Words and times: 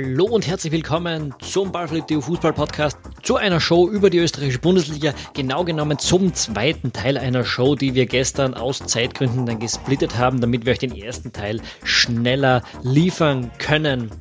Hallo 0.00 0.26
und 0.26 0.46
herzlich 0.46 0.72
willkommen 0.72 1.34
zum 1.40 1.72
Ballflip.eu 1.72 2.20
Fußball 2.20 2.52
Podcast, 2.52 2.96
zu 3.24 3.34
einer 3.34 3.58
Show 3.58 3.88
über 3.88 4.10
die 4.10 4.18
österreichische 4.18 4.60
Bundesliga, 4.60 5.12
genau 5.34 5.64
genommen 5.64 5.98
zum 5.98 6.32
zweiten 6.34 6.92
Teil 6.92 7.18
einer 7.18 7.42
Show, 7.42 7.74
die 7.74 7.96
wir 7.96 8.06
gestern 8.06 8.54
aus 8.54 8.78
Zeitgründen 8.78 9.44
dann 9.44 9.58
gesplittet 9.58 10.16
haben, 10.16 10.40
damit 10.40 10.64
wir 10.64 10.72
euch 10.72 10.78
den 10.78 10.94
ersten 10.94 11.32
Teil 11.32 11.60
schneller 11.82 12.62
liefern 12.84 13.50
können. 13.58 14.12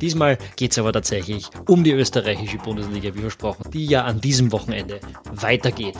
Diesmal 0.00 0.38
geht 0.54 0.70
es 0.70 0.78
aber 0.78 0.92
tatsächlich 0.92 1.50
um 1.66 1.82
die 1.82 1.90
österreichische 1.90 2.58
Bundesliga, 2.58 3.12
wie 3.16 3.22
versprochen, 3.22 3.68
die 3.72 3.86
ja 3.86 4.04
an 4.04 4.20
diesem 4.20 4.52
Wochenende 4.52 5.00
weitergeht. 5.32 5.96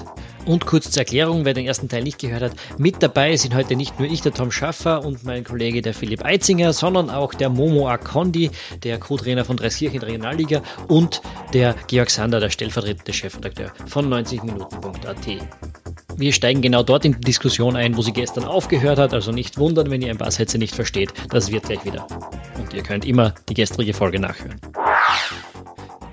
Und 0.46 0.66
kurz 0.66 0.90
zur 0.90 1.00
Erklärung, 1.00 1.44
wer 1.44 1.54
den 1.54 1.66
ersten 1.66 1.88
Teil 1.88 2.02
nicht 2.02 2.18
gehört 2.18 2.42
hat, 2.42 2.52
mit 2.76 3.02
dabei 3.02 3.36
sind 3.36 3.54
heute 3.54 3.76
nicht 3.76 3.98
nur 3.98 4.08
ich, 4.08 4.20
der 4.20 4.32
Tom 4.32 4.50
Schaffer 4.50 5.04
und 5.04 5.24
mein 5.24 5.44
Kollege 5.44 5.80
der 5.80 5.94
Philipp 5.94 6.24
Eitzinger, 6.24 6.72
sondern 6.72 7.08
auch 7.10 7.34
der 7.34 7.48
Momo 7.48 7.88
Akondi, 7.88 8.50
der 8.82 8.98
Co-Trainer 8.98 9.44
von 9.44 9.56
Dreiskirchen 9.56 10.02
Regionalliga 10.02 10.62
und 10.88 11.22
der 11.52 11.74
Georg 11.86 12.10
Sander, 12.10 12.40
der 12.40 12.50
stellvertretende 12.50 13.12
Chefredakteur 13.12 13.72
von 13.86 14.12
90minuten.at. 14.12 15.26
Wir 16.16 16.32
steigen 16.32 16.62
genau 16.62 16.82
dort 16.82 17.04
in 17.04 17.12
die 17.12 17.20
Diskussion 17.20 17.74
ein, 17.74 17.96
wo 17.96 18.02
sie 18.02 18.12
gestern 18.12 18.44
aufgehört 18.44 18.98
hat, 18.98 19.14
also 19.14 19.32
nicht 19.32 19.58
wundern, 19.58 19.90
wenn 19.90 20.02
ihr 20.02 20.10
ein 20.10 20.18
paar 20.18 20.30
Sätze 20.30 20.58
nicht 20.58 20.74
versteht, 20.74 21.12
das 21.30 21.50
wird 21.50 21.64
gleich 21.64 21.84
wieder. 21.84 22.06
Und 22.58 22.72
ihr 22.72 22.82
könnt 22.82 23.04
immer 23.04 23.34
die 23.48 23.54
gestrige 23.54 23.94
Folge 23.94 24.20
nachhören. 24.20 24.60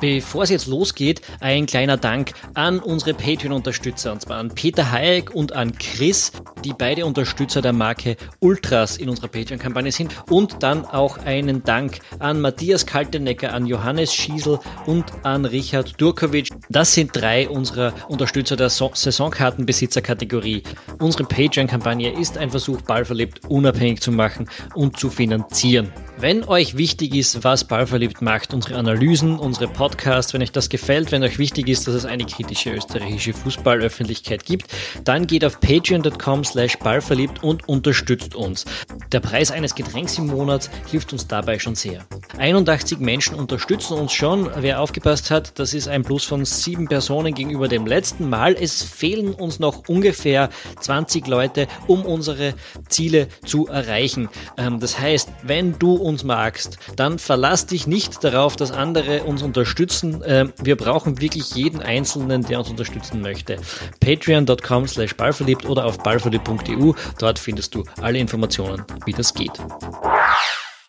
Bevor 0.02 0.42
es 0.42 0.50
jetzt 0.50 0.66
losgeht, 0.66 1.22
ein 1.42 1.68
kleiner 1.68 1.96
Dank 1.96 2.34
an 2.56 2.80
unsere 2.80 3.14
Patreon-Unterstützer, 3.14 4.12
und 4.12 4.22
zwar 4.24 4.38
an 4.38 4.50
Peter 4.50 4.92
Hayek 4.92 5.30
und 5.36 5.54
an 5.54 5.78
Chris, 5.78 6.32
die 6.66 6.74
beide 6.74 7.06
Unterstützer 7.06 7.62
der 7.62 7.72
Marke 7.72 8.18
Ultras 8.40 8.98
in 8.98 9.10
unserer 9.10 9.28
Patreon-Kampagne 9.28 9.92
sind. 9.92 10.12
Und 10.28 10.64
dann 10.64 10.86
auch 10.86 11.20
einen 11.20 11.64
Dank 11.64 12.00
an 12.18 12.42
Matthias 12.42 12.88
Kaltenecker, 12.88 13.54
an 13.54 13.68
Johannes 13.68 14.12
Schiesel 14.12 14.60
und 14.88 15.06
an 15.22 15.46
Richard 15.46 16.02
Durkovic. 16.02 16.50
Das 16.70 16.96
sind 16.96 17.12
drei 17.14 17.48
unserer 17.48 17.94
Unterstützer 18.08 18.56
der 18.56 18.72
so 18.72 18.90
Saisonkartenbesitzer-Kategorie. 18.92 20.64
Unsere 20.98 21.26
Patreon-Kampagne 21.26 22.12
ist 22.12 22.40
ein 22.40 22.50
Versuch, 22.50 22.82
Ballverliebt 22.82 23.42
unabhängig 23.50 24.02
zu 24.02 24.12
machen 24.12 24.50
und 24.74 24.98
zu 24.98 25.12
finanzieren. 25.12 25.94
Wenn 26.18 26.44
euch 26.44 26.78
wichtig 26.78 27.16
ist, 27.16 27.44
was 27.44 27.64
Ballverliebt 27.64 28.22
macht, 28.22 28.54
unsere 28.54 28.78
Analysen, 28.78 29.40
unsere 29.40 29.68
Podcasts, 29.68 29.91
wenn 30.34 30.42
euch 30.42 30.52
das 30.52 30.70
gefällt, 30.70 31.12
wenn 31.12 31.24
euch 31.24 31.38
wichtig 31.38 31.68
ist, 31.68 31.88
dass 31.88 31.96
es 31.96 32.06
eine 32.06 32.26
kritische 32.26 32.72
österreichische 32.72 33.34
Fußballöffentlichkeit 33.34 34.46
gibt, 34.46 34.68
dann 35.04 35.28
geht 35.28 35.46
auf 35.46 35.60
patreon.com 35.60 36.44
slash 36.44 36.78
ballverliebt 36.78 37.44
und 37.44 37.68
unterstützt 37.68 38.36
uns. 38.36 38.66
Der 39.12 39.20
Preis 39.20 39.52
eines 39.52 39.76
Getränks 39.76 40.18
im 40.18 40.28
Monat 40.28 40.70
hilft 40.90 41.14
uns 41.14 41.28
dabei 41.28 41.60
schon 41.60 41.76
sehr. 41.76 42.06
81 42.38 43.00
Menschen 43.00 43.36
unterstützen 43.36 43.98
uns 43.98 44.14
schon. 44.14 44.50
Wer 44.58 44.82
aufgepasst 44.82 45.32
hat, 45.32 45.60
das 45.60 45.74
ist 45.74 45.88
ein 45.88 46.04
Plus 46.04 46.24
von 46.24 46.46
sieben 46.46 46.88
Personen 46.88 47.34
gegenüber 47.34 47.68
dem 47.68 47.86
letzten 47.86 48.30
Mal. 48.30 48.56
Es 48.60 48.84
fehlen 48.84 49.34
uns 49.34 49.60
noch 49.60 49.88
ungefähr 49.88 50.50
20 50.80 51.28
Leute, 51.28 51.68
um 51.88 52.06
unsere 52.06 52.54
Ziele 52.88 53.28
zu 53.46 53.68
erreichen. 53.68 54.30
Ähm, 54.58 54.80
das 54.80 55.00
heißt, 55.00 55.30
wenn 55.44 55.78
du 55.78 55.96
uns 55.96 56.24
magst, 56.24 56.78
dann 56.96 57.20
verlass 57.20 57.66
dich 57.66 57.88
nicht 57.88 58.24
darauf, 58.24 58.56
dass 58.56 58.72
andere 58.72 59.24
uns 59.24 59.42
unterstützen. 59.42 59.81
Ähm, 60.26 60.54
wir 60.62 60.76
brauchen 60.76 61.22
wirklich 61.22 61.56
jeden 61.56 61.82
Einzelnen, 61.82 62.44
der 62.44 62.60
uns 62.60 62.70
unterstützen 62.70 63.22
möchte. 63.22 63.58
Patreon.com 64.00 64.88
slash 64.88 65.16
ballverliebt 65.16 65.66
oder 65.66 65.86
auf 65.86 65.98
ballverliebt.eu. 66.00 66.94
Dort 67.20 67.40
findest 67.40 67.76
du 67.76 67.84
alle 68.02 68.20
Informationen, 68.20 68.84
wie 69.06 69.14
das 69.14 69.34
geht. 69.34 69.54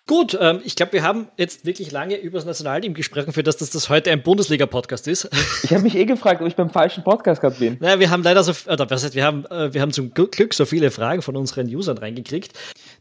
Gut, 0.08 0.36
ähm, 0.40 0.60
ich 0.64 0.74
glaube, 0.74 0.94
wir 0.94 1.04
haben 1.04 1.28
jetzt 1.36 1.64
wirklich 1.64 1.92
lange 1.92 2.16
über 2.16 2.36
das 2.36 2.44
Nationalteam 2.44 2.92
gesprochen, 2.92 3.32
für 3.32 3.44
das 3.44 3.56
dass 3.56 3.70
das 3.70 3.88
heute 3.88 4.10
ein 4.10 4.22
Bundesliga-Podcast 4.22 5.06
ist. 5.06 5.28
Ich 5.62 5.72
habe 5.72 5.84
mich 5.84 5.94
eh 5.94 6.04
gefragt, 6.04 6.42
ob 6.42 6.48
ich 6.48 6.56
beim 6.56 6.70
falschen 6.70 7.04
Podcast 7.04 7.40
gerade 7.40 7.54
bin. 7.56 7.76
Naja, 7.80 8.00
wir 8.00 8.10
haben 8.10 8.24
leider 8.24 8.42
so, 8.42 8.52
oder 8.70 8.90
was 8.90 9.04
heißt, 9.04 9.14
wir 9.14 9.24
haben, 9.24 9.46
äh, 9.46 9.72
wir 9.72 9.80
haben 9.80 9.92
zum 9.92 10.12
Glück 10.12 10.54
so 10.54 10.64
viele 10.64 10.90
Fragen 10.90 11.22
von 11.22 11.36
unseren 11.36 11.66
Usern 11.68 11.98
reingekriegt. 11.98 12.52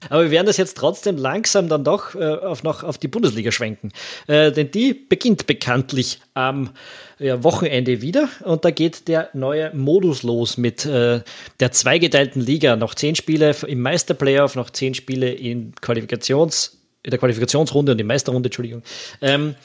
Aber 0.09 0.23
wir 0.23 0.31
werden 0.31 0.47
das 0.47 0.57
jetzt 0.57 0.78
trotzdem 0.78 1.17
langsam 1.17 1.69
dann 1.69 1.84
doch 1.84 2.16
äh, 2.16 2.23
auf, 2.23 2.63
noch 2.63 2.84
auf 2.84 2.97
die 2.97 3.07
Bundesliga 3.07 3.51
schwenken. 3.51 3.91
Äh, 4.28 4.51
denn 4.51 4.72
die 4.72 4.94
beginnt 4.94 5.47
bekanntlich 5.47 6.19
am 6.34 6.72
ja, 7.19 7.44
Wochenende 7.44 8.01
wieder 8.01 8.29
und 8.44 8.66
da 8.66 8.72
geht 8.72 9.07
der 9.07 9.29
neue 9.34 9.73
Modus 9.75 10.23
los 10.23 10.57
mit 10.57 10.85
äh, 10.85 11.22
der 11.59 11.72
zweigeteilten 11.72 12.41
Liga. 12.41 12.75
Noch 12.75 12.95
zehn 12.95 13.16
Spiele 13.16 13.56
im 13.67 13.81
Meisterplayoff, 13.81 14.56
noch 14.56 14.72
zehn 14.72 14.94
Spiele 14.94 15.31
in 15.31 15.73
Qualifikations- 15.75 16.72
in 17.03 17.11
der 17.11 17.19
Qualifikationsrunde 17.19 17.94
und 17.94 17.97
die 17.97 18.03
Meisterrunde, 18.03 18.47
Entschuldigung. 18.47 18.84
Ähm, 19.22 19.56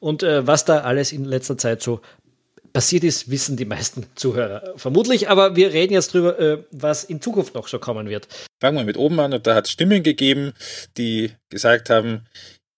und 0.00 0.22
äh, 0.22 0.46
was 0.46 0.64
da 0.64 0.80
alles 0.80 1.12
in 1.12 1.24
letzter 1.24 1.58
Zeit 1.58 1.82
so 1.82 2.00
passiert 2.76 3.04
ist, 3.04 3.30
wissen 3.30 3.56
die 3.56 3.64
meisten 3.64 4.04
Zuhörer 4.16 4.74
vermutlich. 4.76 5.30
Aber 5.30 5.56
wir 5.56 5.72
reden 5.72 5.94
jetzt 5.94 6.12
drüber, 6.12 6.38
äh, 6.38 6.58
was 6.72 7.04
in 7.04 7.22
Zukunft 7.22 7.54
noch 7.54 7.68
so 7.68 7.78
kommen 7.78 8.10
wird. 8.10 8.28
Fangen 8.60 8.76
wir 8.76 8.84
mit 8.84 8.98
oben 8.98 9.18
an 9.18 9.32
und 9.32 9.46
da 9.46 9.54
hat 9.54 9.64
es 9.64 9.72
Stimmen 9.72 10.02
gegeben, 10.02 10.52
die 10.98 11.30
gesagt 11.48 11.88
haben, 11.88 12.26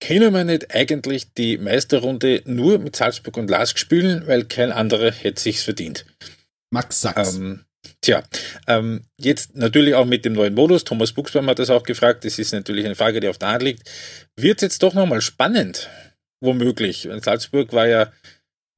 können 0.01 0.33
wir 0.33 0.45
nicht 0.45 0.73
eigentlich 0.73 1.35
die 1.35 1.59
Meisterrunde 1.59 2.43
nur 2.45 2.79
mit 2.79 2.95
Salzburg 2.95 3.37
und 3.39 3.51
Lask 3.51 3.77
spielen, 3.77 4.23
weil 4.29 4.45
kein 4.45 4.71
anderer 4.71 5.11
hätte 5.11 5.43
sich's 5.43 5.65
verdient. 5.65 6.07
Max 6.71 7.01
Sachs. 7.01 7.35
Ähm, 7.35 7.65
Tja, 8.01 8.23
ähm, 8.69 9.03
jetzt 9.19 9.57
natürlich 9.57 9.97
auch 9.97 10.05
mit 10.05 10.25
dem 10.25 10.35
neuen 10.35 10.55
Modus, 10.55 10.85
Thomas 10.85 11.11
Buchsbaum 11.11 11.49
hat 11.49 11.59
das 11.59 11.71
auch 11.71 11.83
gefragt, 11.83 12.25
das 12.25 12.39
ist 12.39 12.53
natürlich 12.53 12.85
eine 12.85 12.95
Frage, 12.95 13.19
die 13.19 13.27
auf 13.27 13.39
der 13.39 13.49
Hand 13.49 13.65
liegt. 13.65 13.91
Wird 14.37 14.59
es 14.59 14.63
jetzt 14.63 14.83
doch 14.85 14.95
nochmal 14.95 15.23
spannend, 15.23 15.89
womöglich? 16.41 17.09
Salzburg 17.21 17.73
war 17.73 17.89
ja 17.89 18.13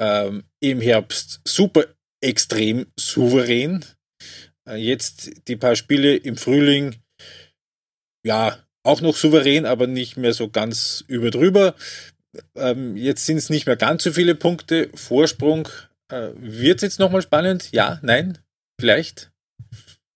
ähm, 0.00 0.44
im 0.60 0.80
Herbst 0.80 1.40
super 1.46 1.84
extrem 2.20 2.86
souverän. 2.98 3.84
Äh, 4.68 4.76
jetzt 4.76 5.48
die 5.48 5.56
paar 5.56 5.76
Spiele 5.76 6.16
im 6.16 6.36
Frühling, 6.36 6.96
ja, 8.26 8.58
auch 8.82 9.00
noch 9.00 9.16
souverän, 9.16 9.66
aber 9.66 9.86
nicht 9.86 10.16
mehr 10.16 10.32
so 10.32 10.48
ganz 10.48 11.04
überdrüber. 11.06 11.74
Ähm, 12.54 12.96
jetzt 12.96 13.26
sind 13.26 13.36
es 13.36 13.50
nicht 13.50 13.66
mehr 13.66 13.76
ganz 13.76 14.04
so 14.04 14.12
viele 14.12 14.34
Punkte. 14.34 14.90
Vorsprung. 14.94 15.68
Äh, 16.10 16.30
Wird 16.36 16.78
es 16.78 16.82
jetzt 16.82 16.98
nochmal 16.98 17.22
spannend? 17.22 17.70
Ja, 17.72 17.98
nein? 18.02 18.38
Vielleicht? 18.80 19.30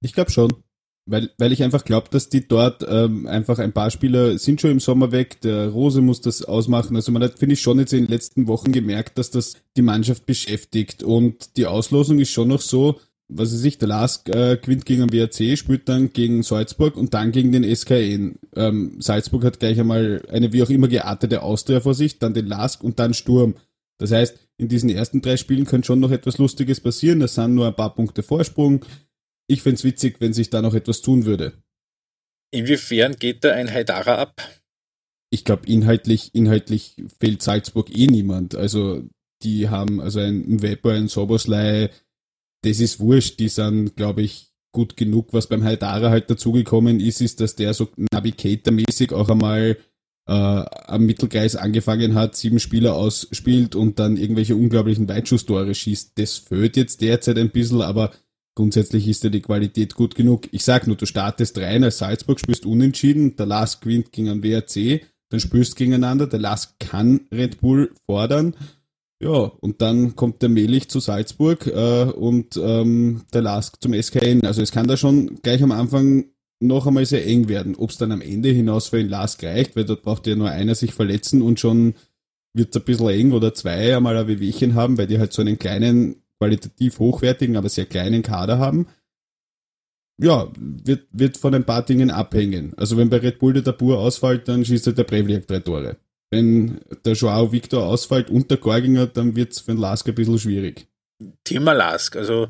Ich 0.00 0.12
glaube 0.12 0.30
schon. 0.30 0.63
Weil, 1.06 1.30
weil 1.36 1.52
ich 1.52 1.62
einfach 1.62 1.84
glaube, 1.84 2.08
dass 2.10 2.30
die 2.30 2.48
dort 2.48 2.84
ähm, 2.88 3.26
einfach 3.26 3.58
ein 3.58 3.72
paar 3.72 3.90
Spieler 3.90 4.38
sind 4.38 4.60
schon 4.60 4.70
im 4.70 4.80
Sommer 4.80 5.12
weg. 5.12 5.40
Der 5.42 5.68
Rose 5.68 6.00
muss 6.00 6.22
das 6.22 6.42
ausmachen. 6.42 6.96
Also 6.96 7.12
man 7.12 7.22
hat, 7.22 7.38
finde 7.38 7.54
ich, 7.54 7.60
schon 7.60 7.78
jetzt 7.78 7.92
in 7.92 8.04
den 8.04 8.10
letzten 8.10 8.46
Wochen 8.46 8.72
gemerkt, 8.72 9.18
dass 9.18 9.30
das 9.30 9.56
die 9.76 9.82
Mannschaft 9.82 10.24
beschäftigt. 10.24 11.02
Und 11.02 11.58
die 11.58 11.66
Auslosung 11.66 12.20
ist 12.20 12.30
schon 12.30 12.48
noch 12.48 12.62
so, 12.62 12.98
was 13.28 13.52
weiß 13.52 13.64
ich, 13.64 13.78
der 13.78 13.88
Lask 13.88 14.28
äh, 14.28 14.56
gewinnt 14.56 14.86
gegen 14.86 15.06
den 15.06 15.12
WRC, 15.12 15.58
spielt 15.58 15.88
dann 15.88 16.12
gegen 16.12 16.42
Salzburg 16.42 16.96
und 16.96 17.12
dann 17.12 17.32
gegen 17.32 17.52
den 17.52 17.64
SKN. 17.64 18.38
Ähm, 18.56 18.96
Salzburg 19.00 19.44
hat 19.44 19.60
gleich 19.60 19.78
einmal 19.78 20.22
eine 20.30 20.52
wie 20.52 20.62
auch 20.62 20.70
immer 20.70 20.88
geartete 20.88 21.42
Austria 21.42 21.80
vor 21.80 21.94
sich, 21.94 22.18
dann 22.18 22.34
den 22.34 22.46
Lask 22.46 22.82
und 22.82 22.98
dann 22.98 23.14
Sturm. 23.14 23.54
Das 23.98 24.10
heißt, 24.10 24.38
in 24.56 24.68
diesen 24.68 24.90
ersten 24.90 25.20
drei 25.20 25.36
Spielen 25.36 25.64
könnte 25.64 25.86
schon 25.86 26.00
noch 26.00 26.10
etwas 26.10 26.38
Lustiges 26.38 26.80
passieren. 26.80 27.22
Es 27.22 27.34
sind 27.34 27.54
nur 27.54 27.66
ein 27.66 27.76
paar 27.76 27.94
Punkte 27.94 28.22
Vorsprung. 28.22 28.84
Ich 29.46 29.62
fände 29.62 29.76
es 29.76 29.84
witzig, 29.84 30.20
wenn 30.20 30.32
sich 30.32 30.50
da 30.50 30.62
noch 30.62 30.74
etwas 30.74 31.02
tun 31.02 31.24
würde. 31.24 31.52
Inwiefern 32.50 33.16
geht 33.16 33.44
da 33.44 33.52
ein 33.52 33.70
Haidara 33.70 34.16
ab? 34.16 34.48
Ich 35.30 35.44
glaube, 35.44 35.66
inhaltlich, 35.66 36.34
inhaltlich 36.34 36.96
fehlt 37.18 37.42
Salzburg 37.42 37.94
eh 37.96 38.06
niemand. 38.06 38.54
Also, 38.54 39.02
die 39.42 39.68
haben, 39.68 40.00
also 40.00 40.20
ein 40.20 40.62
Weber, 40.62 40.92
ein 40.92 41.08
Soboslei, 41.08 41.90
das 42.62 42.80
ist 42.80 43.00
wurscht. 43.00 43.40
Die 43.40 43.48
sind, 43.48 43.96
glaube 43.96 44.22
ich, 44.22 44.52
gut 44.72 44.96
genug. 44.96 45.32
Was 45.32 45.48
beim 45.48 45.64
Haidara 45.64 46.10
halt 46.10 46.30
dazugekommen 46.30 47.00
ist, 47.00 47.20
ist, 47.20 47.40
dass 47.40 47.56
der 47.56 47.74
so 47.74 47.88
Navigator-mäßig 48.12 49.12
auch 49.12 49.28
einmal 49.28 49.76
äh, 50.26 50.32
am 50.32 51.04
Mittelkreis 51.04 51.56
angefangen 51.56 52.14
hat, 52.14 52.36
sieben 52.36 52.60
Spieler 52.60 52.94
ausspielt 52.94 53.74
und 53.74 53.98
dann 53.98 54.16
irgendwelche 54.16 54.56
unglaublichen 54.56 55.08
Weitschusstore 55.08 55.74
schießt. 55.74 56.12
Das 56.18 56.38
fehlt 56.38 56.76
jetzt 56.76 57.00
derzeit 57.00 57.38
ein 57.38 57.50
bisschen, 57.50 57.82
aber 57.82 58.12
grundsätzlich 58.54 59.08
ist 59.08 59.24
ja 59.24 59.30
die 59.30 59.42
Qualität 59.42 59.94
gut 59.94 60.14
genug. 60.14 60.48
Ich 60.52 60.64
sag 60.64 60.86
nur, 60.86 60.96
du 60.96 61.06
startest 61.06 61.58
rein 61.58 61.84
als 61.84 61.98
Salzburg, 61.98 62.40
spielst 62.40 62.66
unentschieden, 62.66 63.36
der 63.36 63.46
Last 63.46 63.80
gewinnt 63.80 64.12
gegen 64.12 64.28
einen 64.28 64.42
WRC, 64.42 65.02
dann 65.30 65.40
spielst 65.40 65.76
gegeneinander, 65.76 66.26
der 66.26 66.40
Last 66.40 66.78
kann 66.78 67.22
Red 67.32 67.60
Bull 67.60 67.92
fordern. 68.06 68.54
Ja, 69.22 69.30
und 69.30 69.80
dann 69.80 70.16
kommt 70.16 70.42
der 70.42 70.48
Melich 70.48 70.88
zu 70.88 71.00
Salzburg 71.00 71.66
äh, 71.66 72.04
und 72.04 72.56
ähm, 72.56 73.22
der 73.32 73.42
Lask 73.42 73.80
zum 73.80 73.94
SKN. 73.94 74.44
Also 74.44 74.60
es 74.60 74.70
kann 74.72 74.86
da 74.86 74.96
schon 74.96 75.40
gleich 75.40 75.62
am 75.62 75.72
Anfang 75.72 76.26
noch 76.60 76.86
einmal 76.86 77.06
sehr 77.06 77.26
eng 77.26 77.48
werden. 77.48 77.74
Ob 77.76 77.90
es 77.90 77.96
dann 77.96 78.12
am 78.12 78.20
Ende 78.20 78.50
hinaus 78.50 78.88
für 78.88 78.98
den 78.98 79.08
Lask 79.08 79.42
reicht, 79.42 79.76
weil 79.76 79.84
dort 79.84 80.02
braucht 80.02 80.26
ja 80.26 80.36
nur 80.36 80.50
einer 80.50 80.74
sich 80.74 80.94
verletzen 80.94 81.42
und 81.42 81.60
schon 81.60 81.94
wird 82.54 82.74
es 82.74 82.80
ein 82.80 82.84
bisschen 82.84 83.08
eng 83.08 83.32
oder 83.32 83.54
zwei 83.54 83.96
einmal 83.96 84.16
ein 84.16 84.28
Wehwehchen 84.28 84.74
haben, 84.74 84.98
weil 84.98 85.06
die 85.06 85.18
halt 85.18 85.32
so 85.32 85.42
einen 85.42 85.58
kleinen, 85.58 86.16
qualitativ 86.44 86.98
hochwertigen, 86.98 87.56
aber 87.56 87.68
sehr 87.68 87.86
kleinen 87.86 88.22
Kader 88.22 88.58
haben. 88.58 88.86
Ja, 90.22 90.48
wird, 90.56 91.08
wird 91.10 91.36
von 91.36 91.54
ein 91.54 91.64
paar 91.64 91.84
Dingen 91.84 92.10
abhängen. 92.10 92.72
Also 92.76 92.96
wenn 92.96 93.10
bei 93.10 93.16
Red 93.16 93.38
Bull 93.38 93.54
der 93.54 93.64
Tabur 93.64 93.98
ausfällt, 93.98 94.46
dann 94.46 94.64
schießt 94.64 94.86
halt 94.86 94.98
der 94.98 95.04
Brevliak 95.04 95.46
drei 95.46 95.60
Tore. 95.60 95.96
wenn 96.30 96.80
der 97.04 97.14
Joao 97.14 97.50
Victor 97.50 97.84
ausfällt 97.84 98.30
und 98.30 98.50
der 98.50 98.58
Gorginger, 98.58 99.06
dann 99.06 99.34
wird 99.34 99.52
es 99.52 99.60
für 99.60 99.72
den 99.72 99.80
Lask 99.80 100.06
ein 100.06 100.14
bisschen 100.14 100.38
schwierig. 100.38 100.86
Thema 101.44 101.72
Lask, 101.72 102.16
also 102.16 102.48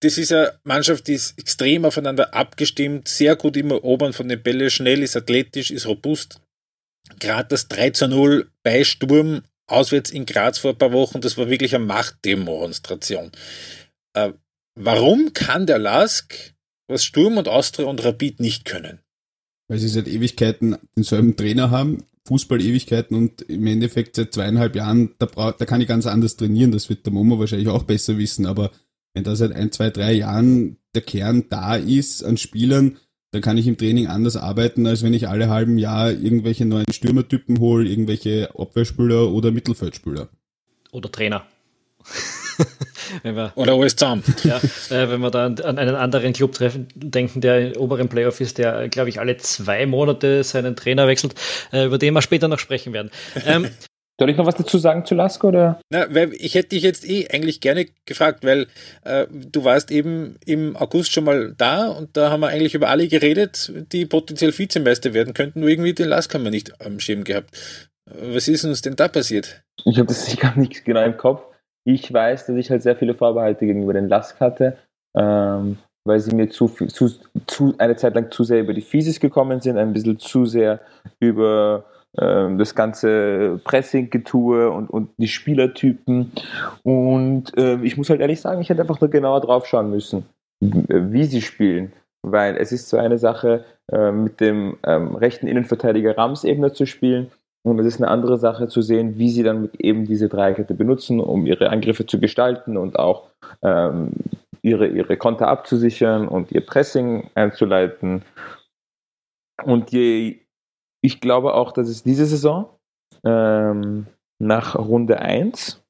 das 0.00 0.18
ist 0.18 0.32
eine 0.32 0.52
Mannschaft, 0.64 1.08
die 1.08 1.14
ist 1.14 1.38
extrem 1.38 1.84
aufeinander 1.84 2.34
abgestimmt, 2.34 3.08
sehr 3.08 3.36
gut 3.36 3.56
im 3.56 3.70
Erobern 3.70 4.12
von 4.12 4.28
den 4.28 4.42
Bällen, 4.42 4.70
schnell, 4.70 5.02
ist 5.02 5.16
athletisch, 5.16 5.70
ist 5.70 5.86
robust. 5.86 6.40
Gerade 7.20 7.48
das 7.48 7.68
3 7.68 7.90
zu 7.90 8.08
0 8.08 8.50
bei 8.62 8.84
Sturm 8.84 9.42
auswärts 9.66 10.10
in 10.10 10.26
Graz 10.26 10.58
vor 10.58 10.72
ein 10.72 10.78
paar 10.78 10.92
Wochen, 10.92 11.20
das 11.20 11.38
war 11.38 11.48
wirklich 11.48 11.74
eine 11.74 11.84
Machtdemonstration. 11.84 13.32
Äh, 14.14 14.32
warum 14.74 15.32
kann 15.32 15.66
der 15.66 15.78
Lask, 15.78 16.54
was 16.88 17.04
Sturm 17.04 17.38
und 17.38 17.48
Austria 17.48 17.86
und 17.86 18.04
Rapid 18.04 18.40
nicht 18.40 18.64
können? 18.64 19.00
Weil 19.68 19.78
sie 19.78 19.88
seit 19.88 20.08
Ewigkeiten 20.08 20.76
denselben 20.96 21.36
Trainer 21.36 21.70
haben, 21.70 22.04
Fußball-Ewigkeiten 22.26 23.16
und 23.16 23.42
im 23.42 23.66
Endeffekt 23.66 24.16
seit 24.16 24.32
zweieinhalb 24.32 24.76
Jahren, 24.76 25.14
da, 25.18 25.26
brauch, 25.26 25.52
da 25.52 25.64
kann 25.66 25.80
ich 25.80 25.88
ganz 25.88 26.06
anders 26.06 26.36
trainieren, 26.36 26.72
das 26.72 26.88
wird 26.88 27.04
der 27.06 27.12
Momo 27.12 27.38
wahrscheinlich 27.38 27.68
auch 27.68 27.84
besser 27.84 28.18
wissen, 28.18 28.46
aber 28.46 28.70
wenn 29.14 29.24
da 29.24 29.36
seit 29.36 29.52
ein, 29.52 29.72
zwei, 29.72 29.90
drei 29.90 30.12
Jahren 30.12 30.78
der 30.94 31.02
Kern 31.02 31.48
da 31.48 31.76
ist 31.76 32.22
an 32.24 32.36
Spielern, 32.36 32.98
dann 33.34 33.42
kann 33.42 33.58
ich 33.58 33.66
im 33.66 33.76
Training 33.76 34.06
anders 34.06 34.36
arbeiten, 34.36 34.86
als 34.86 35.02
wenn 35.02 35.12
ich 35.12 35.28
alle 35.28 35.48
halben 35.48 35.76
Jahr 35.76 36.12
irgendwelche 36.12 36.64
neuen 36.64 36.90
Stürmertypen 36.92 37.58
hole, 37.58 37.88
irgendwelche 37.88 38.48
Abwehrspieler 38.56 39.28
oder 39.32 39.50
Mittelfeldspieler. 39.50 40.28
Oder 40.92 41.10
Trainer. 41.10 41.44
wir, 43.24 43.52
Oder 43.56 43.72
alles 43.72 43.96
zusammen. 43.96 44.22
Ja, 44.44 44.58
äh, 44.58 45.10
wenn 45.10 45.20
wir 45.20 45.32
da 45.32 45.46
an, 45.46 45.58
an, 45.58 45.78
einen 45.78 45.96
anderen 45.96 46.32
Club 46.32 46.52
treffen, 46.52 46.86
denken, 46.94 47.40
der 47.40 47.74
im 47.74 47.80
oberen 47.80 48.08
Playoff 48.08 48.40
ist, 48.40 48.58
der, 48.58 48.88
glaube 48.88 49.08
ich, 49.08 49.18
alle 49.18 49.36
zwei 49.38 49.84
Monate 49.84 50.44
seinen 50.44 50.76
Trainer 50.76 51.08
wechselt, 51.08 51.34
äh, 51.72 51.86
über 51.86 51.98
den 51.98 52.14
wir 52.14 52.22
später 52.22 52.46
noch 52.46 52.60
sprechen 52.60 52.92
werden. 52.92 53.10
Ähm, 53.44 53.68
Soll 54.18 54.30
ich 54.30 54.36
noch 54.36 54.46
was 54.46 54.54
dazu 54.54 54.78
sagen 54.78 55.04
zu 55.04 55.14
Lasko? 55.14 55.48
Oder? 55.48 55.80
Na, 55.90 56.06
weil 56.14 56.32
ich 56.34 56.54
hätte 56.54 56.70
dich 56.70 56.84
jetzt 56.84 57.08
eh 57.08 57.28
eigentlich 57.32 57.60
gerne 57.60 57.86
gefragt, 58.06 58.44
weil 58.44 58.66
äh, 59.04 59.26
du 59.30 59.64
warst 59.64 59.90
eben 59.90 60.36
im 60.46 60.76
August 60.76 61.12
schon 61.12 61.24
mal 61.24 61.52
da 61.56 61.88
und 61.88 62.16
da 62.16 62.30
haben 62.30 62.40
wir 62.40 62.48
eigentlich 62.48 62.74
über 62.74 62.90
alle 62.90 63.08
geredet, 63.08 63.72
die 63.92 64.06
potenziell 64.06 64.56
Vizemeister 64.56 65.14
werden 65.14 65.34
könnten, 65.34 65.60
nur 65.60 65.68
irgendwie 65.68 65.94
den 65.94 66.08
Lask 66.08 66.32
haben 66.32 66.44
wir 66.44 66.52
nicht 66.52 66.80
am 66.80 67.00
Schirm 67.00 67.24
gehabt. 67.24 67.50
Was 68.06 68.46
ist 68.48 68.64
uns 68.64 68.82
denn 68.82 68.96
da 68.96 69.08
passiert? 69.08 69.62
Ich 69.84 69.98
habe 69.98 70.06
das 70.06 70.36
gar 70.40 70.56
nicht 70.56 70.84
genau 70.84 71.02
im 71.02 71.16
Kopf. 71.16 71.42
Ich 71.84 72.12
weiß, 72.12 72.46
dass 72.46 72.56
ich 72.56 72.70
halt 72.70 72.82
sehr 72.82 72.96
viele 72.96 73.14
Vorbehalte 73.14 73.66
gegenüber 73.66 73.94
den 73.94 74.08
Lask 74.08 74.38
hatte, 74.40 74.78
ähm, 75.16 75.78
weil 76.04 76.20
sie 76.20 76.34
mir 76.34 76.48
zu, 76.50 76.68
zu, 76.68 77.10
zu, 77.46 77.74
eine 77.78 77.96
Zeit 77.96 78.14
lang 78.14 78.30
zu 78.30 78.44
sehr 78.44 78.60
über 78.60 78.74
die 78.74 78.80
Physis 78.80 79.18
gekommen 79.18 79.60
sind, 79.60 79.76
ein 79.76 79.92
bisschen 79.92 80.18
zu 80.18 80.46
sehr 80.46 80.80
über 81.18 81.84
das 82.16 82.74
ganze 82.74 83.60
Pressing-Getue 83.64 84.70
und, 84.70 84.88
und 84.88 85.10
die 85.18 85.28
Spielertypen. 85.28 86.32
Und 86.82 87.56
äh, 87.58 87.76
ich 87.82 87.96
muss 87.96 88.10
halt 88.10 88.20
ehrlich 88.20 88.40
sagen, 88.40 88.60
ich 88.60 88.68
hätte 88.68 88.82
einfach 88.82 89.00
nur 89.00 89.10
genauer 89.10 89.40
drauf 89.40 89.66
schauen 89.66 89.90
müssen, 89.90 90.24
wie 90.60 91.24
sie 91.24 91.42
spielen. 91.42 91.92
Weil 92.22 92.56
es 92.56 92.72
ist 92.72 92.88
so 92.88 92.96
eine 92.96 93.18
Sache, 93.18 93.64
äh, 93.92 94.10
mit 94.10 94.40
dem 94.40 94.78
ähm, 94.84 95.14
rechten 95.14 95.46
Innenverteidiger 95.46 96.16
Rams-Ebene 96.16 96.72
zu 96.72 96.86
spielen. 96.86 97.30
Und 97.66 97.78
es 97.78 97.86
ist 97.86 98.00
eine 98.00 98.10
andere 98.10 98.38
Sache 98.38 98.68
zu 98.68 98.82
sehen, 98.82 99.18
wie 99.18 99.30
sie 99.30 99.42
dann 99.42 99.70
eben 99.78 100.06
diese 100.06 100.28
Dreikette 100.28 100.74
benutzen, 100.74 101.20
um 101.20 101.46
ihre 101.46 101.70
Angriffe 101.70 102.06
zu 102.06 102.20
gestalten 102.20 102.76
und 102.76 102.98
auch 102.98 103.30
ähm, 103.62 104.12
ihre, 104.62 104.86
ihre 104.86 105.16
Konter 105.16 105.48
abzusichern 105.48 106.28
und 106.28 106.52
ihr 106.52 106.60
Pressing 106.64 107.30
einzuleiten. 107.34 108.22
Und 109.64 109.92
je 109.92 110.43
ich 111.04 111.20
glaube 111.20 111.52
auch, 111.52 111.72
dass 111.72 111.88
es 111.88 112.02
diese 112.02 112.24
Saison 112.24 112.66
ähm, 113.24 114.06
nach 114.42 114.74
Runde 114.74 115.18
1, 115.18 115.84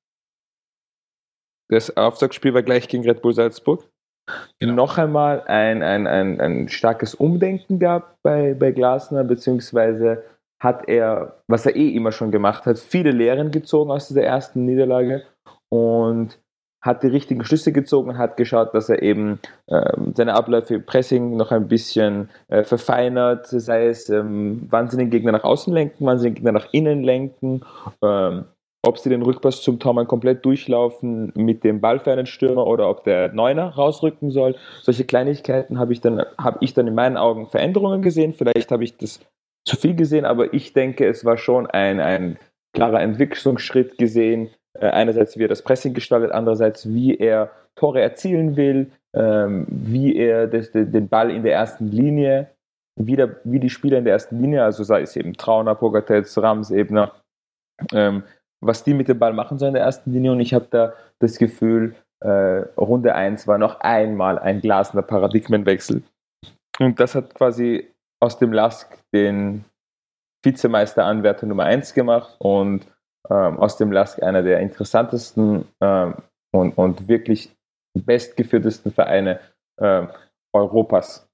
das 1.71 1.97
Auftaktspiel 1.97 2.53
war 2.53 2.65
gleich 2.65 2.89
gegen 2.89 3.05
Red 3.05 3.23
Bull 3.23 3.33
Salzburg, 3.33 3.89
genau. 4.59 4.75
noch 4.75 4.99
einmal 4.99 5.43
ein, 5.43 5.85
ein, 5.85 6.09
ein, 6.09 6.41
ein 6.41 6.69
starkes 6.69 7.15
Umdenken 7.15 7.79
gab 7.79 8.17
bei, 8.25 8.55
bei 8.55 8.73
Glasner, 8.73 9.23
beziehungsweise 9.23 10.25
hat 10.61 10.89
er, 10.89 11.41
was 11.47 11.65
er 11.65 11.77
eh 11.77 11.91
immer 11.91 12.11
schon 12.11 12.33
gemacht 12.33 12.67
hat, 12.67 12.79
viele 12.81 13.13
Lehren 13.13 13.53
gezogen 13.53 13.93
aus 13.93 14.09
dieser 14.09 14.25
ersten 14.25 14.65
Niederlage 14.65 15.25
und 15.69 16.41
hat 16.85 17.03
die 17.03 17.09
richtigen 17.09 17.45
Schlüsse 17.45 17.73
gezogen, 17.73 18.19
hat 18.19 18.37
geschaut, 18.37 18.75
dass 18.75 18.91
er 18.91 19.03
eben 19.03 19.41
ähm, 19.69 20.13
seine 20.15 20.35
Abläufe 20.35 20.75
im 20.75 20.85
Pressing 20.85 21.35
noch 21.35 21.51
ein 21.51 21.67
bisschen 21.67 22.29
äh, 22.49 22.63
verfeinert, 22.63 23.47
sei 23.47 23.87
es, 23.87 24.11
ähm, 24.11 24.67
wann 24.69 24.89
sie 24.89 24.99
den 24.99 25.09
Gegner 25.09 25.33
nach 25.33 25.45
außen 25.45 25.73
lenken, 25.73 26.05
wann 26.05 26.19
sie 26.19 26.29
den 26.29 26.35
Gegner 26.35 26.53
nach 26.53 26.69
innen 26.73 27.03
lenken, 27.03 27.63
ähm, 28.03 28.45
ob 28.83 28.99
sie 28.99 29.09
den 29.09 29.23
Rückpass 29.23 29.63
zum 29.63 29.79
Tormann 29.79 30.07
komplett 30.07 30.45
durchlaufen 30.45 31.33
mit 31.35 31.65
dem 31.65 31.81
Ball 31.81 32.01
für 32.01 32.13
einen 32.13 32.27
Stürmer 32.27 32.67
oder 32.67 32.91
ob 32.91 33.05
der 33.05 33.33
Neuner 33.33 33.71
rausrücken 33.71 34.31
soll. 34.31 34.55
Solche 34.83 35.05
Kleinigkeiten 35.05 35.79
habe 35.79 35.95
ich 35.95 36.03
dann, 36.03 36.23
habe 36.37 36.59
ich 36.61 36.75
dann 36.75 36.87
in 36.87 36.95
meinen 36.95 37.17
Augen 37.17 37.49
Veränderungen 37.49 38.03
gesehen. 38.03 38.35
Vielleicht 38.35 38.71
habe 38.71 38.85
ich 38.85 38.99
das 38.99 39.21
zu 39.67 39.77
viel 39.77 39.97
gesehen, 39.97 40.27
aber 40.27 40.53
ich 40.53 40.75
denke, 40.75 41.09
es 41.09 41.25
war 41.25 41.39
schon 41.39 41.67
ein, 41.67 41.99
ein 41.99 42.39
klarer 42.75 43.01
Entwicklungsschritt 43.01 43.97
gesehen, 43.97 44.51
einerseits, 44.81 45.39
wie 45.39 45.45
er 45.45 45.49
das 45.49 45.63
Pressing 45.63 45.95
gestaltet, 45.95 46.33
andererseits, 46.33 46.89
wie 46.89 47.17
er 47.17 47.51
Tore 47.77 48.01
erzielen 48.01 48.57
will, 48.57 48.91
ähm, 49.15 49.67
wie 49.69 50.17
er 50.17 50.47
das, 50.47 50.71
den 50.73 51.09
Ball 51.09 51.31
in 51.31 51.43
der 51.43 51.55
ersten 51.55 51.91
Linie, 51.91 52.51
wie, 52.97 53.17
der, 53.17 53.37
wie 53.45 53.61
die 53.61 53.71
Spieler 53.71 53.99
in 53.99 54.05
der 54.05 54.13
ersten 54.13 54.41
Linie, 54.41 54.65
also 54.65 54.85
sei 54.85 55.03
es 55.03 55.17
eben 55.17 55.35
Trauner, 55.35 55.75
Pogatetz, 55.75 56.37
Rams, 56.39 56.71
Ebner, 56.71 57.13
ähm, 57.93 58.23
was 58.61 58.85
die 58.85 58.95
mit 58.95 59.09
dem 59.09 59.19
Ball 59.19 59.33
machen 59.33 59.59
sollen 59.59 59.71
in 59.71 59.75
der 59.75 59.85
ersten 59.85 60.13
Linie. 60.13 60.33
Und 60.33 60.41
ich 60.41 60.55
habe 60.55 60.67
da 60.71 60.93
das 61.19 61.39
Gefühl, 61.39 61.95
äh, 62.21 62.65
Runde 62.77 63.15
1 63.15 63.47
war 63.47 63.59
noch 63.59 63.81
einmal 63.81 64.39
ein 64.39 64.61
glasender 64.61 65.03
Paradigmenwechsel. 65.03 66.03
Und 66.81 66.99
das 66.99 67.15
hat 67.15 67.35
quasi 67.35 67.89
aus 68.21 68.39
dem 68.39 68.53
Lask 68.53 68.99
den 69.13 69.65
Vizemeister-Anwärter 70.45 71.47
Nummer 71.47 71.65
1 71.65 71.95
gemacht 71.95 72.37
und 72.39 72.87
ähm, 73.31 73.59
aus 73.59 73.77
dem 73.77 73.93
Lask 73.93 74.23
einer 74.23 74.43
der 74.43 74.61
interessantesten 74.61 75.67
ähm, 75.81 76.15
und, 76.53 76.77
und 76.77 77.09
wirklich 77.09 77.51
bestgeführtesten 77.95 78.93
Vereine 78.93 79.41
ähm, 79.81 80.09
Europas 80.53 81.29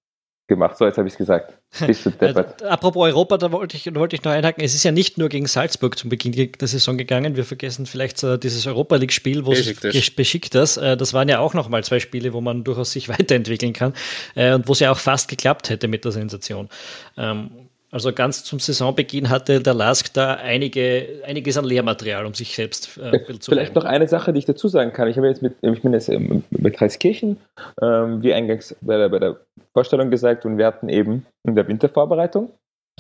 gemacht. 0.50 0.76
So, 0.76 0.84
jetzt 0.84 0.98
habe 0.98 1.08
ich 1.08 1.14
es 1.14 1.18
gesagt. 1.18 1.56
Bist 1.86 2.04
du 2.04 2.10
deppert. 2.10 2.62
Apropos 2.62 3.06
Europa, 3.06 3.38
da 3.38 3.52
wollte 3.52 3.76
ich, 3.76 3.94
wollte 3.94 4.16
ich 4.16 4.24
noch 4.24 4.32
einhaken. 4.32 4.62
Es 4.62 4.74
ist 4.74 4.82
ja 4.82 4.92
nicht 4.92 5.16
nur 5.16 5.28
gegen 5.28 5.46
Salzburg 5.46 5.96
zum 5.96 6.10
Beginn 6.10 6.32
der 6.32 6.68
Saison 6.68 6.98
gegangen. 6.98 7.36
Wir 7.36 7.44
vergessen 7.44 7.86
vielleicht 7.86 8.22
äh, 8.24 8.38
dieses 8.38 8.66
Europa 8.66 8.96
League-Spiel, 8.96 9.46
wo 9.46 9.52
es 9.52 10.10
beschickt 10.10 10.54
das. 10.54 10.76
Äh, 10.76 10.96
das 10.96 11.14
waren 11.14 11.28
ja 11.28 11.38
auch 11.38 11.54
nochmal 11.54 11.84
zwei 11.84 12.00
Spiele, 12.00 12.32
wo 12.32 12.40
man 12.40 12.64
durchaus 12.64 12.92
sich 12.92 13.08
weiterentwickeln 13.08 13.72
kann 13.72 13.94
äh, 14.34 14.52
und 14.52 14.68
wo 14.68 14.72
es 14.72 14.80
ja 14.80 14.90
auch 14.90 14.98
fast 14.98 15.28
geklappt 15.28 15.70
hätte 15.70 15.88
mit 15.88 16.04
der 16.04 16.12
Sensation. 16.12 16.68
Ähm, 17.16 17.69
also 17.90 18.12
ganz 18.12 18.44
zum 18.44 18.60
Saisonbeginn 18.60 19.30
hatte 19.30 19.60
der 19.60 19.74
Lask 19.74 20.12
da 20.14 20.34
einige, 20.34 21.22
einiges 21.26 21.58
an 21.58 21.64
Lehrmaterial, 21.64 22.24
um 22.24 22.34
sich 22.34 22.54
selbst 22.54 22.98
äh, 22.98 23.38
zu 23.38 23.50
Vielleicht 23.50 23.74
noch 23.74 23.84
eine 23.84 24.06
Sache, 24.06 24.32
die 24.32 24.38
ich 24.38 24.44
dazu 24.44 24.68
sagen 24.68 24.92
kann. 24.92 25.08
Ich 25.08 25.16
habe 25.16 25.26
jetzt 25.26 25.42
mit, 25.42 25.56
ich 25.60 25.82
bin 25.82 25.92
jetzt 25.92 26.08
mit 26.08 26.76
Kreiskirchen, 26.76 27.38
ähm, 27.82 28.22
wie 28.22 28.32
eingangs 28.32 28.76
bei 28.80 28.96
der, 28.96 29.08
bei 29.08 29.18
der 29.18 29.40
Vorstellung 29.72 30.10
gesagt, 30.10 30.44
und 30.46 30.56
wir 30.56 30.66
hatten 30.66 30.88
eben 30.88 31.26
in 31.44 31.56
der 31.56 31.66
Wintervorbereitung 31.66 32.50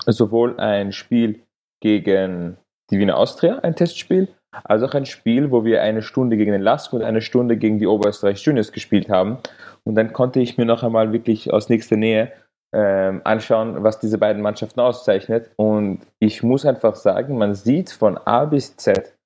sowohl 0.06 0.58
ein 0.58 0.92
Spiel 0.92 1.40
gegen 1.80 2.56
die 2.90 2.98
Wiener 2.98 3.16
Austria, 3.16 3.58
ein 3.60 3.76
Testspiel, 3.76 4.28
als 4.64 4.82
auch 4.82 4.94
ein 4.94 5.06
Spiel, 5.06 5.52
wo 5.52 5.64
wir 5.64 5.82
eine 5.82 6.02
Stunde 6.02 6.36
gegen 6.36 6.52
den 6.52 6.62
Lask 6.62 6.92
und 6.92 7.02
eine 7.02 7.22
Stunde 7.22 7.56
gegen 7.56 7.78
die 7.78 7.86
Oberösterreich 7.86 8.42
Juniors 8.42 8.72
gespielt 8.72 9.08
haben. 9.08 9.38
Und 9.84 9.94
dann 9.94 10.12
konnte 10.12 10.40
ich 10.40 10.58
mir 10.58 10.64
noch 10.64 10.82
einmal 10.82 11.12
wirklich 11.12 11.52
aus 11.52 11.68
nächster 11.68 11.96
Nähe 11.96 12.32
anschauen, 12.72 13.82
was 13.82 13.98
diese 13.98 14.18
beiden 14.18 14.42
Mannschaften 14.42 14.80
auszeichnet. 14.80 15.50
Und 15.56 16.06
ich 16.20 16.42
muss 16.42 16.64
einfach 16.64 16.94
sagen, 16.94 17.36
man 17.36 17.54
sieht 17.54 17.90
von 17.90 18.16
A 18.16 18.44
bis 18.44 18.76
Z, 18.76 19.16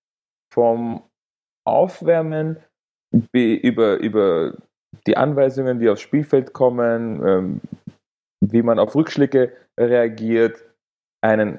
vom 0.53 1.03
Aufwärmen 1.67 2.57
über, 3.33 3.97
über 3.97 4.55
die 5.07 5.17
Anweisungen, 5.17 5.79
die 5.79 5.89
aufs 5.89 6.01
Spielfeld 6.01 6.53
kommen, 6.53 7.27
ähm, 7.27 7.61
wie 8.41 8.63
man 8.63 8.79
auf 8.79 8.95
Rückschläge 8.95 9.53
reagiert, 9.79 10.65
einen 11.23 11.59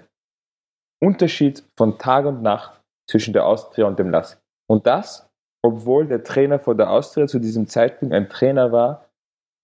Unterschied 1.03 1.63
von 1.77 1.97
Tag 1.97 2.25
und 2.25 2.41
Nacht 2.41 2.81
zwischen 3.09 3.33
der 3.33 3.45
Austria 3.45 3.85
und 3.85 3.99
dem 3.99 4.09
Lask. 4.09 4.39
Und 4.67 4.87
das, 4.87 5.29
obwohl 5.63 6.07
der 6.07 6.23
Trainer 6.23 6.59
von 6.59 6.77
der 6.77 6.89
Austria 6.89 7.27
zu 7.27 7.39
diesem 7.39 7.67
Zeitpunkt 7.67 8.13
ein 8.13 8.29
Trainer 8.29 8.71
war, 8.71 9.04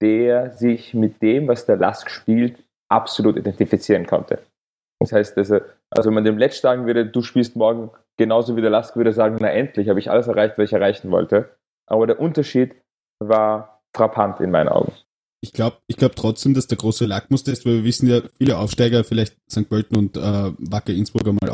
der 0.01 0.51
sich 0.51 0.93
mit 0.93 1.21
dem, 1.21 1.47
was 1.47 1.65
der 1.65 1.77
Lask 1.77 2.09
spielt, 2.09 2.57
absolut 2.89 3.37
identifizieren 3.37 4.05
konnte. 4.05 4.39
Das 4.99 5.11
heißt, 5.11 5.37
also, 5.37 5.59
also 5.89 6.07
wenn 6.07 6.15
man 6.15 6.25
dem 6.25 6.37
Letsch 6.37 6.59
sagen 6.59 6.85
würde, 6.85 7.05
du 7.05 7.21
spielst 7.21 7.55
morgen 7.55 7.89
genauso 8.17 8.55
wie 8.55 8.61
der 8.61 8.69
Lask, 8.69 8.95
würde 8.95 9.13
sagen, 9.13 9.37
na 9.39 9.49
endlich, 9.49 9.89
habe 9.89 9.99
ich 9.99 10.11
alles 10.11 10.27
erreicht, 10.27 10.57
was 10.57 10.65
ich 10.65 10.73
erreichen 10.73 11.09
wollte. 11.11 11.55
Aber 11.87 12.05
der 12.05 12.19
Unterschied 12.19 12.75
war 13.19 13.81
frappant 13.95 14.39
in 14.39 14.51
meinen 14.51 14.69
Augen. 14.69 14.93
Ich 15.43 15.53
glaube 15.53 15.77
ich 15.87 15.97
glaub 15.97 16.15
trotzdem, 16.15 16.53
dass 16.53 16.67
der 16.67 16.77
große 16.77 17.05
Lackmustest, 17.05 17.65
weil 17.65 17.77
wir 17.77 17.83
wissen 17.83 18.07
ja, 18.07 18.21
viele 18.37 18.57
Aufsteiger, 18.57 19.03
vielleicht 19.03 19.35
St. 19.49 19.67
Pölten 19.67 19.97
und 19.97 20.17
äh, 20.17 20.21
Wacker 20.21 20.93
Innsbruck 20.93 21.27
einmal 21.27 21.49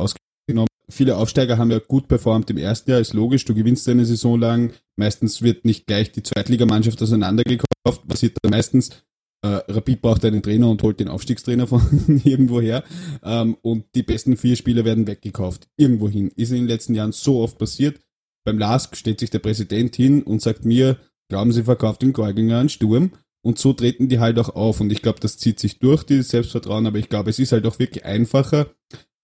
genommen, 0.47 0.67
viele 0.89 1.17
Aufsteiger 1.17 1.57
haben 1.57 1.71
ja 1.71 1.79
gut 1.79 2.07
performt 2.07 2.49
im 2.49 2.57
ersten 2.57 2.91
Jahr, 2.91 2.99
ist 2.99 3.13
logisch, 3.13 3.45
du 3.45 3.53
gewinnst 3.53 3.87
eine 3.89 4.05
Saison 4.05 4.39
lang, 4.39 4.73
meistens 4.95 5.41
wird 5.41 5.65
nicht 5.65 5.85
gleich 5.85 6.11
die 6.11 6.23
Zweitligamannschaft 6.23 7.01
auseinandergekauft, 7.01 8.07
passiert 8.07 8.37
da 8.41 8.49
meistens, 8.49 8.89
äh, 9.43 9.61
Rapid 9.71 10.01
braucht 10.01 10.25
einen 10.25 10.41
Trainer 10.41 10.69
und 10.69 10.81
holt 10.83 10.99
den 10.99 11.09
Aufstiegstrainer 11.09 11.67
von 11.67 12.21
irgendwo 12.23 12.59
her. 12.59 12.83
Ähm, 13.23 13.57
und 13.61 13.85
die 13.95 14.03
besten 14.03 14.35
vier 14.35 14.55
Spieler 14.55 14.83
werden 14.83 15.07
weggekauft. 15.07 15.67
Irgendwohin. 15.77 16.29
Ist 16.29 16.49
in 16.49 16.57
den 16.57 16.67
letzten 16.67 16.95
Jahren 16.95 17.11
so 17.11 17.41
oft 17.41 17.57
passiert. 17.57 17.99
Beim 18.45 18.57
LASK 18.57 18.95
steht 18.95 19.19
sich 19.19 19.29
der 19.29 19.39
Präsident 19.39 19.95
hin 19.95 20.23
und 20.23 20.41
sagt 20.41 20.65
mir, 20.65 20.97
glauben 21.29 21.51
Sie, 21.51 21.63
verkauft 21.63 22.01
den 22.01 22.13
Gorginger 22.13 22.59
einen 22.59 22.69
Sturm? 22.69 23.11
Und 23.43 23.59
so 23.59 23.73
treten 23.73 24.09
die 24.09 24.19
halt 24.19 24.39
auch 24.39 24.49
auf. 24.49 24.81
Und 24.81 24.91
ich 24.91 25.01
glaube, 25.01 25.19
das 25.19 25.37
zieht 25.37 25.59
sich 25.59 25.79
durch, 25.79 26.03
dieses 26.03 26.29
Selbstvertrauen. 26.29 26.87
Aber 26.87 26.97
ich 26.97 27.09
glaube, 27.09 27.29
es 27.29 27.39
ist 27.39 27.51
halt 27.51 27.65
auch 27.65 27.79
wirklich 27.79 28.05
einfacher, 28.05 28.71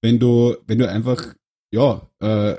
wenn 0.04 0.20
du, 0.20 0.56
wenn 0.68 0.78
du 0.78 0.88
einfach, 0.88 1.34
ja, 1.74 2.08
äh, 2.20 2.58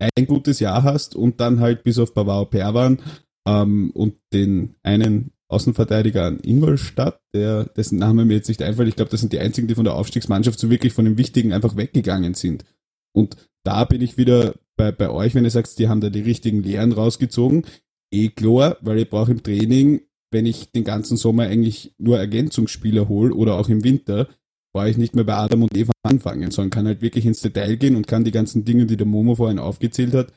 ein 0.00 0.26
gutes 0.26 0.60
Jahr 0.60 0.82
hast 0.82 1.16
und 1.16 1.40
dann 1.40 1.60
halt 1.60 1.82
bis 1.84 1.98
auf 1.98 2.12
Bavaro 2.14 2.46
Perwan 2.46 3.00
ähm, 3.46 3.90
und 3.92 4.16
den 4.32 4.76
einen 4.82 5.32
Außenverteidiger 5.48 6.26
an 6.26 6.40
Ingolstadt, 6.42 7.20
der, 7.32 7.64
dessen 7.64 7.98
Name 7.98 8.24
mir 8.24 8.34
jetzt 8.34 8.48
nicht 8.48 8.62
einfällt. 8.62 8.88
Ich 8.88 8.96
glaube, 8.96 9.10
das 9.10 9.20
sind 9.20 9.32
die 9.32 9.38
einzigen, 9.38 9.66
die 9.66 9.74
von 9.74 9.84
der 9.84 9.94
Aufstiegsmannschaft 9.94 10.58
so 10.58 10.68
wirklich 10.68 10.92
von 10.92 11.06
dem 11.06 11.16
Wichtigen 11.16 11.52
einfach 11.52 11.76
weggegangen 11.76 12.34
sind. 12.34 12.64
Und 13.12 13.36
da 13.64 13.84
bin 13.84 14.02
ich 14.02 14.18
wieder 14.18 14.54
bei, 14.76 14.92
bei 14.92 15.10
euch, 15.10 15.34
wenn 15.34 15.44
ihr 15.44 15.50
sagt, 15.50 15.78
die 15.78 15.88
haben 15.88 16.00
da 16.00 16.10
die 16.10 16.20
richtigen 16.20 16.62
Lehren 16.62 16.92
rausgezogen. 16.92 17.64
Eh 18.12 18.28
klar, 18.28 18.76
weil 18.80 18.98
ich 18.98 19.08
brauche 19.08 19.30
im 19.30 19.42
Training, 19.42 20.02
wenn 20.30 20.44
ich 20.44 20.70
den 20.72 20.84
ganzen 20.84 21.16
Sommer 21.16 21.44
eigentlich 21.44 21.94
nur 21.98 22.18
Ergänzungsspieler 22.18 23.08
hole 23.08 23.34
oder 23.34 23.54
auch 23.54 23.68
im 23.68 23.84
Winter, 23.84 24.28
brauche 24.72 24.90
ich 24.90 24.98
nicht 24.98 25.14
mehr 25.14 25.24
bei 25.24 25.34
Adam 25.34 25.62
und 25.62 25.76
Eva 25.76 25.92
anfangen, 26.02 26.50
sondern 26.50 26.70
kann 26.70 26.86
halt 26.86 27.02
wirklich 27.02 27.26
ins 27.26 27.40
Detail 27.40 27.76
gehen 27.76 27.96
und 27.96 28.06
kann 28.06 28.24
die 28.24 28.30
ganzen 28.30 28.64
Dinge, 28.64 28.86
die 28.86 28.96
der 28.96 29.06
Momo 29.06 29.34
vorhin 29.34 29.58
aufgezählt 29.58 30.14
hat, 30.14 30.32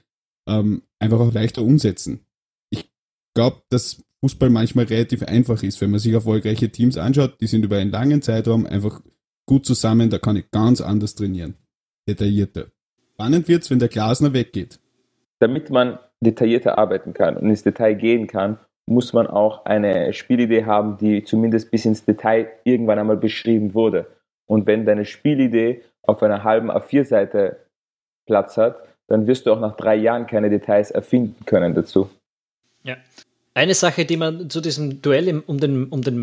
ähm, 0.47 0.83
einfach 0.99 1.19
auch 1.19 1.33
leichter 1.33 1.61
umsetzen. 1.63 2.25
Ich 2.69 2.91
glaube, 3.35 3.61
dass 3.69 4.03
Fußball 4.21 4.49
manchmal 4.49 4.85
relativ 4.85 5.23
einfach 5.23 5.63
ist, 5.63 5.81
wenn 5.81 5.91
man 5.91 5.99
sich 5.99 6.13
erfolgreiche 6.13 6.69
Teams 6.69 6.97
anschaut, 6.97 7.41
die 7.41 7.47
sind 7.47 7.65
über 7.65 7.77
einen 7.77 7.91
langen 7.91 8.21
Zeitraum 8.21 8.65
einfach 8.65 9.01
gut 9.47 9.65
zusammen, 9.65 10.09
da 10.09 10.19
kann 10.19 10.35
ich 10.35 10.49
ganz 10.51 10.81
anders 10.81 11.15
trainieren. 11.15 11.55
Detaillierter. 12.07 12.67
Spannend 13.13 13.47
wird's, 13.47 13.69
wenn 13.69 13.79
der 13.79 13.89
Glasner 13.89 14.33
weggeht. 14.33 14.79
Damit 15.39 15.69
man 15.69 15.99
detaillierter 16.21 16.77
arbeiten 16.77 17.13
kann 17.13 17.35
und 17.37 17.49
ins 17.49 17.63
Detail 17.63 17.95
gehen 17.95 18.27
kann, 18.27 18.59
muss 18.87 19.13
man 19.13 19.27
auch 19.27 19.65
eine 19.65 20.13
Spielidee 20.13 20.65
haben, 20.65 20.97
die 20.97 21.23
zumindest 21.23 21.71
bis 21.71 21.85
ins 21.85 22.05
Detail 22.05 22.47
irgendwann 22.63 22.99
einmal 22.99 23.17
beschrieben 23.17 23.73
wurde. 23.73 24.07
Und 24.51 24.67
wenn 24.67 24.85
deine 24.85 25.05
Spielidee 25.05 25.81
auf 26.01 26.21
einer 26.21 26.43
halben 26.43 26.69
A4-Seite 26.69 27.55
Platz 28.25 28.57
hat, 28.57 28.83
dann 29.07 29.25
wirst 29.25 29.45
du 29.45 29.53
auch 29.53 29.61
nach 29.61 29.77
drei 29.77 29.95
Jahren 29.95 30.27
keine 30.27 30.49
Details 30.49 30.91
erfinden 30.91 31.45
können 31.45 31.73
dazu. 31.73 32.09
Ja, 32.83 32.97
eine 33.53 33.73
Sache, 33.73 34.03
die 34.03 34.17
man 34.17 34.49
zu 34.49 34.59
diesem 34.59 35.01
Duell 35.01 35.41
um 35.47 35.57
den, 35.57 35.85
um 35.85 36.01
den 36.01 36.17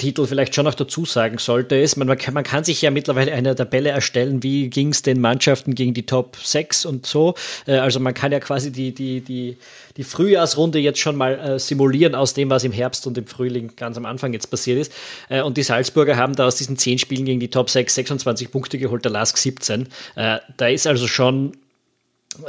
Meistertitel 0.00 0.26
vielleicht 0.26 0.54
schon 0.54 0.64
noch 0.64 0.74
dazu 0.74 1.04
sagen 1.04 1.38
sollte, 1.38 1.76
ist, 1.76 1.96
man, 1.96 2.08
man, 2.08 2.16
kann, 2.16 2.32
man 2.32 2.44
kann 2.44 2.64
sich 2.64 2.80
ja 2.80 2.90
mittlerweile 2.90 3.32
eine 3.32 3.54
Tabelle 3.54 3.90
erstellen, 3.90 4.42
wie 4.42 4.70
ging 4.70 4.88
es 4.88 5.02
den 5.02 5.20
Mannschaften 5.20 5.74
gegen 5.74 5.92
die 5.92 6.06
Top 6.06 6.36
6 6.42 6.86
und 6.86 7.06
so. 7.06 7.34
Äh, 7.66 7.76
also 7.76 8.00
man 8.00 8.14
kann 8.14 8.32
ja 8.32 8.40
quasi 8.40 8.72
die, 8.72 8.92
die, 8.92 9.20
die, 9.20 9.58
die 9.96 10.04
Frühjahrsrunde 10.04 10.78
jetzt 10.78 11.00
schon 11.00 11.16
mal 11.16 11.38
äh, 11.38 11.58
simulieren 11.58 12.14
aus 12.14 12.32
dem, 12.32 12.48
was 12.48 12.64
im 12.64 12.72
Herbst 12.72 13.06
und 13.06 13.18
im 13.18 13.26
Frühling 13.26 13.72
ganz 13.76 13.96
am 13.98 14.06
Anfang 14.06 14.32
jetzt 14.32 14.46
passiert 14.50 14.80
ist. 14.80 14.92
Äh, 15.28 15.42
und 15.42 15.56
die 15.56 15.62
Salzburger 15.62 16.16
haben 16.16 16.34
da 16.34 16.46
aus 16.46 16.56
diesen 16.56 16.78
10 16.78 16.98
Spielen 16.98 17.26
gegen 17.26 17.40
die 17.40 17.48
Top 17.48 17.68
6 17.68 17.94
26 17.94 18.50
Punkte 18.50 18.78
geholt, 18.78 19.04
der 19.04 19.12
Lask 19.12 19.36
17. 19.36 19.88
da 20.14 20.68
ist 20.68 20.86
also 20.86 21.06
schon 21.06 21.52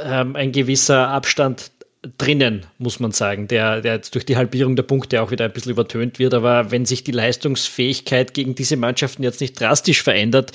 ähm, 0.02 0.36
ein 0.36 0.52
gewisser 0.52 1.08
Abstand 1.08 1.70
drinnen, 2.18 2.66
muss 2.78 2.98
man 2.98 3.12
sagen, 3.12 3.46
der, 3.46 3.80
der 3.80 3.94
jetzt 3.94 4.14
durch 4.14 4.26
die 4.26 4.36
Halbierung 4.36 4.74
der 4.74 4.82
Punkte 4.82 5.22
auch 5.22 5.30
wieder 5.30 5.44
ein 5.44 5.52
bisschen 5.52 5.72
übertönt 5.72 6.18
wird. 6.18 6.34
Aber 6.34 6.70
wenn 6.72 6.84
sich 6.84 7.04
die 7.04 7.12
Leistungsfähigkeit 7.12 8.34
gegen 8.34 8.54
diese 8.54 8.76
Mannschaften 8.76 9.22
jetzt 9.22 9.40
nicht 9.40 9.58
drastisch 9.58 10.02
verändert, 10.02 10.52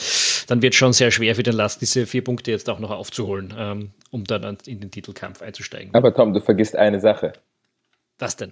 dann 0.48 0.62
wird 0.62 0.74
es 0.74 0.78
schon 0.78 0.94
sehr 0.94 1.10
schwer 1.10 1.36
für 1.36 1.44
den 1.44 1.54
Last, 1.54 1.82
diese 1.82 2.06
vier 2.06 2.24
Punkte 2.24 2.52
jetzt 2.52 2.70
auch 2.70 2.80
noch 2.80 2.92
aufzuholen, 2.92 3.54
ähm, 3.58 3.92
um 4.12 4.26
dann 4.26 4.58
in 4.66 4.82
den 4.82 4.92
Titelkampf 4.92 5.42
einzusteigen. 5.42 5.94
Aber 5.94 6.14
Tom, 6.14 6.34
du 6.34 6.42
vergisst 6.42 6.76
eine 6.76 7.00
Sache. 7.00 7.34
Was 8.20 8.36
denn? 8.36 8.52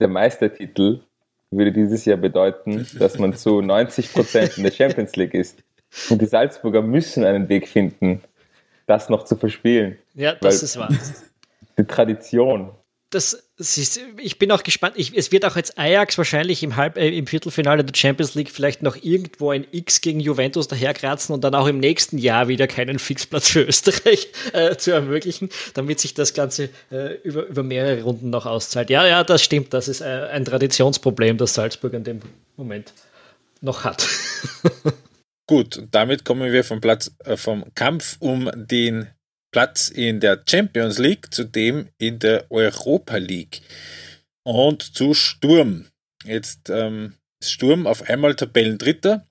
Der 0.00 0.08
Meistertitel 0.08 1.00
würde 1.50 1.72
dieses 1.72 2.06
Jahr 2.06 2.16
bedeuten, 2.16 2.86
dass 2.98 3.18
man 3.18 3.34
zu 3.34 3.60
90 3.60 4.12
Prozent 4.12 4.56
in 4.56 4.62
der 4.62 4.70
Champions 4.70 5.16
League 5.16 5.34
ist. 5.34 5.62
Und 6.08 6.22
die 6.22 6.26
Salzburger 6.26 6.80
müssen 6.80 7.24
einen 7.24 7.48
Weg 7.48 7.68
finden, 7.68 8.22
das 8.86 9.08
noch 9.08 9.24
zu 9.24 9.36
verspielen. 9.36 9.98
Ja, 10.14 10.34
das 10.36 10.62
ist 10.62 10.78
wahr 10.78 10.88
eine 11.80 11.86
Tradition. 11.86 12.70
Das, 13.10 13.42
ist, 13.58 14.00
ich 14.18 14.38
bin 14.38 14.52
auch 14.52 14.62
gespannt. 14.62 14.94
Ich, 14.96 15.16
es 15.16 15.32
wird 15.32 15.44
auch 15.44 15.56
jetzt 15.56 15.76
Ajax 15.76 16.16
wahrscheinlich 16.16 16.62
im, 16.62 16.76
Halb, 16.76 16.96
äh, 16.96 17.08
im 17.08 17.26
Viertelfinale 17.26 17.84
der 17.84 17.92
Champions 17.96 18.36
League 18.36 18.52
vielleicht 18.52 18.82
noch 18.82 18.96
irgendwo 19.02 19.50
ein 19.50 19.66
X 19.72 20.00
gegen 20.00 20.20
Juventus 20.20 20.68
daherkratzen 20.68 21.34
und 21.34 21.42
dann 21.42 21.56
auch 21.56 21.66
im 21.66 21.78
nächsten 21.78 22.18
Jahr 22.18 22.46
wieder 22.46 22.68
keinen 22.68 23.00
Fixplatz 23.00 23.48
für 23.48 23.62
Österreich 23.62 24.28
äh, 24.52 24.76
zu 24.76 24.92
ermöglichen, 24.92 25.48
damit 25.74 25.98
sich 25.98 26.14
das 26.14 26.34
Ganze 26.34 26.68
äh, 26.92 27.14
über, 27.24 27.46
über 27.46 27.64
mehrere 27.64 28.04
Runden 28.04 28.30
noch 28.30 28.46
auszahlt. 28.46 28.90
Ja, 28.90 29.04
ja, 29.04 29.24
das 29.24 29.42
stimmt. 29.42 29.74
Das 29.74 29.88
ist 29.88 30.02
äh, 30.02 30.28
ein 30.30 30.44
Traditionsproblem, 30.44 31.36
das 31.36 31.54
Salzburg 31.54 31.94
in 31.94 32.04
dem 32.04 32.20
Moment 32.56 32.92
noch 33.60 33.82
hat. 33.82 34.06
Gut, 35.48 35.82
damit 35.90 36.24
kommen 36.24 36.52
wir 36.52 36.62
vom 36.62 36.80
Platz, 36.80 37.10
äh, 37.24 37.36
vom 37.36 37.64
Kampf 37.74 38.18
um 38.20 38.48
den 38.54 39.08
Platz 39.52 39.88
in 39.88 40.20
der 40.20 40.42
Champions 40.48 40.98
League, 40.98 41.32
zudem 41.32 41.88
in 41.98 42.18
der 42.18 42.50
Europa 42.50 43.16
League. 43.16 43.62
Und 44.44 44.82
zu 44.82 45.14
Sturm. 45.14 45.86
Jetzt 46.24 46.70
ähm, 46.70 47.14
Sturm 47.42 47.86
auf 47.86 48.08
einmal 48.08 48.34
Tabellendritter, 48.34 49.26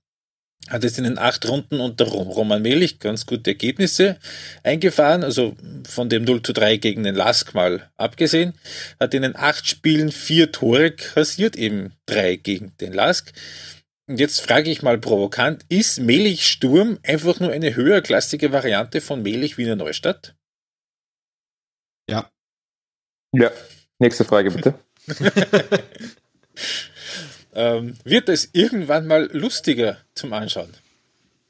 hat 0.68 0.84
jetzt 0.84 0.98
in 0.98 1.06
den 1.06 1.18
acht 1.18 1.48
Runden 1.48 1.80
unter 1.80 2.06
Roman 2.06 2.62
Melich 2.62 3.00
ganz 3.00 3.26
gute 3.26 3.52
Ergebnisse 3.52 4.18
eingefahren, 4.64 5.24
also 5.24 5.56
von 5.88 6.10
dem 6.10 6.26
0 6.26 6.44
zu 6.44 6.54
3 6.54 6.78
gegen 6.78 7.04
den 7.04 7.16
Lask 7.16 7.54
mal 7.54 7.90
abgesehen, 7.98 8.54
hat 9.00 9.14
in 9.14 9.22
den 9.22 9.36
acht 9.36 9.68
Spielen 9.68 10.12
vier 10.12 10.52
Tore 10.52 10.92
kassiert, 10.92 11.56
eben 11.56 11.94
drei 12.06 12.36
gegen 12.36 12.74
den 12.82 12.94
Lask. 12.94 13.32
Und 14.10 14.20
jetzt 14.20 14.42
frage 14.42 14.72
ich 14.72 14.82
mal 14.82 14.98
provokant, 14.98 15.64
ist 15.70 16.00
Melich 16.00 16.48
Sturm 16.48 16.98
einfach 17.04 17.40
nur 17.40 17.52
eine 17.52 17.76
höherklassige 17.76 18.52
Variante 18.52 19.02
von 19.02 19.22
Melich 19.22 19.60
Wiener 19.60 19.76
Neustadt? 19.76 20.34
Ja. 22.10 22.32
Ja. 23.32 23.52
Nächste 24.00 24.26
Frage 24.26 24.50
bitte. 24.50 24.74
ähm, 27.54 27.98
wird 28.04 28.30
es 28.30 28.50
irgendwann 28.54 29.06
mal 29.06 29.30
lustiger 29.32 30.00
zum 30.16 30.34
Anschauen? 30.34 30.74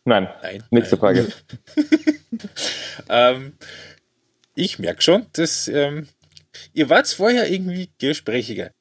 Nein. 0.04 0.28
Nein. 0.42 0.62
Nächste 0.70 0.98
nein. 0.98 1.00
Frage. 1.00 1.34
ähm, 3.10 3.54
ich 4.54 4.80
merke 4.80 5.02
schon, 5.02 5.28
dass 5.32 5.70
ähm, 5.70 6.10
ihr 6.74 6.90
wart 6.90 7.08
vorher 7.08 7.50
irgendwie 7.50 7.90
gesprächiger. 8.00 8.72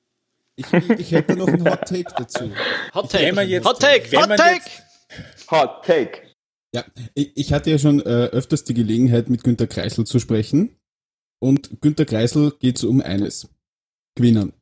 Ich, 0.58 0.72
ich 0.72 1.12
hätte 1.12 1.36
noch 1.36 1.46
einen 1.46 1.70
Hot 1.70 1.82
Take 1.82 2.12
dazu. 2.16 2.50
Hot 2.92 3.12
Take, 3.12 3.42
jetzt, 3.42 3.64
Hot 3.64 3.78
Take, 3.78 4.16
Hot 4.16 4.36
Take! 4.36 4.64
Hot 5.52 5.84
Take! 5.84 6.34
Ja, 6.74 6.84
ich, 7.14 7.30
ich 7.36 7.52
hatte 7.52 7.70
ja 7.70 7.78
schon 7.78 8.00
äh, 8.00 8.26
öfters 8.32 8.64
die 8.64 8.74
Gelegenheit, 8.74 9.30
mit 9.30 9.44
Günter 9.44 9.68
Kreisel 9.68 10.04
zu 10.04 10.18
sprechen. 10.18 10.76
Und 11.40 11.80
Günter 11.80 12.04
Kreisel 12.04 12.50
geht 12.58 12.78
es 12.78 12.84
um 12.84 13.00
eines. 13.00 13.48
Gewinnen. 14.16 14.52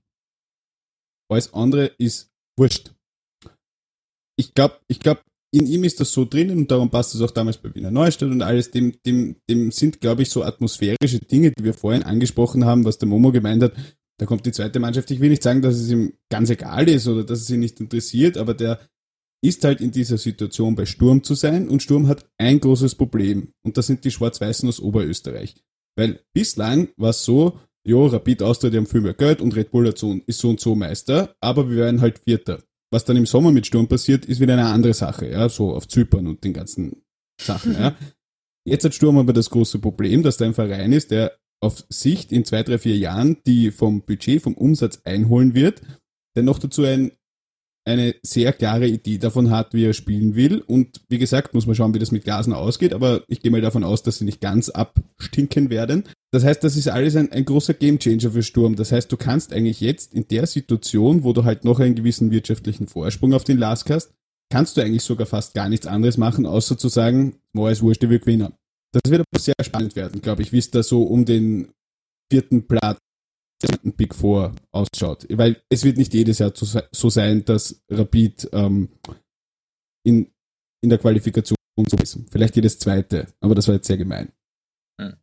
Alles 1.30 1.54
andere 1.54 1.86
ist 1.96 2.30
wurscht. 2.58 2.92
Ich 4.38 4.52
glaube, 4.52 4.78
ich 4.88 5.00
glaube, 5.00 5.22
in 5.50 5.66
ihm 5.66 5.82
ist 5.84 5.98
das 5.98 6.12
so 6.12 6.26
drinnen 6.26 6.58
und 6.58 6.70
darum 6.70 6.90
passt 6.90 7.14
es 7.14 7.22
auch 7.22 7.30
damals 7.30 7.56
bei 7.56 7.74
Wiener 7.74 7.90
Neustadt 7.90 8.30
und 8.30 8.42
alles. 8.42 8.70
Dem, 8.70 9.00
dem, 9.06 9.36
dem 9.48 9.72
sind, 9.72 10.02
glaube 10.02 10.22
ich, 10.22 10.28
so 10.28 10.44
atmosphärische 10.44 11.20
Dinge, 11.20 11.52
die 11.52 11.64
wir 11.64 11.72
vorhin 11.72 12.02
angesprochen 12.02 12.66
haben, 12.66 12.84
was 12.84 12.98
der 12.98 13.08
Momo 13.08 13.32
gemeint 13.32 13.62
hat, 13.62 13.72
da 14.18 14.26
kommt 14.26 14.46
die 14.46 14.52
zweite 14.52 14.80
Mannschaft. 14.80 15.10
Ich 15.10 15.20
will 15.20 15.30
nicht 15.30 15.42
sagen, 15.42 15.62
dass 15.62 15.74
es 15.74 15.90
ihm 15.90 16.14
ganz 16.30 16.50
egal 16.50 16.88
ist 16.88 17.06
oder 17.06 17.24
dass 17.24 17.40
es 17.40 17.50
ihn 17.50 17.60
nicht 17.60 17.80
interessiert, 17.80 18.38
aber 18.38 18.54
der 18.54 18.80
ist 19.42 19.64
halt 19.64 19.80
in 19.80 19.90
dieser 19.90 20.18
Situation 20.18 20.74
bei 20.74 20.86
Sturm 20.86 21.22
zu 21.22 21.34
sein 21.34 21.68
und 21.68 21.82
Sturm 21.82 22.08
hat 22.08 22.28
ein 22.38 22.58
großes 22.58 22.94
Problem 22.94 23.52
und 23.62 23.76
das 23.76 23.86
sind 23.86 24.04
die 24.04 24.10
Schwarz-Weißen 24.10 24.68
aus 24.68 24.80
Oberösterreich. 24.80 25.62
Weil 25.96 26.20
bislang 26.34 26.88
war 26.96 27.10
es 27.10 27.24
so, 27.24 27.58
jo, 27.86 28.06
Rapid 28.06 28.42
Austria, 28.42 28.70
die 28.70 28.78
haben 28.78 28.86
viel 28.86 29.02
mehr 29.02 29.14
Geld 29.14 29.40
und 29.40 29.54
Red 29.54 29.70
Bull 29.70 29.86
ist 29.86 30.38
so 30.38 30.48
und 30.48 30.60
so 30.60 30.74
Meister, 30.74 31.34
aber 31.40 31.68
wir 31.68 31.76
werden 31.76 32.00
halt 32.00 32.18
Vierter. 32.20 32.62
Was 32.90 33.04
dann 33.04 33.16
im 33.16 33.26
Sommer 33.26 33.52
mit 33.52 33.66
Sturm 33.66 33.88
passiert, 33.88 34.24
ist 34.24 34.40
wieder 34.40 34.54
eine 34.54 34.66
andere 34.66 34.94
Sache, 34.94 35.28
ja, 35.30 35.48
so 35.48 35.74
auf 35.74 35.88
Zypern 35.88 36.26
und 36.26 36.42
den 36.42 36.52
ganzen 36.52 37.02
Sachen, 37.40 37.74
ja. 37.74 37.94
Jetzt 38.66 38.84
hat 38.84 38.94
Sturm 38.94 39.16
aber 39.18 39.32
das 39.32 39.50
große 39.50 39.78
Problem, 39.78 40.24
dass 40.24 40.38
da 40.38 40.44
ein 40.44 40.54
Verein 40.54 40.92
ist, 40.92 41.12
der 41.12 41.38
auf 41.60 41.84
Sicht 41.88 42.32
in 42.32 42.44
zwei, 42.44 42.62
drei, 42.62 42.78
vier 42.78 42.96
Jahren, 42.96 43.38
die 43.46 43.70
vom 43.70 44.02
Budget, 44.02 44.42
vom 44.42 44.54
Umsatz 44.54 45.00
einholen 45.04 45.54
wird, 45.54 45.82
der 46.36 46.42
noch 46.42 46.58
dazu 46.58 46.84
ein 46.84 47.12
eine 47.86 48.16
sehr 48.22 48.52
klare 48.52 48.88
Idee 48.88 49.18
davon 49.18 49.50
hat, 49.50 49.72
wie 49.72 49.84
er 49.84 49.92
spielen 49.92 50.34
will. 50.34 50.58
Und 50.58 51.02
wie 51.08 51.18
gesagt, 51.18 51.54
muss 51.54 51.66
man 51.66 51.76
schauen, 51.76 51.94
wie 51.94 52.00
das 52.00 52.10
mit 52.10 52.24
Gasen 52.24 52.52
ausgeht, 52.52 52.92
aber 52.92 53.22
ich 53.28 53.40
gehe 53.40 53.52
mal 53.52 53.60
davon 53.60 53.84
aus, 53.84 54.02
dass 54.02 54.18
sie 54.18 54.24
nicht 54.24 54.40
ganz 54.40 54.68
abstinken 54.68 55.70
werden. 55.70 56.02
Das 56.32 56.44
heißt, 56.44 56.64
das 56.64 56.76
ist 56.76 56.88
alles 56.88 57.14
ein, 57.14 57.30
ein 57.30 57.44
großer 57.44 57.74
Gamechanger 57.74 58.32
für 58.32 58.42
Sturm. 58.42 58.74
Das 58.74 58.90
heißt, 58.90 59.10
du 59.10 59.16
kannst 59.16 59.52
eigentlich 59.52 59.80
jetzt 59.80 60.14
in 60.14 60.26
der 60.26 60.46
Situation, 60.48 61.22
wo 61.22 61.32
du 61.32 61.44
halt 61.44 61.64
noch 61.64 61.78
einen 61.78 61.94
gewissen 61.94 62.32
wirtschaftlichen 62.32 62.88
Vorsprung 62.88 63.32
auf 63.32 63.44
den 63.44 63.58
Lask 63.58 63.88
hast, 63.88 64.10
kannst 64.50 64.76
du 64.76 64.80
eigentlich 64.80 65.02
sogar 65.02 65.26
fast 65.26 65.54
gar 65.54 65.68
nichts 65.68 65.86
anderes 65.86 66.18
machen, 66.18 66.44
außer 66.44 66.76
zu 66.76 66.88
sagen, 66.88 67.36
wo 67.52 67.68
ist 67.68 67.82
wurscht, 67.82 68.02
wir 68.02 68.18
gewinnen. 68.18 68.52
Das 69.02 69.10
wird 69.10 69.26
aber 69.30 69.40
sehr 69.40 69.54
spannend 69.62 69.94
werden, 69.94 70.22
glaube 70.22 70.42
ich, 70.42 70.52
wie 70.52 70.58
es 70.58 70.70
da 70.70 70.82
so 70.82 71.02
um 71.02 71.26
den 71.26 71.72
vierten 72.32 72.66
Platz 72.66 72.98
Big 73.82 74.14
Four 74.14 74.54
ausschaut. 74.72 75.26
Weil 75.30 75.62
es 75.68 75.84
wird 75.84 75.98
nicht 75.98 76.14
jedes 76.14 76.38
Jahr 76.38 76.52
so 76.54 77.10
sein, 77.10 77.44
dass 77.44 77.82
Rapid 77.90 78.48
ähm, 78.52 78.88
in, 80.04 80.32
in 80.82 80.90
der 80.90 80.98
Qualifikation 80.98 81.56
so 81.86 81.96
ist. 81.98 82.18
Vielleicht 82.30 82.56
jedes 82.56 82.78
zweite, 82.78 83.26
aber 83.40 83.54
das 83.54 83.68
war 83.68 83.74
jetzt 83.74 83.86
sehr 83.86 83.98
gemein. 83.98 84.32
Hm. 85.00 85.16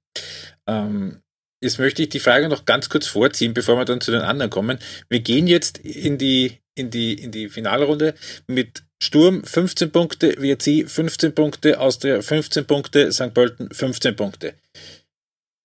Ähm, 0.68 1.22
jetzt 1.64 1.80
möchte 1.80 2.04
ich 2.04 2.10
die 2.10 2.20
Frage 2.20 2.50
noch 2.50 2.66
ganz 2.66 2.90
kurz 2.90 3.08
vorziehen, 3.08 3.56
bevor 3.56 3.78
wir 3.78 3.86
dann 3.86 4.02
zu 4.02 4.12
den 4.12 4.22
anderen 4.22 4.52
kommen. 4.52 4.78
Wir 5.10 5.22
gehen 5.22 5.48
jetzt 5.48 5.80
in 5.80 6.20
die, 6.20 6.60
in 6.76 6.92
die, 6.92 7.14
in 7.14 7.32
die 7.32 7.50
Finalrunde 7.50 8.14
mit 8.46 8.84
Sturm 9.04 9.44
15 9.44 9.92
Punkte, 9.92 10.34
WRC 10.38 10.90
15 10.90 11.36
Punkte, 11.36 11.78
Austria 11.78 12.22
15 12.22 12.66
Punkte, 12.66 13.12
St. 13.12 13.34
Pölten 13.34 13.70
15 13.70 14.16
Punkte. 14.16 14.56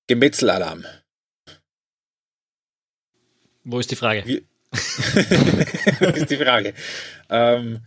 Gemetzelalarm. 0.09 0.85
Wo 3.63 3.79
ist 3.79 3.93
die 3.93 3.97
Frage? 3.97 4.25
Wie, 4.27 4.45
ist 6.17 6.31
die 6.31 6.37
Frage. 6.37 6.75
Ähm, 7.31 7.87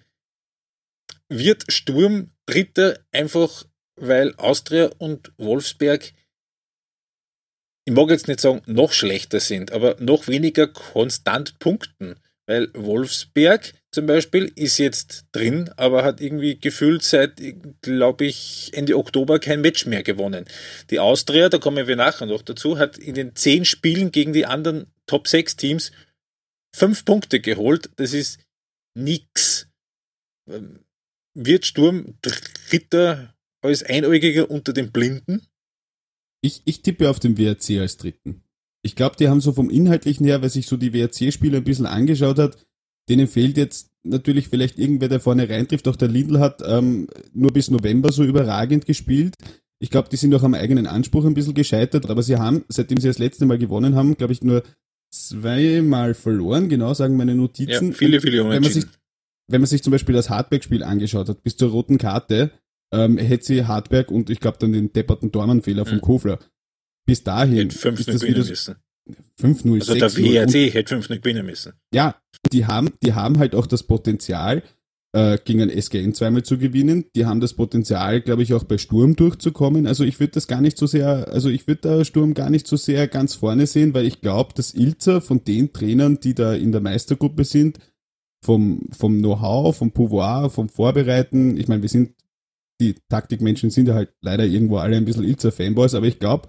wird 1.27 1.69
Sturm 1.69 2.31
Dritter 2.45 2.99
einfach, 3.11 3.65
weil 3.97 4.33
Austria 4.35 4.89
und 4.99 5.33
Wolfsberg, 5.37 6.13
ich 7.83 7.93
mag 7.93 8.09
jetzt 8.09 8.29
nicht 8.29 8.39
sagen, 8.39 8.61
noch 8.67 8.93
schlechter 8.93 9.41
sind, 9.41 9.73
aber 9.73 9.97
noch 9.99 10.29
weniger 10.29 10.67
konstant 10.67 11.59
punkten? 11.59 12.15
Weil 12.51 12.69
Wolfsberg 12.73 13.73
zum 13.93 14.07
Beispiel 14.07 14.51
ist 14.57 14.77
jetzt 14.77 15.23
drin, 15.31 15.69
aber 15.77 16.03
hat 16.03 16.19
irgendwie 16.19 16.59
gefühlt 16.59 17.01
seit, 17.01 17.41
glaube 17.81 18.25
ich, 18.25 18.71
Ende 18.73 18.97
Oktober 18.97 19.39
kein 19.39 19.61
Match 19.61 19.85
mehr 19.85 20.03
gewonnen. 20.03 20.43
Die 20.89 20.99
Austria, 20.99 21.47
da 21.47 21.59
kommen 21.59 21.87
wir 21.87 21.95
nachher 21.95 22.25
noch 22.25 22.41
dazu, 22.41 22.77
hat 22.77 22.97
in 22.97 23.13
den 23.13 23.37
zehn 23.37 23.63
Spielen 23.63 24.11
gegen 24.11 24.33
die 24.33 24.45
anderen 24.45 24.87
Top 25.05 25.29
6 25.29 25.55
Teams 25.55 25.93
fünf 26.75 27.05
Punkte 27.05 27.39
geholt. 27.39 27.89
Das 27.95 28.11
ist 28.11 28.41
nix. 28.99 29.69
Ähm, 30.49 30.83
wird 31.33 31.65
Sturm 31.65 32.17
Dritter 32.21 33.33
als 33.63 33.81
Einäugiger 33.81 34.51
unter 34.51 34.73
den 34.73 34.91
Blinden? 34.91 35.47
Ich, 36.43 36.63
ich 36.65 36.81
tippe 36.81 37.09
auf 37.09 37.21
den 37.21 37.37
WRC 37.37 37.79
als 37.79 37.95
Dritten. 37.95 38.43
Ich 38.83 38.95
glaube, 38.95 39.15
die 39.17 39.29
haben 39.29 39.41
so 39.41 39.53
vom 39.53 39.69
Inhaltlichen 39.69 40.25
her, 40.25 40.41
wer 40.41 40.49
sich 40.49 40.67
so 40.67 40.77
die 40.77 40.93
WRC-Spiele 40.93 41.57
ein 41.57 41.63
bisschen 41.63 41.85
angeschaut 41.85 42.39
hat, 42.39 42.57
denen 43.09 43.27
fehlt 43.27 43.57
jetzt 43.57 43.91
natürlich 44.03 44.47
vielleicht 44.47 44.79
irgendwer, 44.79 45.09
der 45.09 45.19
vorne 45.19 45.49
reintrifft. 45.49 45.87
Auch 45.87 45.95
der 45.95 46.07
Lidl 46.07 46.39
hat 46.39 46.61
ähm, 46.65 47.07
nur 47.33 47.51
bis 47.51 47.69
November 47.69 48.11
so 48.11 48.23
überragend 48.23 48.85
gespielt. 48.85 49.35
Ich 49.79 49.89
glaube, 49.89 50.09
die 50.09 50.15
sind 50.15 50.33
auch 50.35 50.43
am 50.43 50.53
eigenen 50.53 50.87
Anspruch 50.87 51.25
ein 51.25 51.33
bisschen 51.33 51.53
gescheitert, 51.53 52.09
aber 52.09 52.23
sie 52.23 52.37
haben, 52.37 52.63
seitdem 52.67 52.99
sie 52.99 53.07
das 53.07 53.19
letzte 53.19 53.45
Mal 53.45 53.57
gewonnen 53.57 53.95
haben, 53.95 54.15
glaube 54.15 54.33
ich, 54.33 54.43
nur 54.43 54.63
zweimal 55.11 56.13
verloren, 56.13 56.69
genau 56.69 56.93
sagen 56.93 57.17
meine 57.17 57.35
Notizen. 57.35 57.87
Ja, 57.87 57.93
viele, 57.93 58.21
viele 58.21 58.49
wenn 58.49 58.61
man 58.61 58.71
sich, 58.71 58.85
wenn 59.47 59.61
man 59.61 59.67
sich 59.67 59.83
zum 59.83 59.91
Beispiel 59.91 60.15
das 60.15 60.29
Hardback-Spiel 60.29 60.83
angeschaut 60.83 61.29
hat, 61.29 61.43
bis 61.43 61.57
zur 61.57 61.71
roten 61.71 61.97
Karte, 61.97 62.51
ähm, 62.93 63.17
hätte 63.17 63.45
sie 63.45 63.65
Hardback 63.65 64.11
und 64.11 64.29
ich 64.29 64.39
glaube 64.39 64.57
dann 64.59 64.73
den 64.73 64.93
depperten 64.93 65.31
Dormanfehler 65.31 65.85
vom 65.85 65.97
mhm. 65.97 66.01
Kofler. 66.01 66.39
Bis 67.05 67.23
dahin 67.23 67.69
ist 67.69 67.83
das 67.83 68.23
wieder 68.23 68.45
müssen. 68.45 68.75
5-0. 69.41 69.79
Also 69.79 69.95
der 69.95 70.15
WRC 70.15 70.73
hätte 70.73 70.95
5 70.95 71.09
nicht 71.09 71.23
gewinnen 71.23 71.45
müssen. 71.45 71.73
Ja, 71.93 72.15
die 72.51 72.65
haben, 72.65 72.91
die 73.03 73.13
haben 73.13 73.39
halt 73.39 73.55
auch 73.55 73.65
das 73.65 73.83
Potenzial, 73.83 74.63
äh, 75.13 75.37
gegen 75.43 75.61
ein 75.61 75.69
SGN 75.69 76.13
zweimal 76.13 76.43
zu 76.43 76.57
gewinnen. 76.57 77.05
Die 77.15 77.25
haben 77.25 77.41
das 77.41 77.53
Potenzial, 77.53 78.21
glaube 78.21 78.43
ich, 78.43 78.53
auch 78.53 78.63
bei 78.63 78.77
Sturm 78.77 79.15
durchzukommen. 79.15 79.87
Also 79.87 80.03
ich 80.03 80.19
würde 80.19 80.33
das 80.33 80.47
gar 80.47 80.61
nicht 80.61 80.77
so 80.77 80.87
sehr, 80.87 81.27
also 81.29 81.49
ich 81.49 81.67
würde 81.67 81.81
da 81.81 82.05
Sturm 82.05 82.33
gar 82.33 82.49
nicht 82.49 82.67
so 82.67 82.77
sehr 82.77 83.07
ganz 83.07 83.35
vorne 83.35 83.67
sehen, 83.67 83.93
weil 83.93 84.05
ich 84.05 84.21
glaube, 84.21 84.53
dass 84.55 84.73
Ilzer 84.73 85.21
von 85.21 85.43
den 85.43 85.73
Trainern, 85.73 86.19
die 86.19 86.33
da 86.33 86.53
in 86.53 86.71
der 86.71 86.81
Meistergruppe 86.81 87.43
sind, 87.43 87.79
vom, 88.43 88.87
vom 88.91 89.19
Know-how, 89.19 89.75
vom 89.75 89.91
Pouvoir, 89.91 90.49
vom 90.49 90.69
Vorbereiten, 90.69 91.57
ich 91.57 91.67
meine, 91.67 91.81
wir 91.81 91.89
sind, 91.89 92.15
die 92.79 92.95
Taktikmenschen 93.09 93.69
sind 93.69 93.87
ja 93.87 93.93
halt 93.93 94.13
leider 94.21 94.45
irgendwo 94.45 94.77
alle 94.77 94.97
ein 94.97 95.05
bisschen 95.05 95.23
Ilzer-Fanboys, 95.23 95.93
aber 95.93 96.07
ich 96.07 96.19
glaube, 96.19 96.47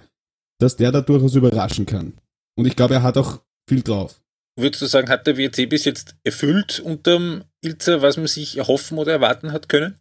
dass 0.63 0.77
der 0.77 0.93
da 0.93 1.01
durchaus 1.01 1.35
überraschen 1.35 1.87
kann. 1.87 2.15
Und 2.57 2.67
ich 2.67 2.77
glaube, 2.77 2.95
er 2.95 3.03
hat 3.03 3.19
auch 3.19 3.41
viel 3.69 3.83
drauf. 3.83 4.21
Würdest 4.57 4.83
du 4.83 4.87
sagen, 4.87 5.09
hat 5.09 5.27
der 5.27 5.37
WRC 5.37 5.69
bis 5.69 5.85
jetzt 5.85 6.15
erfüllt 6.25 6.81
unterm 6.81 7.45
Ilzer, 7.63 8.03
was 8.03 8.17
man 8.17 8.27
sich 8.27 8.59
erhoffen 8.59 8.99
oder 8.99 9.13
erwarten 9.13 9.53
hat 9.53 9.69
können? 9.69 9.97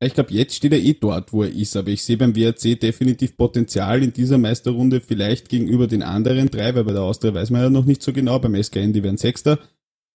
Ich 0.00 0.14
glaube, 0.14 0.32
jetzt 0.32 0.56
steht 0.56 0.72
er 0.72 0.80
eh 0.80 0.94
dort, 0.94 1.32
wo 1.32 1.44
er 1.44 1.52
ist, 1.52 1.76
aber 1.76 1.88
ich 1.88 2.02
sehe 2.02 2.16
beim 2.16 2.34
WRC 2.34 2.80
definitiv 2.80 3.36
Potenzial 3.36 4.02
in 4.02 4.12
dieser 4.12 4.38
Meisterrunde 4.38 5.00
vielleicht 5.00 5.48
gegenüber 5.48 5.86
den 5.86 6.02
anderen 6.02 6.50
drei, 6.50 6.74
weil 6.74 6.84
bei 6.84 6.92
der 6.92 7.02
Austria 7.02 7.34
weiß 7.34 7.50
man 7.50 7.62
ja 7.62 7.70
noch 7.70 7.84
nicht 7.84 8.02
so 8.02 8.12
genau, 8.12 8.38
beim 8.38 8.60
SKN, 8.60 8.92
die 8.92 9.02
werden 9.02 9.16
Sechster. 9.16 9.58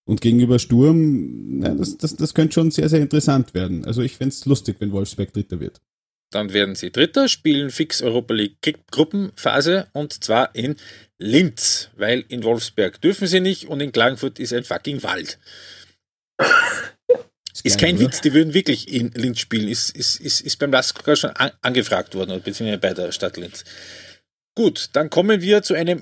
Und 0.06 0.22
gegenüber 0.22 0.60
Sturm, 0.60 1.60
na, 1.60 1.74
das, 1.74 1.98
das, 1.98 2.16
das 2.16 2.34
könnte 2.34 2.54
schon 2.54 2.72
sehr, 2.72 2.90
sehr 2.90 3.02
interessant 3.02 3.54
werden. 3.54 3.86
Also 3.86 4.02
ich 4.02 4.16
fände 4.16 4.34
es 4.34 4.46
lustig, 4.46 4.78
wenn 4.80 4.92
Wolfsberg 4.92 5.34
Dritter 5.34 5.60
wird. 5.60 5.82
Dann 6.32 6.52
werden 6.52 6.76
sie 6.76 6.92
Dritter, 6.92 7.30
spielen 7.30 7.70
fix 7.70 8.02
Europa 8.02 8.34
League 8.34 8.58
Gruppenphase 8.92 9.88
und 9.94 10.24
zwar 10.24 10.54
in 10.56 10.76
Linz, 11.18 11.90
weil 11.96 12.26
in 12.28 12.44
Wolfsberg 12.44 13.02
dürfen 13.02 13.28
sie 13.28 13.40
nicht 13.40 13.66
und 13.66 13.80
in 13.80 13.92
Klagenfurt 13.92 14.40
ist 14.40 14.54
ein 14.54 14.64
fucking 14.64 15.04
Wald. 15.04 15.40
Ist, 17.54 17.66
ist 17.66 17.80
kein 17.80 18.00
Witz, 18.00 18.22
die 18.22 18.34
würden 18.34 18.54
wirklich 18.54 18.92
in 18.94 19.12
Linz 19.14 19.40
spielen. 19.40 19.68
Ist, 19.68 19.90
ist, 19.96 20.20
ist, 20.20 20.42
ist 20.42 20.60
beim 20.60 20.72
Lasker 20.72 21.16
schon 21.16 21.32
an, 21.32 21.52
angefragt 21.62 22.14
worden, 22.14 22.42
beziehungsweise 22.44 22.78
bei 22.78 22.94
der 22.94 23.12
Stadt 23.12 23.38
Linz. 23.38 23.64
Gut, 24.56 24.90
dann 24.94 25.10
kommen 25.10 25.42
wir 25.42 25.64
zu 25.64 25.74
einem 25.74 26.02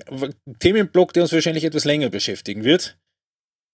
Themenblock, 0.58 1.12
der 1.12 1.22
uns 1.22 1.32
wahrscheinlich 1.32 1.64
etwas 1.64 1.84
länger 1.84 2.10
beschäftigen 2.10 2.64
wird. 2.64 2.98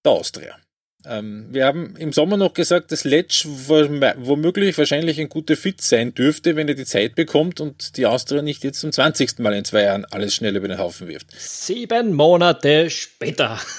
Der 0.04 0.12
Austria. 0.12 0.58
Ähm, 1.06 1.46
wir 1.50 1.66
haben 1.66 1.96
im 1.96 2.12
Sommer 2.12 2.36
noch 2.36 2.54
gesagt, 2.54 2.92
dass 2.92 3.04
Letsch 3.04 3.46
womöglich 3.46 4.78
wahrscheinlich 4.78 5.20
ein 5.20 5.28
guter 5.28 5.56
Fit 5.56 5.80
sein 5.80 6.14
dürfte, 6.14 6.56
wenn 6.56 6.68
er 6.68 6.74
die 6.74 6.84
Zeit 6.84 7.14
bekommt 7.14 7.60
und 7.60 7.96
die 7.96 8.06
Austria 8.06 8.42
nicht 8.42 8.64
jetzt 8.64 8.80
zum 8.80 8.92
20. 8.92 9.38
Mal 9.38 9.54
in 9.54 9.64
zwei 9.64 9.82
Jahren 9.82 10.04
alles 10.04 10.34
schnell 10.34 10.56
über 10.56 10.68
den 10.68 10.78
Haufen 10.78 11.08
wirft. 11.08 11.26
Sieben 11.36 12.14
Monate 12.14 12.90
später. 12.90 13.58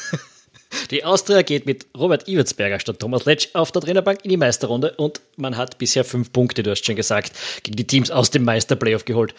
Die 0.91 1.03
Austria 1.05 1.41
geht 1.43 1.65
mit 1.65 1.86
Robert 1.97 2.27
Iwertsberger 2.27 2.79
statt 2.79 2.99
Thomas 2.99 3.25
Letsch 3.25 3.49
auf 3.53 3.71
der 3.71 3.81
Trainerbank 3.81 4.21
in 4.23 4.29
die 4.29 4.38
Meisterrunde 4.38 4.93
und 4.97 5.21
man 5.36 5.57
hat 5.57 5.77
bisher 5.77 6.03
fünf 6.03 6.33
Punkte, 6.33 6.63
du 6.63 6.71
hast 6.71 6.86
schon 6.86 6.95
gesagt, 6.95 7.33
gegen 7.62 7.77
die 7.77 7.86
Teams 7.86 8.12
aus 8.12 8.31
dem 8.31 8.43
Meisterplayoff 8.43 9.05
geholt. 9.05 9.36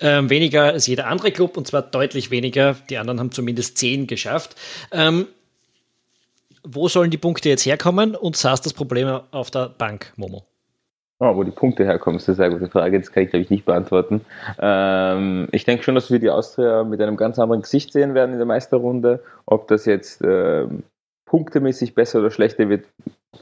Ähm, 0.00 0.30
weniger 0.30 0.64
als 0.72 0.86
jeder 0.86 1.06
andere 1.06 1.30
Club 1.30 1.56
und 1.56 1.66
zwar 1.66 1.82
deutlich 1.82 2.30
weniger. 2.30 2.76
Die 2.90 2.98
anderen 2.98 3.20
haben 3.20 3.32
zumindest 3.32 3.78
zehn 3.78 4.06
geschafft. 4.06 4.56
Ähm, 4.90 5.28
wo 6.64 6.88
sollen 6.88 7.10
die 7.10 7.18
Punkte 7.18 7.48
jetzt 7.48 7.66
herkommen 7.66 8.14
und 8.14 8.36
saß 8.36 8.60
das 8.62 8.72
Problem 8.72 9.20
auf 9.30 9.50
der 9.50 9.68
Bank, 9.68 10.12
Momo? 10.16 10.42
Oh, 11.20 11.36
wo 11.36 11.44
die 11.44 11.52
Punkte 11.52 11.84
herkommen, 11.84 12.18
ist 12.18 12.28
eine 12.28 12.36
sehr 12.36 12.50
gute 12.50 12.68
Frage. 12.68 12.98
Das 12.98 13.12
kann 13.12 13.22
ich, 13.22 13.30
glaube 13.30 13.44
ich, 13.44 13.50
nicht 13.50 13.64
beantworten. 13.64 14.22
Ähm, 14.58 15.48
ich 15.52 15.64
denke 15.64 15.84
schon, 15.84 15.94
dass 15.94 16.10
wir 16.10 16.18
die 16.18 16.30
Austria 16.30 16.82
mit 16.82 17.00
einem 17.00 17.16
ganz 17.16 17.38
anderen 17.38 17.62
Gesicht 17.62 17.92
sehen 17.92 18.14
werden 18.14 18.32
in 18.32 18.38
der 18.38 18.46
Meisterrunde. 18.46 19.22
Ob 19.46 19.68
das 19.68 19.84
jetzt 19.84 20.22
ähm, 20.24 20.82
punktemäßig 21.26 21.94
besser 21.94 22.18
oder 22.18 22.30
schlechter 22.30 22.68
wird, 22.68 22.86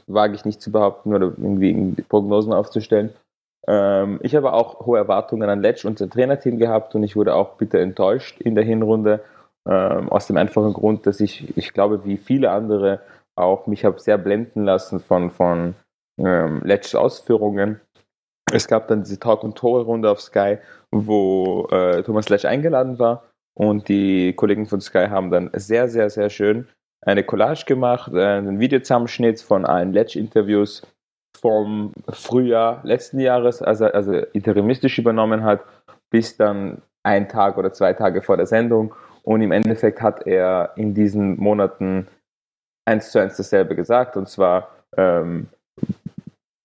wage 0.05 0.35
ich 0.35 0.45
nicht 0.45 0.61
zu 0.61 0.71
behaupten 0.71 1.15
oder 1.15 1.33
irgendwie 1.37 2.01
Prognosen 2.03 2.53
aufzustellen. 2.53 3.09
Ähm, 3.67 4.19
ich 4.21 4.35
habe 4.35 4.53
auch 4.53 4.85
hohe 4.85 4.99
Erwartungen 4.99 5.49
an 5.49 5.61
Letsch 5.61 5.83
und 5.83 5.97
sein 5.97 6.11
Trainerteam 6.11 6.59
gehabt 6.59 6.93
und 6.93 7.03
ich 7.03 7.15
wurde 7.15 7.33
auch 7.33 7.53
bitter 7.55 7.79
enttäuscht 7.79 8.39
in 8.39 8.55
der 8.55 8.63
Hinrunde. 8.63 9.21
Ähm, 9.67 10.09
aus 10.09 10.27
dem 10.27 10.37
einfachen 10.37 10.73
Grund, 10.73 11.07
dass 11.07 11.21
ich, 11.21 11.57
ich 11.57 11.73
glaube, 11.73 12.03
wie 12.03 12.17
viele 12.17 12.51
andere 12.51 12.99
auch 13.35 13.67
mich 13.67 13.85
habe 13.85 13.99
sehr 13.99 14.17
blenden 14.17 14.63
lassen 14.63 14.99
von, 14.99 15.31
von 15.31 15.75
ähm, 16.19 16.61
Let's 16.63 16.95
Ausführungen. 16.95 17.81
Es 18.51 18.67
gab 18.67 18.87
dann 18.87 19.03
diese 19.03 19.19
Talk- 19.19 19.43
und 19.43 19.57
Tore-Runde 19.57 20.09
auf 20.09 20.21
Sky, 20.21 20.57
wo 20.91 21.67
äh, 21.71 22.03
Thomas 22.03 22.29
Letsch 22.29 22.45
eingeladen 22.45 22.99
war 22.99 23.23
und 23.57 23.87
die 23.87 24.33
Kollegen 24.33 24.65
von 24.65 24.81
Sky 24.81 25.07
haben 25.09 25.31
dann 25.31 25.49
sehr, 25.53 25.87
sehr, 25.89 26.09
sehr 26.09 26.29
schön 26.29 26.67
eine 27.05 27.23
Collage 27.23 27.65
gemacht, 27.65 28.11
äh, 28.13 28.23
einen 28.23 28.59
Videozusammenschnitt 28.59 29.41
von 29.41 29.65
allen 29.65 29.93
Letsch-Interviews 29.93 30.83
vom 31.39 31.91
Frühjahr 32.09 32.81
letzten 32.83 33.19
Jahres, 33.19 33.61
also, 33.61 33.85
also 33.85 34.13
interimistisch 34.33 34.97
übernommen 34.97 35.43
hat, 35.43 35.61
bis 36.09 36.37
dann 36.37 36.81
ein 37.03 37.27
Tag 37.27 37.57
oder 37.57 37.73
zwei 37.73 37.93
Tage 37.93 38.21
vor 38.21 38.37
der 38.37 38.45
Sendung. 38.45 38.93
Und 39.23 39.41
im 39.41 39.51
Endeffekt 39.51 40.01
hat 40.01 40.25
er 40.27 40.71
in 40.75 40.93
diesen 40.93 41.37
Monaten 41.37 42.07
eins 42.85 43.11
zu 43.11 43.19
eins 43.19 43.37
dasselbe 43.37 43.75
gesagt 43.75 44.17
und 44.17 44.27
zwar, 44.29 44.69
ähm, 44.97 45.47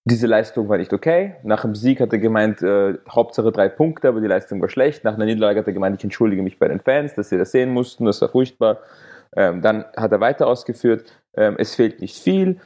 diese 0.04 0.26
Leistung 0.26 0.68
war 0.68 0.78
nicht 0.78 0.92
okay. 0.92 1.34
Nach 1.42 1.62
dem 1.62 1.74
Sieg 1.74 2.00
hat 2.00 2.12
er 2.12 2.18
gemeint, 2.18 2.62
äh, 2.62 2.94
Hauptsache 3.10 3.52
drei 3.52 3.68
Punkte, 3.68 4.08
aber 4.08 4.20
die 4.20 4.26
Leistung 4.26 4.60
war 4.60 4.70
schlecht. 4.70 5.04
Nach 5.04 5.14
einer 5.14 5.26
Niederlage 5.26 5.60
hat 5.60 5.66
er 5.66 5.74
gemeint, 5.74 5.96
ich 5.98 6.04
entschuldige 6.04 6.42
mich 6.42 6.58
bei 6.58 6.66
den 6.66 6.80
Fans, 6.80 7.14
dass 7.14 7.28
sie 7.28 7.36
das 7.36 7.52
sehen 7.52 7.70
mussten, 7.70 8.06
das 8.06 8.20
war 8.22 8.30
furchtbar. 8.30 8.78
Ähm, 9.36 9.60
dann 9.60 9.84
hat 9.96 10.10
er 10.10 10.20
weiter 10.20 10.46
ausgeführt, 10.46 11.12
ähm, 11.36 11.56
es 11.58 11.74
fehlt 11.74 12.00
nicht 12.00 12.18
viel. 12.18 12.58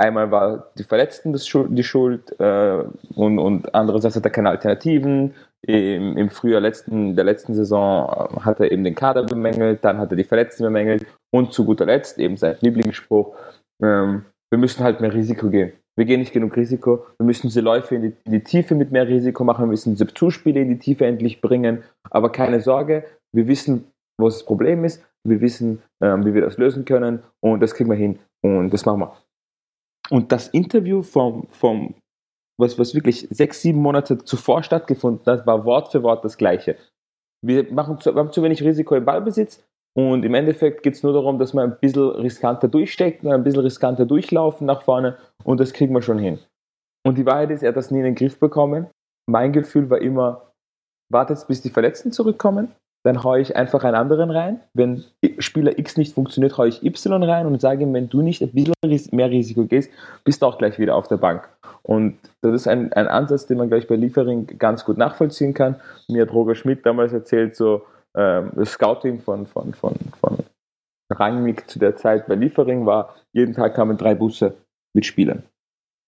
Einmal 0.00 0.30
war 0.30 0.72
die 0.78 0.84
Verletzten 0.84 1.34
das 1.34 1.46
Schuld, 1.46 1.68
die 1.72 1.84
Schuld 1.84 2.34
äh, 2.40 2.84
und, 3.14 3.38
und 3.38 3.74
andererseits 3.74 4.16
hat 4.16 4.24
er 4.24 4.30
keine 4.30 4.48
Alternativen. 4.48 5.34
Im, 5.60 6.16
Im 6.16 6.30
Frühjahr 6.30 6.62
letzten, 6.62 7.14
der 7.16 7.24
letzten 7.24 7.52
Saison 7.52 8.08
äh, 8.08 8.40
hat 8.40 8.60
er 8.60 8.72
eben 8.72 8.82
den 8.82 8.94
Kader 8.94 9.24
bemängelt, 9.24 9.84
dann 9.84 9.98
hat 9.98 10.10
er 10.10 10.16
die 10.16 10.24
Verletzten 10.24 10.62
bemängelt 10.62 11.04
und 11.30 11.52
zu 11.52 11.66
guter 11.66 11.84
Letzt 11.84 12.18
eben 12.18 12.38
sein 12.38 12.56
Lieblingsspruch, 12.62 13.36
ähm, 13.82 14.24
wir 14.50 14.58
müssen 14.58 14.82
halt 14.82 15.02
mehr 15.02 15.12
Risiko 15.12 15.50
gehen. 15.50 15.72
Wir 15.98 16.06
gehen 16.06 16.20
nicht 16.20 16.32
genug 16.32 16.56
Risiko. 16.56 17.04
Wir 17.18 17.26
müssen 17.26 17.48
diese 17.48 17.60
Läufe 17.60 17.94
in 17.94 18.02
die, 18.02 18.12
in 18.24 18.32
die 18.32 18.42
Tiefe 18.42 18.74
mit 18.74 18.92
mehr 18.92 19.06
Risiko 19.06 19.44
machen. 19.44 19.66
Wir 19.66 19.70
müssen 19.70 19.92
diese 19.96 20.06
Zuspiele 20.06 20.60
in 20.60 20.70
die 20.70 20.78
Tiefe 20.78 21.04
endlich 21.04 21.42
bringen. 21.42 21.82
Aber 22.10 22.32
keine 22.32 22.62
Sorge, 22.62 23.04
wir 23.32 23.46
wissen, 23.48 23.84
wo 24.18 24.28
das 24.28 24.46
Problem 24.46 24.84
ist. 24.84 25.04
Wir 25.28 25.42
wissen, 25.42 25.82
ähm, 26.02 26.24
wie 26.24 26.32
wir 26.32 26.40
das 26.40 26.56
lösen 26.56 26.86
können. 26.86 27.22
Und 27.40 27.60
das 27.60 27.74
kriegen 27.74 27.90
wir 27.90 27.96
hin. 27.96 28.18
Und 28.42 28.72
das 28.72 28.86
machen 28.86 29.00
wir. 29.00 29.16
Und 30.10 30.32
das 30.32 30.48
Interview 30.48 31.02
vom, 31.02 31.46
vom 31.48 31.94
was, 32.58 32.78
was 32.78 32.94
wirklich 32.94 33.26
sechs, 33.30 33.62
sieben 33.62 33.80
Monate 33.80 34.18
zuvor 34.18 34.62
stattgefunden 34.62 35.24
hat, 35.26 35.46
war 35.46 35.64
Wort 35.64 35.92
für 35.92 36.02
Wort 36.02 36.24
das 36.24 36.36
gleiche. 36.36 36.76
Wir, 37.42 37.72
machen 37.72 37.98
zu, 38.00 38.14
wir 38.14 38.20
haben 38.20 38.32
zu 38.32 38.42
wenig 38.42 38.62
Risiko 38.62 38.94
im 38.96 39.04
Ballbesitz 39.04 39.64
und 39.96 40.24
im 40.24 40.34
Endeffekt 40.34 40.82
geht 40.82 40.94
es 40.94 41.02
nur 41.02 41.12
darum, 41.12 41.38
dass 41.38 41.54
wir 41.54 41.62
ein 41.62 41.78
bisschen 41.80 42.10
riskanter 42.10 42.68
durchstecken, 42.68 43.32
ein 43.32 43.44
bisschen 43.44 43.62
riskanter 43.62 44.04
durchlaufen 44.04 44.66
nach 44.66 44.82
vorne 44.82 45.16
und 45.44 45.58
das 45.58 45.72
kriegen 45.72 45.94
wir 45.94 46.02
schon 46.02 46.18
hin. 46.18 46.38
Und 47.06 47.16
die 47.16 47.24
Wahrheit 47.24 47.50
ist, 47.50 47.62
er 47.62 47.70
hat 47.70 47.76
das 47.76 47.90
nie 47.90 47.98
in 47.98 48.04
den 48.04 48.14
Griff 48.14 48.38
bekommen. 48.38 48.88
Mein 49.26 49.52
Gefühl 49.52 49.88
war 49.88 49.98
immer, 49.98 50.52
wartet 51.10 51.46
bis 51.46 51.62
die 51.62 51.70
Verletzten 51.70 52.12
zurückkommen 52.12 52.74
dann 53.02 53.24
haue 53.24 53.40
ich 53.40 53.56
einfach 53.56 53.84
einen 53.84 53.94
anderen 53.94 54.30
rein. 54.30 54.60
Wenn 54.74 55.04
Spieler 55.38 55.78
X 55.78 55.96
nicht 55.96 56.14
funktioniert, 56.14 56.58
haue 56.58 56.68
ich 56.68 56.84
Y 56.84 57.22
rein 57.22 57.46
und 57.46 57.60
sage 57.60 57.82
ihm, 57.82 57.94
wenn 57.94 58.08
du 58.08 58.20
nicht 58.20 58.42
ein 58.42 58.52
bisschen 58.52 59.16
mehr 59.16 59.30
Risiko 59.30 59.64
gehst, 59.64 59.90
bist 60.24 60.42
du 60.42 60.46
auch 60.46 60.58
gleich 60.58 60.78
wieder 60.78 60.96
auf 60.96 61.08
der 61.08 61.16
Bank. 61.16 61.48
Und 61.82 62.18
das 62.42 62.52
ist 62.54 62.68
ein, 62.68 62.92
ein 62.92 63.08
Ansatz, 63.08 63.46
den 63.46 63.56
man 63.56 63.68
gleich 63.68 63.88
bei 63.88 63.96
Liefering 63.96 64.46
ganz 64.58 64.84
gut 64.84 64.98
nachvollziehen 64.98 65.54
kann. 65.54 65.76
Mir 66.08 66.22
hat 66.22 66.32
Roger 66.32 66.54
Schmidt 66.54 66.84
damals 66.84 67.12
erzählt, 67.12 67.56
so 67.56 67.82
ähm, 68.14 68.52
das 68.54 68.72
Scouting 68.72 69.20
von, 69.20 69.46
von, 69.46 69.72
von, 69.72 69.94
von 70.20 70.38
Rangnick 71.10 71.68
zu 71.70 71.78
der 71.78 71.96
Zeit 71.96 72.26
bei 72.26 72.34
Liefering 72.34 72.84
war, 72.84 73.14
jeden 73.32 73.54
Tag 73.54 73.74
kamen 73.74 73.96
drei 73.96 74.14
Busse 74.14 74.54
mit 74.94 75.06
Spielern. 75.06 75.44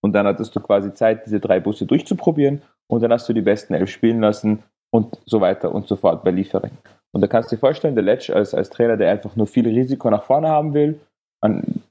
Und 0.01 0.13
dann 0.13 0.27
hattest 0.27 0.55
du 0.55 0.59
quasi 0.59 0.93
Zeit, 0.93 1.25
diese 1.25 1.39
drei 1.39 1.59
Busse 1.59 1.85
durchzuprobieren 1.85 2.61
und 2.87 3.01
dann 3.01 3.11
hast 3.11 3.27
du 3.27 3.33
die 3.33 3.41
besten 3.41 3.73
elf 3.73 3.89
spielen 3.89 4.19
lassen 4.19 4.63
und 4.93 5.17
so 5.25 5.41
weiter 5.41 5.73
und 5.73 5.87
so 5.87 5.95
fort 5.95 6.23
bei 6.23 6.29
Liefering. 6.29 6.71
Und 7.13 7.21
da 7.21 7.27
kannst 7.27 7.51
du 7.51 7.55
dir 7.55 7.59
vorstellen, 7.59 7.95
der 7.95 8.03
Letsch 8.03 8.29
als, 8.29 8.53
als 8.53 8.69
Trainer, 8.69 8.95
der 8.95 9.11
einfach 9.11 9.35
nur 9.35 9.47
viel 9.47 9.67
Risiko 9.67 10.09
nach 10.09 10.23
vorne 10.23 10.49
haben 10.49 10.73
will, 10.73 10.99
an, 11.41 11.81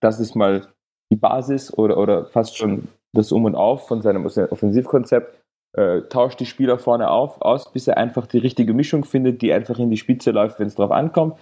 das 0.00 0.20
ist 0.20 0.36
mal 0.36 0.66
die 1.10 1.16
Basis 1.16 1.76
oder, 1.76 1.98
oder 1.98 2.26
fast 2.26 2.56
schon 2.56 2.88
das 3.12 3.32
Um 3.32 3.44
und 3.46 3.56
Auf 3.56 3.88
von 3.88 4.00
seinem 4.00 4.24
Offensivkonzept, 4.26 5.42
äh, 5.76 6.02
tauscht 6.02 6.38
die 6.38 6.46
Spieler 6.46 6.78
vorne 6.78 7.10
auf, 7.10 7.42
aus, 7.42 7.72
bis 7.72 7.88
er 7.88 7.96
einfach 7.96 8.26
die 8.26 8.38
richtige 8.38 8.74
Mischung 8.74 9.04
findet, 9.04 9.42
die 9.42 9.52
einfach 9.52 9.78
in 9.78 9.90
die 9.90 9.96
Spitze 9.96 10.30
läuft, 10.30 10.60
wenn 10.60 10.68
es 10.68 10.76
drauf 10.76 10.92
ankommt. 10.92 11.38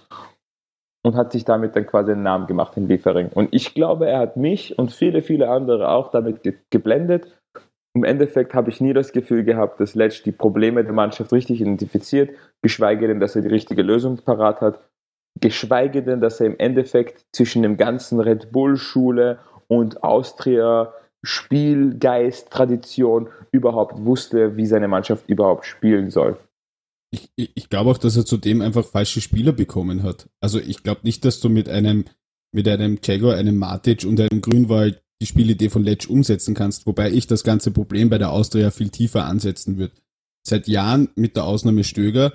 Und 1.03 1.15
hat 1.15 1.31
sich 1.31 1.45
damit 1.45 1.75
dann 1.75 1.85
quasi 1.85 2.13
einen 2.13 2.23
Namen 2.23 2.47
gemacht 2.47 2.75
in 2.77 2.87
Liefering. 2.87 3.29
Und 3.29 3.53
ich 3.53 3.75
glaube, 3.75 4.07
er 4.07 4.17
hat 4.17 4.37
mich 4.37 4.79
und 4.79 4.91
viele, 4.91 5.21
viele 5.21 5.49
andere 5.49 5.89
auch 5.89 6.09
damit 6.09 6.41
ge 6.41 6.55
geblendet 6.71 7.27
im 7.95 8.03
Endeffekt 8.03 8.53
habe 8.53 8.69
ich 8.69 8.81
nie 8.81 8.93
das 8.93 9.13
Gefühl 9.13 9.43
gehabt, 9.45 9.79
dass 9.79 9.95
Letsch 9.95 10.23
die 10.25 10.33
Probleme 10.33 10.83
der 10.83 10.93
Mannschaft 10.93 11.31
richtig 11.31 11.61
identifiziert, 11.61 12.35
geschweige 12.61 13.07
denn, 13.07 13.21
dass 13.21 13.35
er 13.35 13.41
die 13.41 13.47
richtige 13.47 13.83
Lösung 13.83 14.17
parat 14.17 14.59
hat, 14.59 14.79
geschweige 15.39 16.03
denn, 16.03 16.19
dass 16.19 16.41
er 16.41 16.47
im 16.47 16.59
Endeffekt 16.59 17.25
zwischen 17.33 17.63
dem 17.63 17.77
ganzen 17.77 18.19
Red 18.19 18.51
Bull-Schule 18.51 19.39
und 19.67 20.03
Austria 20.03 20.93
Spielgeist, 21.23 22.51
Tradition 22.51 23.29
überhaupt 23.51 24.05
wusste, 24.05 24.57
wie 24.57 24.65
seine 24.65 24.89
Mannschaft 24.89 25.27
überhaupt 25.29 25.65
spielen 25.65 26.11
soll. 26.11 26.37
Ich, 27.11 27.29
ich, 27.35 27.51
ich 27.55 27.69
glaube 27.69 27.91
auch, 27.91 27.97
dass 27.97 28.17
er 28.17 28.25
zudem 28.25 28.61
einfach 28.61 28.85
falsche 28.85 29.21
Spieler 29.21 29.53
bekommen 29.53 30.03
hat. 30.03 30.29
Also 30.41 30.59
ich 30.59 30.83
glaube 30.83 31.01
nicht, 31.03 31.23
dass 31.23 31.39
du 31.39 31.49
mit 31.49 31.69
einem 31.69 32.05
mit 32.51 32.69
einem 32.69 32.99
Jaguar, 33.03 33.35
einem 33.35 33.57
Matic 33.57 34.05
und 34.05 34.19
einem 34.19 34.39
Grünwald 34.39 35.01
die 35.21 35.25
Spielidee 35.25 35.69
von 35.69 35.83
Letsch 35.83 36.07
umsetzen 36.07 36.53
kannst, 36.53 36.85
wobei 36.85 37.11
ich 37.11 37.27
das 37.27 37.43
ganze 37.43 37.71
Problem 37.71 38.09
bei 38.09 38.17
der 38.17 38.31
Austria 38.31 38.71
viel 38.71 38.89
tiefer 38.89 39.25
ansetzen 39.25 39.77
würde. 39.77 39.95
Seit 40.45 40.67
Jahren, 40.67 41.09
mit 41.15 41.35
der 41.35 41.45
Ausnahme 41.45 41.83
Stöger, 41.83 42.33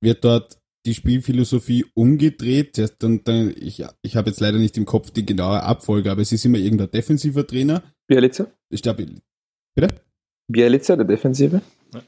wird 0.00 0.24
dort 0.24 0.58
die 0.86 0.94
Spielphilosophie 0.94 1.84
umgedreht. 1.94 2.78
Dann, 3.00 3.22
dann, 3.24 3.54
ich 3.56 3.84
ich 4.02 4.16
habe 4.16 4.30
jetzt 4.30 4.40
leider 4.40 4.58
nicht 4.58 4.76
im 4.78 4.86
Kopf 4.86 5.10
die 5.10 5.26
genaue 5.26 5.62
Abfolge, 5.62 6.10
aber 6.10 6.22
es 6.22 6.32
ist 6.32 6.44
immer 6.44 6.58
irgendein 6.58 6.90
defensiver 6.90 7.46
Trainer. 7.46 7.82
Bielica? 8.06 8.46
Ich 8.70 8.82
glaube, 8.82 9.06
bitte? 9.74 9.94
Bielica, 10.48 10.96
der 10.96 11.04
Defensive? 11.04 11.60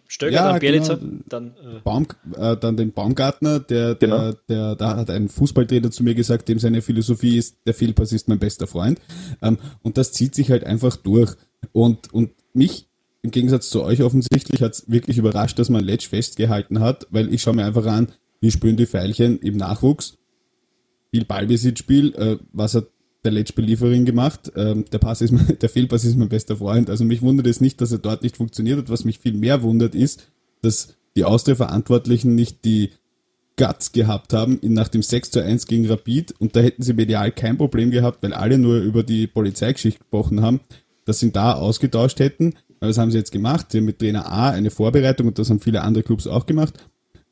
Stöger, 0.07 0.33
ja, 0.33 0.51
dann 0.51 0.61
Bielica, 0.61 0.95
genau. 0.95 1.23
dann, 1.29 1.47
äh 1.49 1.81
Baum, 1.83 2.07
äh, 2.37 2.57
dann 2.57 2.77
den 2.77 2.93
Baumgartner, 2.93 3.61
der, 3.61 3.95
der, 3.95 4.09
genau. 4.09 4.33
der, 4.49 4.77
da 4.77 4.97
hat 4.97 5.11
ein 5.11 5.29
Fußballtrainer 5.29 5.91
zu 5.91 6.05
mir 6.05 6.15
gesagt, 6.15 6.49
dem 6.49 6.59
seine 6.59 6.83
Philosophie 6.83 7.37
ist, 7.37 7.57
der 7.67 7.75
Fehlpass 7.75 8.13
ist 8.13 8.29
mein 8.29 8.39
bester 8.39 8.67
Freund. 8.67 9.01
Ähm, 9.41 9.59
und 9.83 9.99
das 9.99 10.13
zieht 10.13 10.35
sich 10.35 10.51
halt 10.51 10.65
einfach 10.65 10.97
durch. 10.97 11.35
Und, 11.73 12.13
und 12.13 12.31
mich 12.55 12.89
im 13.23 13.31
Gegensatz 13.31 13.71
zu 13.71 13.83
euch 13.83 14.03
offensichtlich 14.03 14.63
hat 14.63 14.73
es 14.73 14.91
wirklich 14.91 15.19
überrascht, 15.19 15.59
dass 15.59 15.71
man 15.71 15.85
Letsch 15.85 16.09
festgehalten 16.09 16.81
hat, 16.81 17.07
weil 17.11 17.33
ich 17.33 17.43
schaue 17.43 17.55
mir 17.55 17.65
einfach 17.65 17.87
an, 17.87 18.09
wie 18.41 18.51
spüren 18.51 18.77
die 18.77 18.87
Pfeilchen 18.87 19.39
im 19.39 19.57
Nachwuchs. 19.57 20.19
Viel 21.13 21.25
Ballbesitzspiel, 21.25 22.15
äh, 22.15 22.37
was 22.53 22.75
hat 22.75 22.87
der 23.25 23.33
Let's-Belieferin 23.33 24.05
gemacht. 24.05 24.53
Ähm, 24.57 24.85
der 24.93 24.99
Pass 24.99 25.21
ist 25.21 25.33
mein, 25.33 25.59
der 25.61 25.69
Fehlpass 25.69 26.05
ist 26.05 26.17
mein 26.17 26.29
bester 26.29 26.57
Freund. 26.57 26.91
Also 26.91 27.05
mich 27.05 27.23
wundert 27.23 27.47
es 27.47 27.61
nicht, 27.61 27.81
dass 27.81 27.93
er 27.93 27.99
dort 27.99 28.23
nicht 28.23 28.37
funktioniert 28.37 28.79
hat. 28.79 28.91
Was 28.91 29.05
mich 29.05 29.19
viel 29.19 29.35
mehr 29.35 29.63
wundert 29.63 29.95
ist, 29.95 30.29
dass 30.63 30.95
die 31.17 31.25
Austria-Verantwortlichen 31.25 32.35
nicht 32.35 32.65
die 32.65 32.91
Guts 33.57 33.93
gehabt 33.93 34.33
haben, 34.33 34.59
nach 34.63 34.89
dem 34.89 35.03
6 35.03 35.31
zu 35.31 35.43
1 35.43 35.67
gegen 35.67 35.87
Rapid 35.87 36.35
und 36.41 36.57
da 36.57 36.61
hätten 36.61 36.83
sie 36.83 36.95
medial 36.95 37.31
kein 37.33 37.59
Problem 37.59 37.91
gehabt, 37.91 38.23
weil 38.23 38.33
alle 38.33 38.57
nur 38.57 38.79
über 38.79 39.03
die 39.03 39.27
Polizeigeschichte 39.27 40.01
gesprochen 40.01 40.41
haben, 40.41 40.61
dass 41.05 41.21
sie 41.21 41.27
ihn 41.27 41.33
da 41.33 41.53
ausgetauscht 41.53 42.19
hätten. 42.19 42.55
Aber 42.81 42.89
das 42.89 42.99
haben 42.99 43.11
sie 43.11 43.19
jetzt 43.19 43.31
gemacht. 43.31 43.67
Sie 43.71 43.79
haben 43.79 43.85
mit 43.85 43.99
Trainer 43.99 44.31
A 44.33 44.51
eine 44.51 44.71
Vorbereitung 44.71 45.29
und 45.29 45.39
das 45.39 45.51
haben 45.51 45.61
viele 45.61 45.83
andere 45.83 46.03
Clubs 46.03 46.27
auch 46.27 46.47
gemacht. 46.47 46.75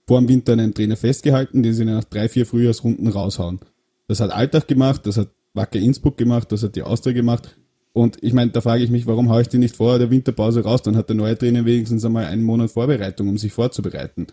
Vor 0.07 0.20
dem 0.20 0.29
Winter 0.29 0.53
einen 0.53 0.74
Trainer 0.74 0.96
festgehalten, 0.96 1.62
den 1.62 1.72
sie 1.72 1.85
nach 1.85 2.05
drei, 2.05 2.29
vier 2.29 2.44
Frühjahrsrunden 2.44 3.09
raushauen. 3.09 3.61
Das 4.07 4.20
hat 4.20 4.31
Alltag 4.31 4.68
gemacht, 4.68 5.07
das 5.07 5.16
hat 5.16 5.29
Wacker 5.55 5.79
Innsbruck 5.79 6.17
gemacht, 6.17 6.53
das 6.53 6.63
hat 6.63 6.77
die 6.77 6.83
Austria 6.83 7.13
gemacht. 7.13 7.57
Und 7.93 8.19
ich 8.23 8.33
meine, 8.33 8.53
da 8.53 8.61
frage 8.61 8.85
ich 8.85 8.91
mich, 8.91 9.07
warum 9.07 9.31
haue 9.31 9.43
ich 9.43 9.49
die 9.49 9.59
nicht 9.59 9.77
vor 9.77 9.99
der 9.99 10.11
Winterpause 10.11 10.63
raus? 10.63 10.83
Dann 10.83 10.97
hat 10.97 11.09
der 11.09 11.17
neue 11.17 11.37
Trainer 11.37 11.65
wenigstens 11.65 12.05
einmal 12.05 12.27
einen 12.27 12.45
Monat 12.45 12.71
Vorbereitung, 12.71 13.29
um 13.29 13.37
sich 13.37 13.53
vorzubereiten. 13.53 14.29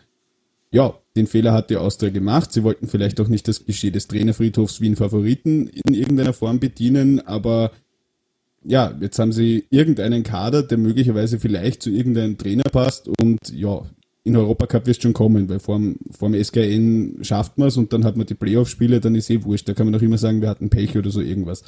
Ja, 0.70 0.96
den 1.16 1.28
Fehler 1.28 1.54
hat 1.54 1.70
die 1.70 1.78
Austria 1.78 2.12
gemacht. 2.12 2.52
Sie 2.52 2.64
wollten 2.64 2.88
vielleicht 2.88 3.20
auch 3.20 3.30
nicht 3.30 3.48
das 3.48 3.64
Klischee 3.64 3.90
des 3.90 4.08
Trainerfriedhofs 4.08 4.82
wie 4.82 4.88
einen 4.88 4.96
Favoriten 4.96 5.68
in 5.68 5.94
irgendeiner 5.94 6.34
Form 6.34 6.60
bedienen, 6.60 7.26
aber 7.26 7.72
ja, 8.64 8.94
jetzt 9.00 9.18
haben 9.18 9.32
sie 9.32 9.66
irgendeinen 9.70 10.24
Kader, 10.24 10.62
der 10.62 10.78
möglicherweise 10.78 11.40
vielleicht 11.40 11.82
zu 11.82 11.90
irgendeinem 11.90 12.38
Trainer 12.38 12.64
passt 12.64 13.08
und 13.08 13.40
ja, 13.50 13.82
in 14.28 14.36
Europacup 14.36 14.86
wird 14.86 14.98
es 14.98 15.02
schon 15.02 15.14
kommen, 15.14 15.50
weil 15.50 15.60
vor 15.60 15.80
dem 15.80 16.44
SKN 16.44 17.20
schafft 17.22 17.58
man 17.58 17.70
es 17.70 17.78
und 17.78 17.94
dann 17.94 18.04
hat 18.04 18.18
man 18.18 18.28
die 18.28 18.36
Playoff-Spiele, 18.36 19.00
dann 19.00 19.16
ist 19.16 19.30
eh 19.30 19.44
wurscht. 19.44 19.68
Da 19.70 19.74
kann 19.74 19.86
man 19.86 19.94
noch 19.94 20.02
immer 20.02 20.18
sagen, 20.18 20.42
wir 20.42 20.50
hatten 20.50 20.70
Pech 20.70 20.98
oder 20.98 21.10
so 21.10 21.22
irgendwas. 21.22 21.64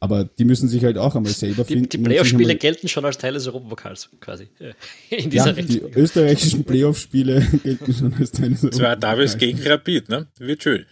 Aber 0.00 0.24
die 0.24 0.44
müssen 0.44 0.68
sich 0.68 0.84
halt 0.84 0.98
auch 0.98 1.16
einmal 1.16 1.32
selber 1.32 1.64
die, 1.64 1.74
finden. 1.74 1.88
Die 1.88 1.98
Playoff-Spiele 1.98 2.56
gelten 2.56 2.88
schon 2.88 3.04
als 3.04 3.18
Teil 3.18 3.32
des 3.32 3.46
Europapokals, 3.46 4.10
quasi. 4.20 4.48
In 5.10 5.30
dieser 5.30 5.56
ja, 5.56 5.62
die 5.62 5.80
österreichischen 5.80 6.64
Playoff-Spiele 6.64 7.40
gelten 7.62 7.92
schon 7.92 8.14
als 8.14 8.30
Teil 8.30 8.50
des 8.50 8.64
Europapokals. 8.64 8.78
Das 8.78 8.80
war 8.80 8.96
Davis 8.96 9.38
gegen 9.38 9.58
Rapid, 9.62 10.08
ne? 10.08 10.26
Wird 10.38 10.62
schön. 10.62 10.84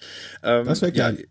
Ähm, 0.43 0.65
das 0.65 0.83
wäre 0.83 0.93
geil. 0.93 1.29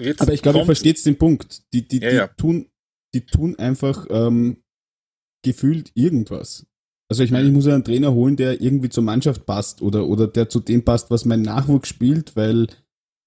Ja, 0.00 0.14
Aber 0.18 0.32
ich 0.32 0.42
glaube, 0.42 0.58
ihr 0.60 0.64
versteht 0.64 1.04
den 1.04 1.16
Punkt. 1.16 1.62
Die, 1.72 1.86
die, 1.86 2.00
ja, 2.00 2.10
die, 2.10 2.16
ja. 2.16 2.26
Tun, 2.28 2.66
die 3.14 3.26
tun 3.26 3.56
einfach 3.58 4.06
ähm, 4.10 4.62
gefühlt 5.42 5.92
irgendwas. 5.94 6.66
Also 7.12 7.24
ich 7.24 7.30
meine, 7.30 7.46
ich 7.46 7.52
muss 7.52 7.66
einen 7.66 7.84
Trainer 7.84 8.14
holen, 8.14 8.36
der 8.36 8.62
irgendwie 8.62 8.88
zur 8.88 9.02
Mannschaft 9.02 9.44
passt 9.44 9.82
oder, 9.82 10.06
oder 10.06 10.26
der 10.26 10.48
zu 10.48 10.60
dem 10.60 10.82
passt, 10.82 11.10
was 11.10 11.26
mein 11.26 11.42
Nachwuchs 11.42 11.90
spielt, 11.90 12.36
weil 12.36 12.68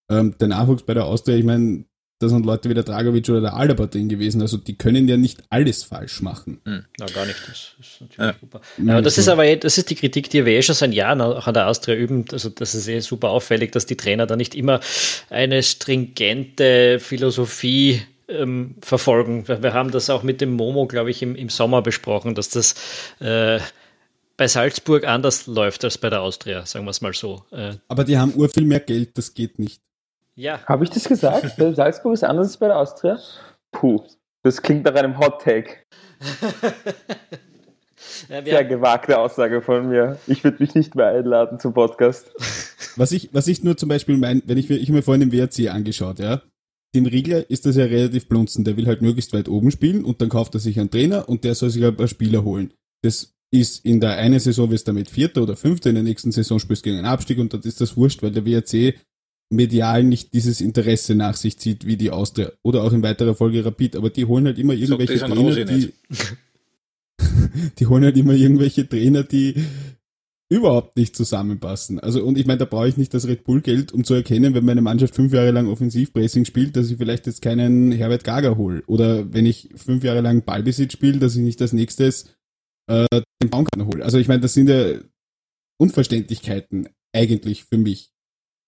ähm, 0.10 0.34
der 0.40 0.48
Nachwuchs 0.48 0.82
bei 0.82 0.96
der 0.96 1.06
Austria, 1.06 1.36
ich 1.36 1.44
meine, 1.44 1.86
da 2.18 2.28
sind 2.28 2.48
Leute 2.48 2.68
wie 2.68 2.74
der 2.74 2.82
Dragovic 2.82 3.30
oder 3.30 3.42
der 3.42 3.54
Alaba 3.54 3.86
drin 3.86 4.10
gewesen, 4.10 4.42
also 4.42 4.58
die 4.58 4.76
können 4.76 5.08
ja 5.08 5.18
nicht 5.18 5.44
alles 5.52 5.84
falsch 5.84 6.24
machen. 6.24 6.62
Hm. 6.66 6.86
Na, 6.98 7.06
gar 7.06 7.28
nicht, 7.28 7.38
das 7.48 7.76
ist 7.80 8.02
natürlich 8.02 8.18
ja. 8.18 8.36
super. 8.42 8.62
Ja, 8.84 9.02
das 9.04 9.20
ist 9.20 9.28
aber, 9.28 9.56
das 9.56 9.78
ist 9.78 9.92
die 9.92 9.96
Kritik, 9.96 10.32
die 10.32 10.44
wir 10.44 10.54
eh 10.54 10.64
schon 10.64 10.74
seit 10.74 10.92
Jahren 10.92 11.22
auch 11.22 11.46
an 11.46 11.54
der 11.54 11.68
Austria 11.68 11.94
üben, 11.94 12.26
also 12.32 12.50
das 12.50 12.74
ist 12.74 12.88
eh 12.88 13.02
super 13.02 13.30
auffällig, 13.30 13.72
dass 13.72 13.86
die 13.86 13.98
Trainer 13.98 14.26
da 14.26 14.36
nicht 14.36 14.56
immer 14.56 14.80
eine 15.30 15.62
stringente 15.62 16.98
Philosophie 16.98 18.02
ähm, 18.28 18.76
verfolgen. 18.82 19.48
Wir, 19.48 19.64
wir, 19.64 19.74
haben 19.74 19.92
das 19.92 20.10
auch 20.10 20.24
mit 20.24 20.42
dem 20.42 20.54
Momo, 20.54 20.88
glaube 20.88 21.12
ich, 21.12 21.22
im, 21.22 21.36
im 21.36 21.50
Sommer 21.50 21.82
besprochen, 21.82 22.36
dass 22.36 22.50
das 22.50 22.76
äh, 23.20 23.60
bei 24.38 24.48
Salzburg 24.48 25.06
anders 25.06 25.48
läuft 25.48 25.84
als 25.84 25.98
bei 25.98 26.10
der 26.10 26.22
Austria, 26.22 26.66
sagen 26.66 26.86
wir 26.86 26.92
es 26.92 27.02
mal 27.02 27.14
so. 27.14 27.44
Äh, 27.52 27.74
Aber 27.88 28.04
die 28.04 28.18
haben 28.18 28.34
ur 28.36 28.50
viel 28.50 28.66
mehr 28.66 28.80
Geld, 28.82 29.18
das 29.18 29.34
geht 29.34 29.60
nicht. 29.60 29.82
Ja. 30.36 30.60
Habe 30.66 30.84
ich 30.84 30.90
das 30.90 31.06
gesagt? 31.06 31.56
bei 31.58 31.74
Salzburg 31.74 32.14
ist 32.14 32.24
anders 32.24 32.48
als 32.48 32.58
bei 32.58 32.68
der 32.68 32.78
Austria? 32.78 33.20
Puh, 33.72 34.04
das 34.44 34.62
klingt 34.62 34.84
nach 34.86 34.96
einem 34.96 35.18
Hot 35.18 35.42
Take. 35.42 35.78
ja, 38.30 38.44
Sehr 38.44 38.66
gewagte 38.66 39.18
Aussage 39.18 39.62
von 39.62 39.88
mir. 39.88 40.20
Ich 40.28 40.44
würde 40.44 40.58
mich 40.60 40.76
nicht 40.76 40.96
mehr 40.96 41.08
einladen 41.08 41.60
zum 41.60 41.74
Podcast. 41.74 42.32
Was 42.98 43.12
ich, 43.12 43.30
was 43.34 43.48
ich 43.48 43.64
nur 43.64 43.78
zum 43.78 43.90
Beispiel 43.90 44.18
meine, 44.18 44.42
wenn 44.46 44.58
ich, 44.58 44.70
ich 44.70 44.90
mir 44.90 45.04
vorhin 45.04 45.30
den 45.30 45.32
WRC 45.32 45.74
angeschaut, 45.74 46.20
ja, 46.20 46.42
dem 46.96 47.06
Riegler 47.06 47.50
ist 47.50 47.66
das 47.66 47.76
ja 47.76 47.86
relativ 47.86 48.28
blunzen. 48.28 48.64
Der 48.64 48.78
will 48.78 48.88
halt 48.88 49.02
möglichst 49.02 49.34
weit 49.34 49.50
oben 49.50 49.72
spielen 49.72 50.04
und 50.04 50.22
dann 50.22 50.30
kauft 50.30 50.56
er 50.56 50.60
sich 50.60 50.80
einen 50.80 50.90
Trainer 50.90 51.30
und 51.30 51.44
der 51.44 51.56
soll 51.56 51.70
sich 51.70 51.84
ein 51.86 51.96
paar 51.96 52.08
Spieler 52.08 52.44
holen. 52.44 52.74
Das 53.04 53.34
ist 53.52 53.86
in 53.86 54.00
der 54.00 54.18
einen 54.18 54.40
Saison 54.40 54.72
wirst 54.72 54.88
du 54.88 54.92
damit 54.92 55.10
Vierter 55.10 55.44
oder 55.44 55.56
Fünfter, 55.56 55.90
in 55.90 55.96
der 55.96 56.04
nächsten 56.04 56.32
Saison 56.32 56.60
spielst 56.60 56.86
du 56.86 56.90
gegen 56.90 56.98
einen 56.98 57.08
Abstieg 57.08 57.38
und 57.38 57.54
dann 57.54 57.62
ist 57.62 57.82
das 57.82 57.96
wurscht, 57.96 58.24
weil 58.24 58.32
der 58.32 58.46
WRC 58.46 58.96
medial 59.52 60.04
nicht 60.04 60.34
dieses 60.34 60.60
Interesse 60.62 61.16
nach 61.16 61.36
sich 61.36 61.60
zieht 61.60 61.86
wie 61.86 61.98
die 61.98 62.10
Austria 62.10 62.52
oder 62.64 62.84
auch 62.84 62.94
in 62.94 63.04
weiterer 63.04 63.36
Folge 63.36 63.64
Rapid, 63.64 63.96
aber 63.96 64.10
die 64.10 64.26
holen 64.26 64.46
halt 64.46 64.58
immer 64.58 64.74
irgendwelche 64.74 65.20
Trainer, 65.20 65.66
die, 65.66 65.94
die 67.80 67.86
holen 67.86 68.04
halt 68.04 68.18
immer 68.18 68.34
irgendwelche 68.34 68.90
Trainer, 68.90 69.24
die 69.24 69.56
überhaupt 70.50 70.96
nicht 70.98 71.16
zusammenpassen. 71.16 72.00
Also, 72.00 72.24
und 72.24 72.38
ich 72.38 72.46
meine, 72.46 72.60
da 72.60 72.66
brauche 72.66 72.88
ich 72.88 72.98
nicht 72.98 73.14
das 73.14 73.28
Red 73.28 73.44
Bull-Geld, 73.44 73.92
um 73.92 74.04
zu 74.04 74.14
erkennen, 74.14 74.54
wenn 74.54 74.66
meine 74.66 74.82
Mannschaft 74.82 75.16
fünf 75.16 75.34
Jahre 75.34 75.52
lang 75.52 75.68
Offensivpressing 75.68 76.46
spielt, 76.46 76.76
dass 76.76 76.92
ich 76.92 76.98
vielleicht 76.98 77.26
jetzt 77.26 77.42
keinen 77.42 77.92
Herbert 77.92 78.24
Gager 78.24 78.58
hole. 78.58 78.84
Oder 78.88 79.34
wenn 79.34 79.46
ich 79.46 79.70
fünf 79.76 80.04
Jahre 80.04 80.22
lang 80.22 80.44
Ballbesitz 80.44 80.94
spiele, 80.94 81.20
dass 81.20 81.36
ich 81.36 81.42
nicht 81.42 81.62
als 81.62 81.74
nächstes 81.74 82.36
äh, 82.88 83.08
den 83.42 83.50
Baumgartner 83.50 83.88
hole. 83.88 84.04
Also 84.04 84.18
ich 84.20 84.28
meine, 84.28 84.42
das 84.42 84.54
sind 84.54 84.70
ja 84.70 85.00
Unverständlichkeiten 85.80 86.90
eigentlich 87.14 87.64
für 87.64 87.78
mich. 87.78 88.12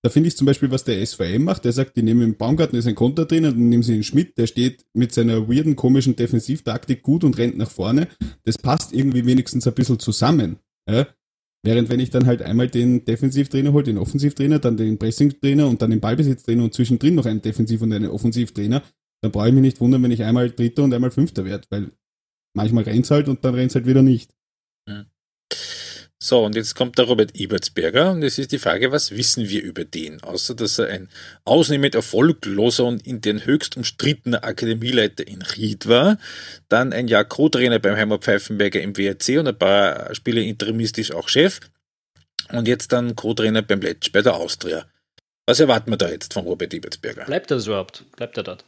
Da 0.04 0.10
finde 0.10 0.28
ich 0.30 0.38
zum 0.38 0.46
Beispiel, 0.46 0.72
was 0.72 0.84
der 0.84 1.06
SVM 1.06 1.44
macht. 1.44 1.66
Der 1.66 1.74
sagt, 1.74 1.98
die 1.98 2.04
nehmen 2.04 2.22
den 2.22 2.38
Baumgartner, 2.38 2.80
ist 2.80 2.88
ein 2.88 2.96
Konter 2.96 3.26
drin, 3.26 3.46
und 3.46 3.52
dann 3.52 3.70
nehmen 3.70 3.84
sie 3.84 3.94
den 3.94 4.04
Schmidt, 4.04 4.38
der 4.38 4.48
steht 4.48 4.86
mit 4.94 5.12
seiner 5.12 5.50
weirden, 5.50 5.76
komischen 5.76 6.16
Defensivtaktik 6.16 7.02
gut 7.04 7.24
und 7.24 7.38
rennt 7.38 7.58
nach 7.58 7.70
vorne. 7.70 8.08
Das 8.46 8.58
passt 8.58 8.94
irgendwie 8.94 9.26
wenigstens 9.26 9.68
ein 9.68 9.74
bisschen 9.74 10.00
zusammen. 10.00 10.60
Ja? 10.90 11.08
Während 11.68 11.90
wenn 11.90 12.00
ich 12.00 12.12
dann 12.12 12.28
halt 12.28 12.42
einmal 12.42 12.70
den 12.70 13.04
Defensivtrainer 13.04 13.74
hole, 13.74 13.84
den 13.84 13.98
Offensivtrainer, 13.98 14.58
dann 14.58 14.78
den 14.78 14.98
Pressingtrainer 14.98 15.68
und 15.68 15.82
dann 15.82 15.90
den 15.90 16.00
Ballbesitztrainer 16.00 16.64
und 16.64 16.74
zwischendrin 16.74 17.14
noch 17.14 17.26
einen 17.26 17.42
Defensiv- 17.42 17.82
und 17.82 17.92
einen 17.92 18.10
Offensivtrainer, 18.10 18.84
dann 19.22 19.34
brauche 19.34 19.50
ich 19.50 19.54
mich 19.54 19.64
nicht 19.64 19.82
wundern, 19.82 20.02
wenn 20.02 20.12
ich 20.12 20.24
einmal 20.24 20.50
Dritter 20.50 20.86
und 20.86 20.94
einmal 20.94 21.12
Fünfter 21.12 21.44
werde, 21.44 21.68
weil 21.70 21.92
manchmal 22.56 22.86
rennt 22.86 23.12
halt 23.12 23.28
und 23.28 23.44
dann 23.44 23.54
rennt 23.54 23.76
halt 23.76 23.86
wieder 23.86 24.02
nicht. 24.02 24.34
Hm. 24.88 25.08
So, 26.20 26.44
und 26.44 26.56
jetzt 26.56 26.76
kommt 26.76 26.98
der 26.98 27.06
Robert 27.06 27.36
Ebertsberger 27.36 28.10
und 28.12 28.24
es 28.24 28.40
ist 28.40 28.52
die 28.52 28.58
Frage, 28.58 28.92
was 28.92 29.12
wissen 29.12 29.50
wir 29.50 29.62
über 29.62 29.86
den? 29.86 30.24
Außer, 30.24 30.56
dass 30.56 30.80
er 30.80 30.88
ein 30.88 31.10
ausnehmend 31.46 31.94
erfolgloser 31.94 32.86
und 32.86 33.06
in 33.06 33.22
den 33.22 33.46
höchst 33.46 33.78
umstrittener 33.78 34.44
Akademieleiter 34.44 35.28
in 35.28 35.44
Ried 35.44 35.88
war, 35.88 36.18
dann 36.70 36.92
ein 36.92 37.08
Jahr 37.08 37.24
Co-Trainer 37.24 37.78
beim 37.78 37.96
Heimat 37.96 38.24
Pfeifenberger 38.24 38.82
im 38.82 38.98
WRC 38.98 39.38
und 39.38 39.48
ein 39.48 39.58
paar 39.58 40.16
Spiele 40.16 40.42
interimistisch 40.42 41.12
auch 41.12 41.30
Chef 41.30 41.60
und 42.52 42.68
jetzt 42.68 42.92
dann 42.94 43.16
Co-Trainer 43.16 43.62
beim 43.62 43.82
Letsch 43.82 44.12
bei 44.12 44.24
der 44.24 44.36
Austria. 44.36 44.86
Was 45.46 45.60
erwarten 45.60 45.92
wir 45.92 45.98
da 45.98 46.10
jetzt 46.10 46.34
von 46.34 46.46
Robert 46.46 46.74
Ebertsberger? 46.74 47.26
Bleibt 47.26 47.52
er 47.52 47.58
überhaupt? 47.58 48.04
Bleibt 48.16 48.38
er 48.38 48.44
dort? 48.44 48.66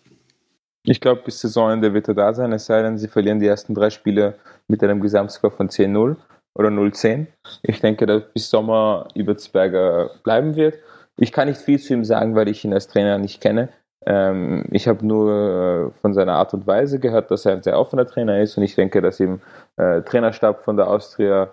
Ich 0.84 1.02
glaube, 1.02 1.24
bis 1.26 1.40
Saisonende 1.40 1.96
wird 1.96 2.10
er 2.10 2.14
da 2.14 2.32
sein, 2.32 2.54
es 2.54 2.68
sei 2.68 2.84
denn, 2.84 3.00
sie 3.00 3.08
verlieren 3.08 3.40
die 3.40 3.48
ersten 3.48 3.74
drei 3.74 3.90
Spiele 3.90 4.38
mit 4.68 4.84
einem 4.84 5.02
Gesamtscore 5.02 5.52
von 5.52 5.68
10-0 5.68 6.16
oder 6.56 6.72
010. 6.72 7.28
Ich 7.64 7.82
denke, 7.82 8.06
dass 8.06 8.24
bis 8.34 8.50
Sommer 8.50 9.08
Ibertsberger 9.14 10.12
bleiben 10.24 10.56
wird. 10.56 10.76
Ich 11.18 11.32
kann 11.32 11.48
nicht 11.48 11.60
viel 11.60 11.80
zu 11.80 11.94
ihm 11.94 12.06
sagen, 12.06 12.36
weil 12.36 12.48
ich 12.48 12.64
ihn 12.64 12.74
als 12.74 12.88
Trainer 12.88 13.18
nicht 13.18 13.42
kenne. 13.42 13.70
Ähm, 14.06 14.66
ich 14.72 14.88
habe 14.88 15.06
nur 15.06 15.92
äh, 15.96 16.00
von 16.02 16.14
seiner 16.14 16.34
Art 16.34 16.54
und 16.54 16.66
Weise 16.66 17.00
gehört, 17.00 17.32
dass 17.32 17.46
er 17.46 17.54
ein 17.54 17.64
sehr 17.64 17.78
offener 17.78 18.08
Trainer 18.08 18.40
ist 18.40 18.58
und 18.58 18.64
ich 18.64 18.76
denke, 18.76 19.02
dass 19.02 19.20
im 19.20 19.42
äh, 19.76 20.02
Trainerstab 20.02 20.64
von 20.64 20.78
der 20.78 20.88
Austria 20.88 21.50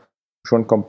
schon 0.47 0.69
kom 0.69 0.87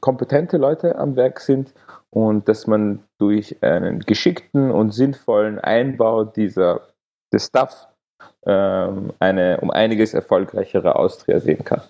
kompetente 0.00 0.58
Leute 0.58 0.98
am 0.98 1.16
Werk 1.16 1.40
sind 1.40 1.72
und 2.10 2.48
dass 2.48 2.66
man 2.66 3.02
durch 3.18 3.62
einen 3.62 4.00
geschickten 4.00 4.70
und 4.70 4.92
sinnvollen 4.92 5.58
Einbau 5.58 6.24
dieser 6.24 6.82
des 7.32 7.46
Staff 7.46 7.88
ähm, 8.46 9.12
eine 9.18 9.58
um 9.62 9.70
einiges 9.70 10.12
erfolgreichere 10.12 10.96
Austria 10.96 11.40
sehen 11.40 11.64
kann. 11.64 11.80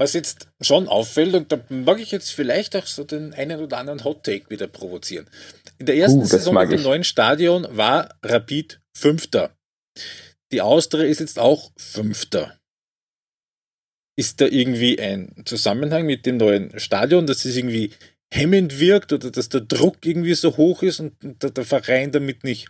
Was 0.00 0.14
jetzt 0.14 0.48
schon 0.62 0.88
auffällt, 0.88 1.34
und 1.34 1.52
da 1.52 1.62
mag 1.68 2.00
ich 2.00 2.10
jetzt 2.10 2.30
vielleicht 2.30 2.74
auch 2.74 2.86
so 2.86 3.04
den 3.04 3.34
einen 3.34 3.60
oder 3.60 3.76
anderen 3.76 4.02
Hot 4.02 4.24
Take 4.24 4.48
wieder 4.48 4.66
provozieren. 4.66 5.26
In 5.76 5.84
der 5.84 5.96
ersten 5.96 6.20
uh, 6.20 6.24
Saison 6.24 6.54
mit 6.54 6.72
dem 6.72 6.82
neuen 6.82 7.04
Stadion 7.04 7.66
war 7.76 8.08
Rapid 8.22 8.80
Fünfter. 8.96 9.54
Die 10.52 10.62
Austria 10.62 11.04
ist 11.04 11.20
jetzt 11.20 11.38
auch 11.38 11.70
Fünfter. 11.76 12.58
Ist 14.16 14.40
da 14.40 14.46
irgendwie 14.46 14.98
ein 14.98 15.42
Zusammenhang 15.44 16.06
mit 16.06 16.24
dem 16.24 16.38
neuen 16.38 16.80
Stadion, 16.80 17.26
dass 17.26 17.44
es 17.44 17.54
irgendwie 17.54 17.92
hemmend 18.32 18.80
wirkt 18.80 19.12
oder 19.12 19.30
dass 19.30 19.50
der 19.50 19.60
Druck 19.60 19.98
irgendwie 20.06 20.32
so 20.32 20.56
hoch 20.56 20.82
ist 20.82 21.00
und 21.00 21.12
der, 21.42 21.50
der 21.50 21.64
Verein 21.66 22.10
damit 22.10 22.42
nicht 22.42 22.68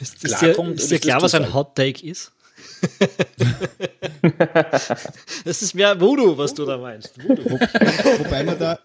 ist, 0.00 0.24
klarkommt? 0.24 0.80
Ist 0.80 0.90
dir, 0.90 0.96
ist 0.96 1.04
dir 1.04 1.10
klar, 1.10 1.22
was 1.22 1.34
ein 1.34 1.54
Hot 1.54 1.76
Take 1.76 2.04
ist? 2.04 2.32
das 5.44 5.62
ist 5.62 5.74
mehr 5.74 6.00
Voodoo, 6.00 6.36
was 6.36 6.54
du 6.54 6.64
da 6.64 6.78
meinst. 6.78 7.22
Voodoo. 7.22 7.44
Wo, 7.44 7.58
wobei 8.24 8.44
man 8.44 8.58
da, 8.58 8.78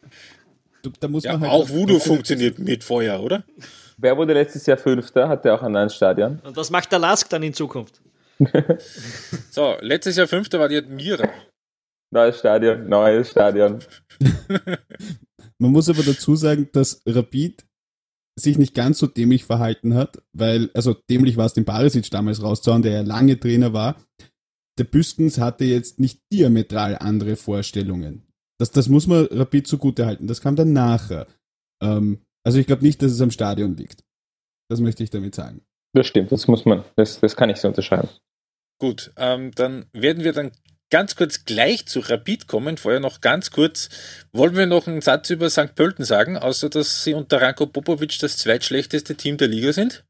da 1.00 1.08
muss 1.08 1.24
ja, 1.24 1.34
man 1.34 1.50
halt 1.50 1.52
auch 1.52 1.70
Voodoo 1.70 2.00
funktioniert 2.00 2.60
mit 2.60 2.84
Feuer, 2.84 3.22
oder? 3.22 3.44
Wer 3.98 4.18
wurde 4.18 4.34
letztes 4.34 4.66
Jahr 4.66 4.78
Fünfter? 4.78 5.30
Hat 5.30 5.46
der 5.46 5.56
auch 5.56 5.62
ein 5.62 5.72
neues 5.72 5.96
Stadion? 5.96 6.40
Und 6.44 6.56
was 6.56 6.70
macht 6.70 6.92
der 6.92 7.00
Lask 7.00 7.30
dann 7.30 7.44
in 7.44 7.54
Zukunft? 7.54 8.02
so, 9.52 9.76
letztes 9.82 10.16
Jahr 10.16 10.28
Fünfter 10.28 10.60
war 10.60 10.68
die 10.68 10.78
Admira. 10.78 11.30
Neues 12.12 12.40
Stadion, 12.40 12.90
neues 12.90 13.30
Stadion. 13.30 13.80
man 15.58 15.72
muss 15.72 15.88
aber 15.88 16.04
dazu 16.04 16.36
sagen, 16.36 16.68
dass 16.74 17.02
Rapid 17.06 17.64
sich 18.40 18.58
nicht 18.58 18.74
ganz 18.74 19.00
so 19.00 19.08
dämlich 19.08 19.44
verhalten 19.44 19.94
hat, 19.94 20.22
weil, 20.34 20.70
also 20.74 20.94
dämlich 21.10 21.38
war 21.38 21.46
es 21.46 21.54
den 21.54 21.66
Barisic 21.66 22.10
damals 22.12 22.42
rauszuhauen, 22.42 22.82
der 22.82 22.94
ja 22.94 23.02
lange 23.02 23.40
Trainer 23.40 23.74
war. 23.74 24.02
Der 24.80 24.86
Büskens 24.86 25.38
hatte 25.38 25.66
jetzt 25.66 26.00
nicht 26.00 26.22
diametral 26.32 26.98
andere 26.98 27.36
Vorstellungen. 27.36 28.24
Das, 28.58 28.72
das 28.72 28.90
muss 28.90 29.08
man 29.08 29.26
Rapid 29.26 29.68
zugute 29.68 30.06
halten. 30.06 30.28
Das 30.28 30.42
kam 30.42 30.56
dann 30.56 30.74
nachher. 30.74 31.28
Ähm, 31.82 32.22
also 32.44 32.58
ich 32.58 32.68
glaube 32.68 32.84
nicht, 32.84 33.02
dass 33.02 33.12
es 33.12 33.22
am 33.22 33.32
Stadion 33.32 33.76
liegt. 33.76 34.04
Das 34.70 34.80
möchte 34.80 35.04
ich 35.04 35.10
damit 35.10 35.36
sagen. 35.36 35.62
Das 35.94 36.08
stimmt, 36.08 36.32
das 36.32 36.48
muss 36.48 36.66
man, 36.66 36.86
das, 36.96 37.20
das 37.20 37.36
kann 37.36 37.50
ich 37.50 37.58
so 37.58 37.68
unterschreiben. 37.68 38.08
Gut, 38.80 39.12
ähm, 39.18 39.52
dann 39.52 39.86
werden 39.94 40.24
wir 40.24 40.32
dann 40.34 40.52
ganz 40.92 41.16
kurz 41.16 41.46
gleich 41.46 41.88
zu 41.88 42.02
Rapid 42.02 42.48
kommen. 42.48 42.78
Vorher 42.78 43.00
noch 43.00 43.22
ganz 43.22 43.50
kurz. 43.50 43.90
Wollen 44.34 44.56
wir 44.56 44.68
noch 44.68 44.88
einen 44.88 45.02
Satz 45.02 45.32
über 45.32 45.50
St. 45.50 45.74
Pölten 45.76 46.06
sagen, 46.06 46.38
außer 46.38 46.70
dass 46.70 47.04
sie 47.04 47.16
unter 47.16 47.42
Ranko 47.42 47.66
Popovic 47.66 48.20
das 48.20 48.38
zweitschlechteste 48.38 49.16
Team 49.16 49.38
der 49.38 49.48
Liga 49.48 49.72
sind? 49.72 50.06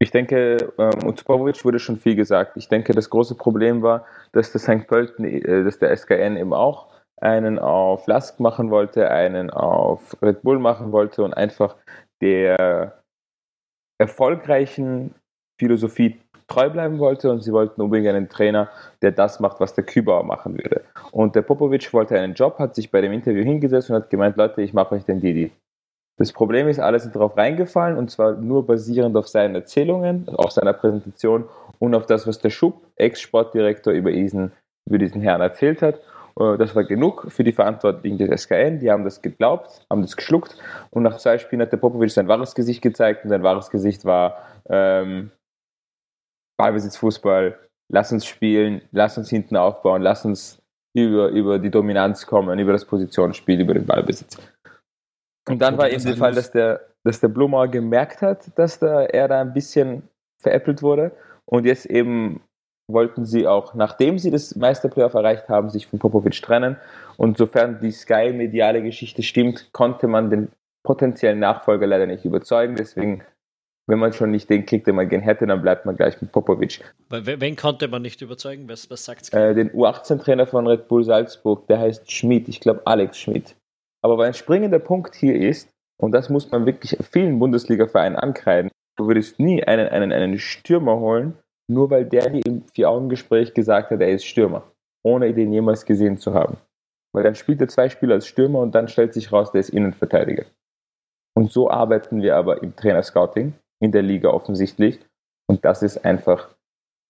Ich 0.00 0.12
denke, 0.12 0.72
ähm, 0.78 1.06
unter 1.06 1.24
Popovic 1.24 1.64
wurde 1.64 1.80
schon 1.80 1.98
viel 1.98 2.14
gesagt. 2.14 2.56
Ich 2.56 2.68
denke, 2.68 2.92
das 2.92 3.10
große 3.10 3.34
Problem 3.34 3.82
war, 3.82 4.06
dass 4.32 4.52
der 4.52 4.60
St. 4.60 4.86
Pölten, 4.86 5.24
äh, 5.24 5.64
dass 5.64 5.80
der 5.80 5.90
SKN 5.96 6.36
eben 6.36 6.52
auch 6.52 6.86
einen 7.20 7.58
auf 7.58 8.06
Lask 8.06 8.38
machen 8.38 8.70
wollte, 8.70 9.10
einen 9.10 9.50
auf 9.50 10.16
Red 10.22 10.42
Bull 10.42 10.60
machen 10.60 10.92
wollte 10.92 11.24
und 11.24 11.34
einfach 11.34 11.74
der 12.20 13.02
erfolgreichen 14.00 15.14
Philosophie 15.58 16.20
treu 16.48 16.70
bleiben 16.70 16.98
wollte 16.98 17.30
und 17.30 17.42
sie 17.42 17.52
wollten 17.52 17.80
unbedingt 17.80 18.08
einen 18.08 18.28
Trainer, 18.28 18.68
der 19.02 19.12
das 19.12 19.38
macht, 19.38 19.60
was 19.60 19.74
der 19.74 19.84
Kübauer 19.84 20.24
machen 20.24 20.54
würde. 20.54 20.82
Und 21.12 21.36
der 21.36 21.42
Popovic 21.42 21.92
wollte 21.92 22.18
einen 22.18 22.34
Job, 22.34 22.58
hat 22.58 22.74
sich 22.74 22.90
bei 22.90 23.00
dem 23.00 23.12
Interview 23.12 23.44
hingesetzt 23.44 23.90
und 23.90 23.96
hat 23.96 24.10
gemeint, 24.10 24.36
Leute, 24.36 24.62
ich 24.62 24.72
mache 24.72 24.94
euch 24.94 25.04
den 25.04 25.20
Didi. 25.20 25.52
Das 26.16 26.32
Problem 26.32 26.66
ist, 26.66 26.80
alle 26.80 26.98
sind 26.98 27.14
darauf 27.14 27.36
reingefallen 27.36 27.96
und 27.96 28.10
zwar 28.10 28.32
nur 28.32 28.66
basierend 28.66 29.16
auf 29.16 29.28
seinen 29.28 29.54
Erzählungen, 29.54 30.28
auf 30.30 30.50
seiner 30.50 30.72
Präsentation 30.72 31.44
und 31.78 31.94
auf 31.94 32.06
das, 32.06 32.26
was 32.26 32.40
der 32.40 32.50
Schub, 32.50 32.82
Ex-Sportdirektor, 32.96 33.92
über 33.92 34.10
diesen, 34.10 34.50
über 34.86 34.98
diesen 34.98 35.22
Herrn 35.22 35.40
erzählt 35.40 35.80
hat. 35.80 36.00
Äh, 36.38 36.56
das 36.58 36.74
war 36.74 36.84
genug 36.84 37.26
für 37.28 37.44
die 37.44 37.52
Verantwortlichen 37.52 38.18
des 38.18 38.42
SKN. 38.42 38.80
Die 38.80 38.90
haben 38.90 39.04
das 39.04 39.22
geglaubt, 39.22 39.86
haben 39.90 40.02
das 40.02 40.16
geschluckt. 40.16 40.56
Und 40.90 41.04
nach 41.04 41.18
zwei 41.18 41.38
Spielen 41.38 41.62
hat 41.62 41.72
der 41.72 41.76
Popovic 41.76 42.10
sein 42.10 42.26
wahres 42.26 42.54
Gesicht 42.54 42.82
gezeigt. 42.82 43.24
Und 43.24 43.30
sein 43.30 43.44
wahres 43.44 43.70
Gesicht 43.70 44.04
war, 44.04 44.38
ähm, 44.68 45.30
Ballbesitzfußball, 46.58 47.58
lass 47.90 48.12
uns 48.12 48.26
spielen, 48.26 48.82
lass 48.92 49.16
uns 49.16 49.30
hinten 49.30 49.56
aufbauen, 49.56 50.02
lass 50.02 50.24
uns 50.24 50.60
über, 50.94 51.28
über 51.28 51.58
die 51.58 51.70
Dominanz 51.70 52.26
kommen, 52.26 52.58
über 52.58 52.72
das 52.72 52.84
Positionsspiel, 52.84 53.60
über 53.60 53.74
den 53.74 53.86
Ballbesitz. 53.86 54.36
Und 55.48 55.62
dann 55.62 55.78
war 55.78 55.88
eben 55.88 56.04
der 56.04 56.16
Fall, 56.16 56.34
dass 56.34 56.50
der, 56.50 56.80
dass 57.04 57.20
der 57.20 57.28
Blumauer 57.28 57.68
gemerkt 57.68 58.20
hat, 58.20 58.46
dass 58.58 58.78
da, 58.78 59.04
er 59.04 59.28
da 59.28 59.40
ein 59.40 59.54
bisschen 59.54 60.02
veräppelt 60.40 60.82
wurde 60.82 61.12
Und 61.46 61.64
jetzt 61.64 61.86
eben 61.86 62.42
wollten 62.90 63.24
sie 63.24 63.46
auch, 63.46 63.74
nachdem 63.74 64.18
sie 64.18 64.30
das 64.30 64.56
Meisterplayoff 64.56 65.14
erreicht 65.14 65.48
haben, 65.48 65.70
sich 65.70 65.86
von 65.86 65.98
Popovic 65.98 66.40
trennen. 66.42 66.76
Und 67.16 67.36
sofern 67.36 67.80
die 67.80 67.90
Sky-mediale 67.90 68.82
Geschichte 68.82 69.22
stimmt, 69.22 69.72
konnte 69.72 70.08
man 70.08 70.30
den 70.30 70.48
potenziellen 70.84 71.38
Nachfolger 71.38 71.86
leider 71.86 72.06
nicht 72.06 72.24
überzeugen. 72.24 72.76
Deswegen, 72.76 73.22
wenn 73.88 73.98
man 73.98 74.12
schon 74.12 74.30
nicht 74.30 74.50
den 74.50 74.66
kriegt, 74.66 74.86
den 74.86 74.96
man 74.96 75.08
gern 75.08 75.22
hätte, 75.22 75.46
dann 75.46 75.62
bleibt 75.62 75.86
man 75.86 75.96
gleich 75.96 76.20
mit 76.20 76.30
Popovic. 76.30 76.84
Wen 77.08 77.56
konnte 77.56 77.88
man 77.88 78.02
nicht 78.02 78.20
überzeugen? 78.20 78.68
Was, 78.68 78.90
was 78.90 79.04
sagt's? 79.04 79.30
Äh, 79.30 79.54
den 79.54 79.70
U18-Trainer 79.70 80.46
von 80.46 80.66
Red 80.66 80.88
Bull 80.88 81.04
Salzburg, 81.04 81.66
der 81.68 81.80
heißt 81.80 82.12
Schmidt, 82.12 82.48
ich 82.48 82.60
glaube 82.60 82.82
Alex 82.84 83.18
Schmidt. 83.18 83.56
Aber 84.02 84.22
ein 84.22 84.34
springender 84.34 84.78
Punkt 84.78 85.14
hier 85.14 85.34
ist, 85.34 85.70
und 86.00 86.12
das 86.12 86.28
muss 86.28 86.50
man 86.50 86.66
wirklich 86.66 86.96
vielen 87.10 87.38
Bundesliga-Vereinen 87.38 88.16
ankreiden, 88.16 88.70
du 88.96 89.08
würdest 89.08 89.40
nie 89.40 89.64
einen, 89.64 89.88
einen, 89.88 90.12
einen 90.12 90.38
Stürmer 90.38 91.00
holen, 91.00 91.38
nur 91.66 91.90
weil 91.90 92.04
der 92.04 92.28
dir 92.28 92.44
im 92.44 92.64
Vier-Augen-Gespräch 92.74 93.54
gesagt 93.54 93.90
hat, 93.90 94.00
er 94.00 94.10
ist 94.10 94.26
Stürmer, 94.26 94.70
ohne 95.02 95.32
den 95.32 95.50
jemals 95.50 95.86
gesehen 95.86 96.18
zu 96.18 96.34
haben. 96.34 96.58
Weil 97.14 97.24
dann 97.24 97.34
spielt 97.34 97.60
er 97.62 97.68
zwei 97.68 97.88
Spiele 97.88 98.14
als 98.14 98.26
Stürmer 98.26 98.58
und 98.58 98.74
dann 98.74 98.88
stellt 98.88 99.14
sich 99.14 99.32
raus, 99.32 99.50
der 99.50 99.60
ist 99.60 99.70
Innenverteidiger. 99.70 100.44
Und 101.34 101.50
so 101.50 101.70
arbeiten 101.70 102.20
wir 102.20 102.36
aber 102.36 102.62
im 102.62 102.76
Trainerscouting, 102.76 103.54
in 103.80 103.92
der 103.92 104.02
Liga 104.02 104.30
offensichtlich. 104.30 104.98
Und 105.46 105.64
das 105.64 105.82
ist 105.82 106.04
einfach, 106.04 106.54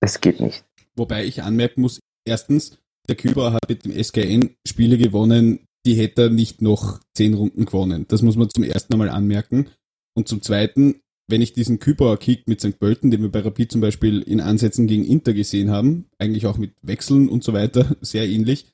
es 0.01 0.21
geht 0.21 0.41
nicht. 0.41 0.65
Wobei 0.97 1.25
ich 1.25 1.43
anmerken 1.43 1.83
muss, 1.83 2.01
erstens, 2.27 2.79
der 3.09 3.17
Küber 3.17 3.53
hat 3.53 3.69
mit 3.69 3.85
dem 3.85 3.93
SKN 3.93 4.55
Spiele 4.67 4.99
gewonnen, 4.99 5.67
die 5.87 5.95
hätte 5.95 6.25
er 6.25 6.31
nicht 6.31 6.61
noch 6.61 7.01
zehn 7.17 7.35
Runden 7.35 7.65
gewonnen. 7.65 8.07
Das 8.09 8.23
muss 8.23 8.37
man 8.37 8.51
zum 8.51 8.65
ersten 8.65 8.97
Mal 8.99 9.09
anmerken. 9.09 9.69
Und 10.15 10.29
zum 10.29 10.43
zweiten, 10.43 11.01
wenn 11.29 11.43
ich 11.43 11.53
diesen 11.53 11.79
Kübauer 11.79 12.19
Kick 12.19 12.49
mit 12.49 12.61
St. 12.61 12.79
Pölten, 12.79 13.11
den 13.11 13.23
wir 13.23 13.31
bei 13.31 13.41
Rapid 13.41 13.73
zum 13.73 13.81
Beispiel 13.81 14.23
in 14.23 14.41
Ansätzen 14.41 14.87
gegen 14.87 15.05
Inter 15.05 15.33
gesehen 15.33 15.71
haben, 15.71 16.07
eigentlich 16.19 16.47
auch 16.47 16.59
mit 16.59 16.73
Wechseln 16.83 17.29
und 17.29 17.45
so 17.45 17.53
weiter, 17.53 17.97
sehr 18.01 18.29
ähnlich, 18.29 18.73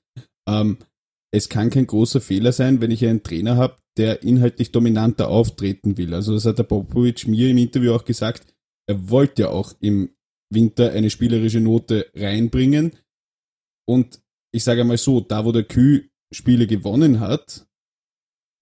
ähm, 0.48 0.78
es 1.34 1.48
kann 1.48 1.68
kein 1.68 1.88
großer 1.88 2.20
Fehler 2.20 2.52
sein, 2.52 2.80
wenn 2.80 2.92
ich 2.92 3.04
einen 3.04 3.24
Trainer 3.24 3.56
habe, 3.56 3.76
der 3.96 4.22
inhaltlich 4.22 4.70
dominanter 4.70 5.28
auftreten 5.28 5.98
will. 5.98 6.14
Also 6.14 6.32
das 6.32 6.44
hat 6.44 6.58
der 6.58 6.62
Popovic 6.62 7.26
mir 7.26 7.50
im 7.50 7.58
Interview 7.58 7.92
auch 7.92 8.04
gesagt, 8.04 8.54
er 8.88 9.10
wollte 9.10 9.42
ja 9.42 9.48
auch 9.48 9.72
im 9.80 10.10
Winter 10.52 10.92
eine 10.92 11.10
spielerische 11.10 11.60
Note 11.60 12.06
reinbringen. 12.14 12.92
Und 13.84 14.20
ich 14.52 14.62
sage 14.62 14.82
einmal 14.82 14.96
so, 14.96 15.20
da 15.20 15.44
wo 15.44 15.50
der 15.50 15.64
Kü 15.64 16.08
Spiele 16.32 16.68
gewonnen 16.68 17.18
hat, 17.18 17.66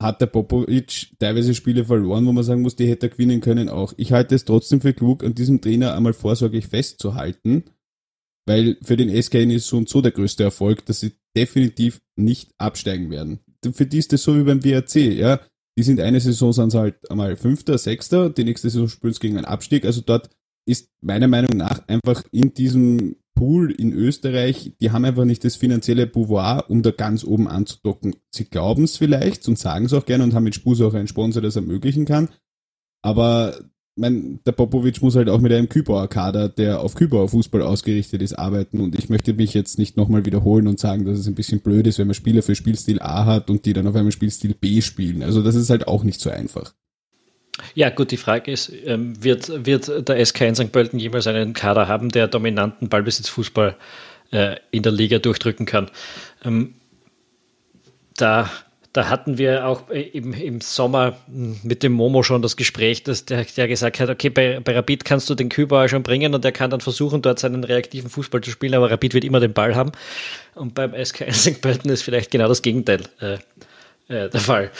hat 0.02 0.22
der 0.22 0.26
Popovic 0.26 1.12
teilweise 1.18 1.54
Spiele 1.54 1.84
verloren, 1.84 2.26
wo 2.26 2.32
man 2.32 2.42
sagen 2.42 2.62
muss, 2.62 2.76
die 2.76 2.88
hätte 2.88 3.06
er 3.06 3.10
gewinnen 3.10 3.42
können 3.42 3.68
auch. 3.68 3.92
Ich 3.98 4.12
halte 4.12 4.34
es 4.34 4.46
trotzdem 4.46 4.80
für 4.80 4.94
klug, 4.94 5.24
an 5.24 5.34
diesem 5.34 5.60
Trainer 5.60 5.94
einmal 5.94 6.14
vorsorglich 6.14 6.68
festzuhalten, 6.68 7.64
weil 8.46 8.78
für 8.82 8.96
den 8.96 9.10
SKN 9.10 9.50
ist 9.50 9.66
so 9.66 9.76
und 9.76 9.90
so 9.90 10.00
der 10.00 10.12
größte 10.12 10.42
Erfolg, 10.42 10.86
dass 10.86 11.00
sie 11.00 11.12
definitiv 11.36 12.00
nicht 12.16 12.52
absteigen 12.58 13.10
werden. 13.10 13.40
Für 13.72 13.86
die 13.86 13.98
ist 13.98 14.12
das 14.12 14.22
so 14.22 14.36
wie 14.36 14.44
beim 14.44 14.64
WRC, 14.64 14.96
ja. 15.14 15.40
Die 15.78 15.82
sind 15.82 16.00
eine 16.00 16.20
Saison 16.20 16.52
sind 16.52 16.74
halt 16.74 17.10
einmal 17.10 17.36
Fünfter, 17.36 17.78
Sechster, 17.78 18.28
die 18.28 18.44
nächste 18.44 18.68
Saison 18.68 18.88
spielen 18.88 19.14
sie 19.14 19.20
gegen 19.20 19.36
einen 19.36 19.46
Abstieg. 19.46 19.86
Also 19.86 20.02
dort 20.02 20.28
ist 20.66 20.90
meiner 21.00 21.28
Meinung 21.28 21.56
nach 21.56 21.86
einfach 21.88 22.22
in 22.30 22.52
diesem 22.52 23.16
Pool 23.34 23.70
in 23.70 23.92
Österreich, 23.92 24.72
die 24.80 24.90
haben 24.90 25.04
einfach 25.04 25.24
nicht 25.24 25.44
das 25.44 25.56
finanzielle 25.56 26.06
Pouvoir, 26.06 26.68
um 26.68 26.82
da 26.82 26.90
ganz 26.90 27.24
oben 27.24 27.48
anzudocken. 27.48 28.14
Sie 28.30 28.44
glauben 28.44 28.84
es 28.84 28.98
vielleicht 28.98 29.48
und 29.48 29.58
sagen 29.58 29.86
es 29.86 29.94
auch 29.94 30.04
gerne 30.04 30.24
und 30.24 30.34
haben 30.34 30.44
mit 30.44 30.54
Spus 30.54 30.80
auch 30.82 30.94
einen 30.94 31.08
Sponsor, 31.08 31.40
der 31.40 31.48
es 31.48 31.56
ermöglichen 31.56 32.04
kann. 32.04 32.28
Aber 33.02 33.58
mein, 33.96 34.40
der 34.46 34.52
Popovic 34.52 35.02
muss 35.02 35.16
halt 35.16 35.28
auch 35.28 35.40
mit 35.40 35.52
einem 35.52 35.68
Kübauer 35.68 36.08
Kader, 36.08 36.48
der 36.48 36.80
auf 36.80 36.94
Kübauer 36.94 37.28
Fußball 37.28 37.62
ausgerichtet 37.62 38.22
ist, 38.22 38.34
arbeiten. 38.34 38.80
Und 38.80 38.98
ich 38.98 39.08
möchte 39.08 39.34
mich 39.34 39.52
jetzt 39.54 39.78
nicht 39.78 39.96
nochmal 39.96 40.24
wiederholen 40.24 40.66
und 40.66 40.80
sagen, 40.80 41.04
dass 41.04 41.18
es 41.18 41.26
ein 41.26 41.34
bisschen 41.34 41.60
blöd 41.60 41.86
ist, 41.86 41.98
wenn 41.98 42.06
man 42.06 42.14
Spieler 42.14 42.42
für 42.42 42.54
Spielstil 42.54 43.00
A 43.00 43.26
hat 43.26 43.50
und 43.50 43.66
die 43.66 43.72
dann 43.72 43.86
auf 43.86 43.94
einmal 43.94 44.12
Spielstil 44.12 44.54
B 44.54 44.80
spielen. 44.80 45.22
Also 45.22 45.42
das 45.42 45.54
ist 45.54 45.70
halt 45.70 45.88
auch 45.88 46.04
nicht 46.04 46.20
so 46.20 46.30
einfach. 46.30 46.72
Ja, 47.74 47.90
gut, 47.90 48.10
die 48.10 48.16
Frage 48.16 48.50
ist, 48.50 48.72
ähm, 48.86 49.22
wird, 49.22 49.66
wird 49.66 50.08
der 50.08 50.24
SK 50.24 50.40
in 50.42 50.54
St. 50.54 50.72
Pölten 50.72 50.98
jemals 50.98 51.26
einen 51.26 51.52
Kader 51.52 51.86
haben, 51.86 52.08
der 52.08 52.28
dominanten 52.28 52.88
Ballbesitzfußball 52.88 53.76
äh, 54.30 54.56
in 54.70 54.82
der 54.82 54.92
Liga 54.92 55.18
durchdrücken 55.18 55.66
kann? 55.66 55.90
Ähm, 56.44 56.74
da, 58.16 58.50
da 58.92 59.08
hatten 59.08 59.38
wir 59.38 59.66
auch 59.66 59.88
im, 59.88 60.34
im 60.34 60.60
Sommer 60.60 61.16
mit 61.26 61.82
dem 61.82 61.92
Momo 61.92 62.22
schon 62.22 62.42
das 62.42 62.56
Gespräch, 62.56 63.02
dass 63.02 63.24
der, 63.24 63.44
der 63.44 63.66
gesagt 63.66 64.00
hat, 64.00 64.10
okay, 64.10 64.28
bei, 64.28 64.60
bei 64.60 64.74
Rapid 64.74 65.04
kannst 65.04 65.30
du 65.30 65.34
den 65.34 65.48
Kübauer 65.48 65.88
schon 65.88 66.02
bringen 66.02 66.34
und 66.34 66.44
der 66.44 66.52
kann 66.52 66.70
dann 66.70 66.80
versuchen, 66.80 67.22
dort 67.22 67.38
seinen 67.38 67.64
reaktiven 67.64 68.10
Fußball 68.10 68.42
zu 68.42 68.50
spielen, 68.50 68.74
aber 68.74 68.90
Rapid 68.90 69.14
wird 69.14 69.24
immer 69.24 69.40
den 69.40 69.54
Ball 69.54 69.74
haben. 69.74 69.92
Und 70.54 70.74
beim 70.74 70.92
SK. 70.92 71.26
Pölten 71.62 71.90
ist 71.90 72.02
vielleicht 72.02 72.30
genau 72.30 72.48
das 72.48 72.60
Gegenteil 72.60 73.02
äh, 73.20 73.34
äh, 74.08 74.28
der 74.28 74.40
Fall. 74.40 74.70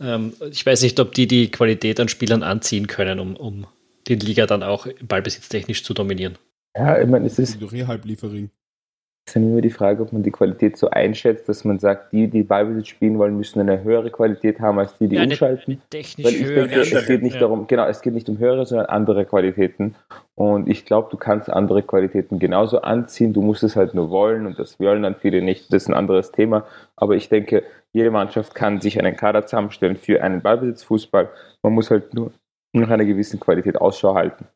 Ähm, 0.00 0.32
ich 0.50 0.66
weiß 0.66 0.82
nicht, 0.82 0.98
ob 0.98 1.14
die 1.14 1.28
die 1.28 1.50
Qualität 1.50 2.00
an 2.00 2.08
Spielern 2.08 2.42
anziehen 2.42 2.88
können, 2.88 3.20
um, 3.20 3.36
um 3.36 3.66
den 4.08 4.18
Liga 4.18 4.46
dann 4.46 4.64
auch 4.64 4.88
ballbesitztechnisch 5.06 5.84
zu 5.84 5.94
dominieren. 5.94 6.36
Ja, 6.76 7.00
ich 7.00 7.08
meine, 7.08 7.26
es 7.26 7.38
ist. 7.38 7.58
Halbliefering. 7.60 8.46
Es 8.46 8.61
ist 9.24 9.36
immer 9.36 9.60
die 9.60 9.70
Frage, 9.70 10.02
ob 10.02 10.12
man 10.12 10.22
die 10.22 10.30
Qualität 10.30 10.76
so 10.76 10.90
einschätzt, 10.90 11.48
dass 11.48 11.64
man 11.64 11.78
sagt, 11.78 12.12
die, 12.12 12.28
die 12.28 12.42
Ballbesitz 12.42 12.88
spielen 12.88 13.18
wollen, 13.18 13.36
müssen 13.36 13.60
eine 13.60 13.82
höhere 13.82 14.10
Qualität 14.10 14.60
haben 14.60 14.78
als 14.78 14.96
die, 14.98 15.08
die 15.08 15.16
ja, 15.16 15.22
umschalten. 15.22 15.80
Technisch 15.90 16.26
Weil 16.26 16.34
ich 16.34 16.44
höhere. 16.44 16.68
denke, 16.68 16.80
es 16.80 17.06
geht 17.06 17.22
nicht 17.22 17.34
ja. 17.34 17.40
darum, 17.40 17.66
genau, 17.66 17.86
es 17.86 18.02
geht 18.02 18.14
nicht 18.14 18.28
um 18.28 18.38
höhere, 18.38 18.66
sondern 18.66 18.86
andere 18.86 19.24
Qualitäten. 19.24 19.94
Und 20.34 20.68
ich 20.68 20.84
glaube, 20.84 21.08
du 21.10 21.16
kannst 21.16 21.48
andere 21.48 21.82
Qualitäten 21.82 22.40
genauso 22.40 22.82
anziehen. 22.82 23.32
Du 23.32 23.42
musst 23.42 23.62
es 23.62 23.76
halt 23.76 23.94
nur 23.94 24.10
wollen 24.10 24.46
und 24.46 24.58
das 24.58 24.80
wollen 24.80 25.04
dann 25.04 25.14
viele 25.14 25.40
nicht. 25.40 25.72
Das 25.72 25.84
ist 25.84 25.88
ein 25.88 25.94
anderes 25.94 26.32
Thema. 26.32 26.66
Aber 26.96 27.14
ich 27.14 27.28
denke, 27.28 27.62
jede 27.92 28.10
Mannschaft 28.10 28.54
kann 28.54 28.80
sich 28.80 28.98
einen 28.98 29.16
Kader 29.16 29.46
zusammenstellen 29.46 29.96
für 29.96 30.22
einen 30.22 30.42
Ballbesitzfußball. 30.42 31.28
Man 31.62 31.74
muss 31.74 31.90
halt 31.90 32.12
nur 32.12 32.32
nach 32.72 32.90
einer 32.90 33.04
gewissen 33.04 33.38
Qualität 33.38 33.80
Ausschau 33.80 34.14
halten. 34.14 34.46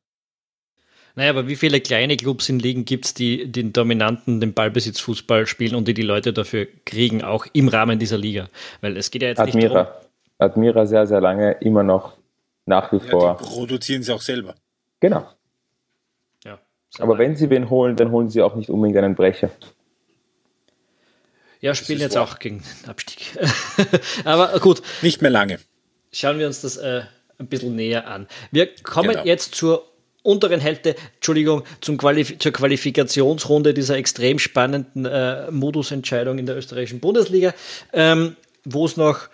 Naja, 1.17 1.31
aber 1.31 1.49
wie 1.49 1.57
viele 1.57 1.81
kleine 1.81 2.17
Clubs 2.19 2.51
in 2.51 2.59
Ligen 2.59 2.85
gibt 2.85 3.07
es, 3.07 3.15
die 3.15 3.51
den 3.51 3.73
dominanten, 3.73 4.39
den 4.39 4.53
Ballbesitzfußball 4.53 5.47
spielen 5.47 5.75
und 5.75 5.89
die 5.89 5.95
die 5.95 6.03
Leute 6.03 6.35
dafür 6.35 6.67
kriegen, 6.85 7.25
auch 7.25 7.47
im 7.55 7.69
Rahmen 7.69 7.99
dieser 7.99 8.19
Liga? 8.19 8.51
Weil 8.83 8.99
es 8.99 9.11
geht 9.11 9.23
ja 9.23 9.29
jetzt 9.29 9.41
Admira. 9.41 9.59
nicht 9.59 9.75
darum. 9.75 9.93
Admira 10.39 10.87
sehr, 10.87 11.07
sehr 11.07 11.23
lange, 11.23 11.53
immer 11.61 11.83
noch 11.83 12.19
nach 12.67 12.93
wie 12.93 12.99
ja, 12.99 13.05
vor. 13.05 13.39
Die 13.41 13.45
produzieren 13.45 14.03
sie 14.03 14.13
auch 14.13 14.21
selber. 14.21 14.57
Genau. 15.01 15.27
Ja, 16.45 16.59
aber 16.99 17.17
wenn 17.17 17.35
sie 17.35 17.49
wen 17.49 17.71
holen, 17.71 17.97
dann 17.97 18.11
holen 18.11 18.29
sie 18.29 18.43
auch 18.43 18.55
nicht 18.55 18.69
unbedingt 18.69 18.99
einen 18.99 19.15
Brecher. 19.15 19.51
Ja, 21.61 21.75
spielen 21.75 22.01
jetzt 22.01 22.17
wahr. 22.17 22.25
auch 22.25 22.39
gegen 22.39 22.63
den 22.83 22.91
Abstieg. 22.91 23.39
aber 24.25 24.61
gut. 24.61 24.83
Nicht 25.01 25.23
mehr 25.23 25.31
lange. 25.31 25.61
Schauen 26.13 26.39
wir 26.39 26.47
uns 26.47 26.61
das 26.61 26.77
äh, 26.77 27.03
ein 27.39 27.47
bisschen 27.47 27.75
näher 27.75 28.07
an. 28.07 28.27
Wir 28.51 28.69
kommen 28.83 29.13
genau. 29.13 29.25
jetzt 29.25 29.55
zur 29.55 29.96
unteren 30.27 30.61
Hälfte, 30.61 30.97
Entschuldigung, 31.15 31.63
zum 31.81 31.97
Qualif 31.97 32.39
zur 32.39 32.53
Qualifikationsrunde 32.53 33.73
dieser 33.73 33.97
extrem 33.97 34.39
spannenden 34.39 35.07
äh, 35.07 35.51
Modusentscheidung 35.51 36.39
in 36.39 36.47
der 36.47 36.57
österreichischen 36.57 37.01
Bundesliga, 37.01 37.55
ähm, 37.93 38.37
wo 38.65 38.85
es 38.85 38.97
noch 38.97 39.29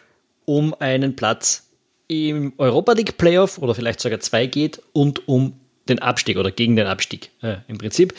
um 0.45 0.75
einen 0.79 1.17
Platz 1.17 1.69
im 2.09 2.53
Europa 2.59 2.93
League 2.93 3.17
Playoff 3.17 3.59
oder 3.59 3.75
vielleicht 3.75 4.01
sogar 4.01 4.21
zwei 4.21 4.47
geht 4.47 4.83
und 4.93 5.27
um 5.27 5.55
den 5.89 5.99
Abstieg 6.01 6.37
oder 6.37 6.51
gegen 6.51 6.77
den 6.77 6.87
Abstieg 6.87 7.31
äh, 7.43 7.57
im 7.69 7.79
Prinzip. 7.79 8.15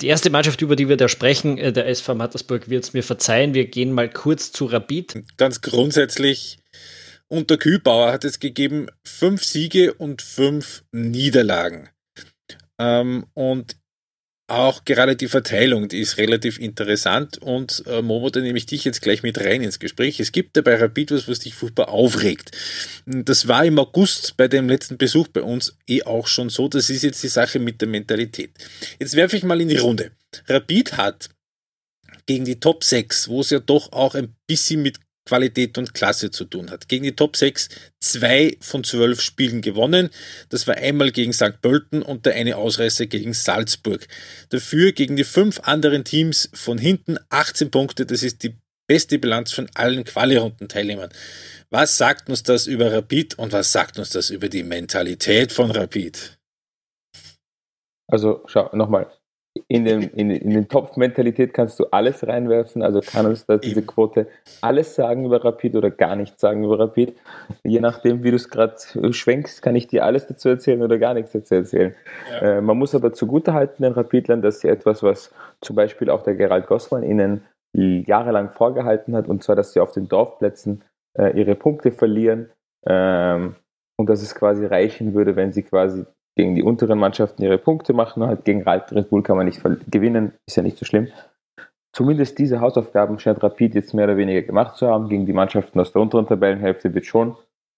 Die 0.00 0.08
erste 0.08 0.30
Mannschaft, 0.30 0.60
über 0.60 0.74
die 0.74 0.88
wir 0.88 0.96
da 0.96 1.08
sprechen, 1.08 1.58
äh, 1.58 1.72
der 1.72 1.86
SV 1.88 2.14
Mattersburg, 2.14 2.68
wird 2.68 2.84
es 2.84 2.92
mir 2.94 3.02
verzeihen. 3.02 3.54
Wir 3.54 3.66
gehen 3.66 3.92
mal 3.92 4.08
kurz 4.08 4.52
zu 4.52 4.64
Rapid. 4.64 5.22
Ganz 5.36 5.60
grundsätzlich 5.60 6.58
unter 7.34 7.58
Kühlbauer 7.58 8.12
hat 8.12 8.24
es 8.24 8.38
gegeben 8.38 8.88
fünf 9.04 9.44
Siege 9.44 9.94
und 9.94 10.22
fünf 10.22 10.84
Niederlagen. 10.92 11.88
Ähm, 12.78 13.26
und 13.34 13.76
auch 14.46 14.84
gerade 14.84 15.16
die 15.16 15.28
Verteilung, 15.28 15.88
die 15.88 16.00
ist 16.00 16.18
relativ 16.18 16.58
interessant 16.58 17.38
und 17.38 17.82
äh, 17.86 18.02
Momo, 18.02 18.28
da 18.28 18.40
nehme 18.40 18.58
ich 18.58 18.66
dich 18.66 18.84
jetzt 18.84 19.00
gleich 19.00 19.22
mit 19.22 19.38
rein 19.38 19.62
ins 19.62 19.78
Gespräch. 19.78 20.20
Es 20.20 20.32
gibt 20.32 20.56
da 20.56 20.60
bei 20.60 20.76
Rapid 20.76 21.12
was, 21.12 21.28
was 21.28 21.38
dich 21.38 21.54
furchtbar 21.54 21.88
aufregt. 21.88 22.50
Das 23.06 23.48
war 23.48 23.64
im 23.64 23.78
August 23.78 24.36
bei 24.36 24.46
dem 24.46 24.68
letzten 24.68 24.98
Besuch 24.98 25.28
bei 25.28 25.40
uns 25.40 25.76
eh 25.88 26.02
auch 26.02 26.26
schon 26.26 26.50
so. 26.50 26.68
Das 26.68 26.90
ist 26.90 27.02
jetzt 27.02 27.22
die 27.22 27.28
Sache 27.28 27.58
mit 27.58 27.80
der 27.80 27.88
Mentalität. 27.88 28.50
Jetzt 29.00 29.16
werfe 29.16 29.36
ich 29.36 29.44
mal 29.44 29.60
in 29.60 29.68
die 29.68 29.78
Runde. 29.78 30.10
Rapid 30.46 30.98
hat 30.98 31.30
gegen 32.26 32.44
die 32.44 32.60
Top 32.60 32.84
6, 32.84 33.28
wo 33.28 33.40
es 33.40 33.50
ja 33.50 33.60
doch 33.60 33.92
auch 33.92 34.14
ein 34.14 34.36
bisschen 34.46 34.82
mit 34.82 34.98
Qualität 35.26 35.78
und 35.78 35.94
Klasse 35.94 36.30
zu 36.30 36.44
tun 36.44 36.70
hat. 36.70 36.88
Gegen 36.88 37.04
die 37.04 37.16
Top 37.16 37.36
6 37.36 37.68
zwei 38.00 38.56
von 38.60 38.84
zwölf 38.84 39.20
Spielen 39.20 39.62
gewonnen. 39.62 40.10
Das 40.50 40.66
war 40.66 40.76
einmal 40.76 41.10
gegen 41.10 41.32
St. 41.32 41.60
Pölten 41.62 42.02
und 42.02 42.26
der 42.26 42.34
eine 42.34 42.56
Ausreißer 42.56 43.06
gegen 43.06 43.32
Salzburg. 43.32 44.06
Dafür 44.50 44.92
gegen 44.92 45.16
die 45.16 45.24
fünf 45.24 45.60
anderen 45.60 46.04
Teams 46.04 46.50
von 46.52 46.78
hinten 46.78 47.18
18 47.30 47.70
Punkte. 47.70 48.06
Das 48.06 48.22
ist 48.22 48.42
die 48.42 48.56
beste 48.86 49.18
Bilanz 49.18 49.52
von 49.52 49.68
allen 49.74 50.04
Quali-Runden-Teilnehmern. 50.04 51.10
Was 51.70 51.96
sagt 51.96 52.28
uns 52.28 52.42
das 52.42 52.66
über 52.66 52.92
Rapid 52.92 53.38
und 53.38 53.52
was 53.52 53.72
sagt 53.72 53.98
uns 53.98 54.10
das 54.10 54.30
über 54.30 54.48
die 54.48 54.62
Mentalität 54.62 55.52
von 55.52 55.70
Rapid? 55.70 56.38
Also 58.06 58.42
schau, 58.46 58.68
nochmal, 58.76 59.10
in 59.68 59.84
den, 59.84 60.02
in, 60.02 60.30
in 60.30 60.50
den 60.50 60.68
Topf-Mentalität 60.68 61.54
kannst 61.54 61.80
du 61.80 61.86
alles 61.90 62.26
reinwerfen, 62.26 62.82
also 62.82 63.00
kann 63.00 63.26
uns 63.26 63.46
da 63.46 63.56
diese 63.56 63.82
Quote 63.82 64.26
alles 64.60 64.94
sagen 64.94 65.24
über 65.24 65.44
Rapid 65.44 65.76
oder 65.76 65.90
gar 65.90 66.16
nichts 66.16 66.40
sagen 66.40 66.64
über 66.64 66.78
Rapid. 66.78 67.14
Je 67.62 67.80
nachdem, 67.80 68.22
wie 68.22 68.30
du 68.30 68.36
es 68.36 68.50
gerade 68.50 68.76
schwenkst, 69.12 69.62
kann 69.62 69.76
ich 69.76 69.86
dir 69.86 70.04
alles 70.04 70.26
dazu 70.26 70.48
erzählen 70.48 70.82
oder 70.82 70.98
gar 70.98 71.14
nichts 71.14 71.32
dazu 71.32 71.54
erzählen. 71.54 71.94
Ja. 72.30 72.58
Äh, 72.58 72.60
man 72.60 72.78
muss 72.78 72.94
aber 72.94 73.12
zugutehalten 73.12 73.84
den 73.84 73.92
Rapidlern, 73.92 74.42
dass 74.42 74.60
sie 74.60 74.68
etwas, 74.68 75.02
was 75.02 75.32
zum 75.60 75.76
Beispiel 75.76 76.10
auch 76.10 76.22
der 76.22 76.34
Gerald 76.34 76.66
Gossmann 76.66 77.02
ihnen 77.02 77.42
jahrelang 77.76 78.50
vorgehalten 78.50 79.16
hat, 79.16 79.26
und 79.26 79.42
zwar, 79.42 79.56
dass 79.56 79.72
sie 79.72 79.80
auf 79.80 79.90
den 79.90 80.08
Dorfplätzen 80.08 80.82
äh, 81.18 81.36
ihre 81.38 81.56
Punkte 81.56 81.90
verlieren 81.90 82.50
ähm, 82.86 83.56
und 83.96 84.08
dass 84.08 84.22
es 84.22 84.34
quasi 84.34 84.64
reichen 84.64 85.14
würde, 85.14 85.36
wenn 85.36 85.52
sie 85.52 85.62
quasi 85.62 86.04
gegen 86.36 86.54
die 86.54 86.62
unteren 86.62 86.98
Mannschaften 86.98 87.42
ihre 87.42 87.58
Punkte 87.58 87.92
machen. 87.92 88.24
Halt 88.24 88.44
gegen 88.44 88.62
Red 88.62 89.10
Bull 89.10 89.22
kann 89.22 89.36
man 89.36 89.46
nicht 89.46 89.62
gewinnen, 89.90 90.32
ist 90.46 90.56
ja 90.56 90.62
nicht 90.62 90.78
so 90.78 90.84
schlimm. 90.84 91.08
Zumindest 91.94 92.38
diese 92.38 92.60
Hausaufgaben 92.60 93.20
scheint 93.20 93.42
Rapid 93.42 93.74
jetzt 93.74 93.94
mehr 93.94 94.06
oder 94.06 94.16
weniger 94.16 94.42
gemacht 94.42 94.76
zu 94.76 94.88
haben. 94.88 95.08
Gegen 95.08 95.26
die 95.26 95.32
Mannschaften 95.32 95.78
aus 95.78 95.92
der 95.92 96.02
unteren 96.02 96.26
Tabellenhälfte 96.26 96.92
wird 96.92 97.06
schon 97.06 97.36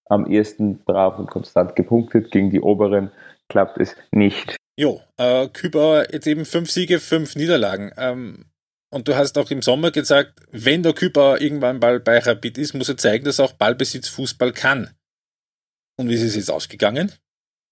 am 0.09 0.25
ehesten 0.25 0.79
brav 0.79 1.19
und 1.19 1.29
konstant 1.29 1.75
gepunktet. 1.75 2.31
Gegen 2.31 2.49
die 2.49 2.61
oberen 2.61 3.11
klappt 3.47 3.79
es 3.79 3.95
nicht. 4.11 4.55
Jo, 4.79 5.01
äh, 5.17 5.47
Kübauer 5.49 6.07
jetzt 6.11 6.27
eben 6.27 6.45
fünf 6.45 6.71
Siege, 6.71 6.99
fünf 6.99 7.35
Niederlagen. 7.35 7.91
Ähm, 7.97 8.45
und 8.89 9.07
du 9.07 9.15
hast 9.15 9.37
auch 9.37 9.51
im 9.51 9.61
Sommer 9.61 9.91
gesagt, 9.91 10.39
wenn 10.51 10.81
der 10.81 10.93
Kübauer 10.93 11.41
irgendwann 11.41 11.79
mal 11.79 11.99
bei 11.99 12.19
Rapid 12.19 12.57
ist, 12.57 12.73
muss 12.73 12.89
er 12.89 12.97
zeigen, 12.97 13.25
dass 13.25 13.39
er 13.39 13.45
auch 13.45 13.53
Ballbesitz 13.53 14.07
Fußball 14.07 14.53
kann. 14.53 14.91
Und 15.99 16.09
wie 16.09 16.13
ist 16.13 16.23
es 16.23 16.35
jetzt 16.35 16.51
ausgegangen? 16.51 17.11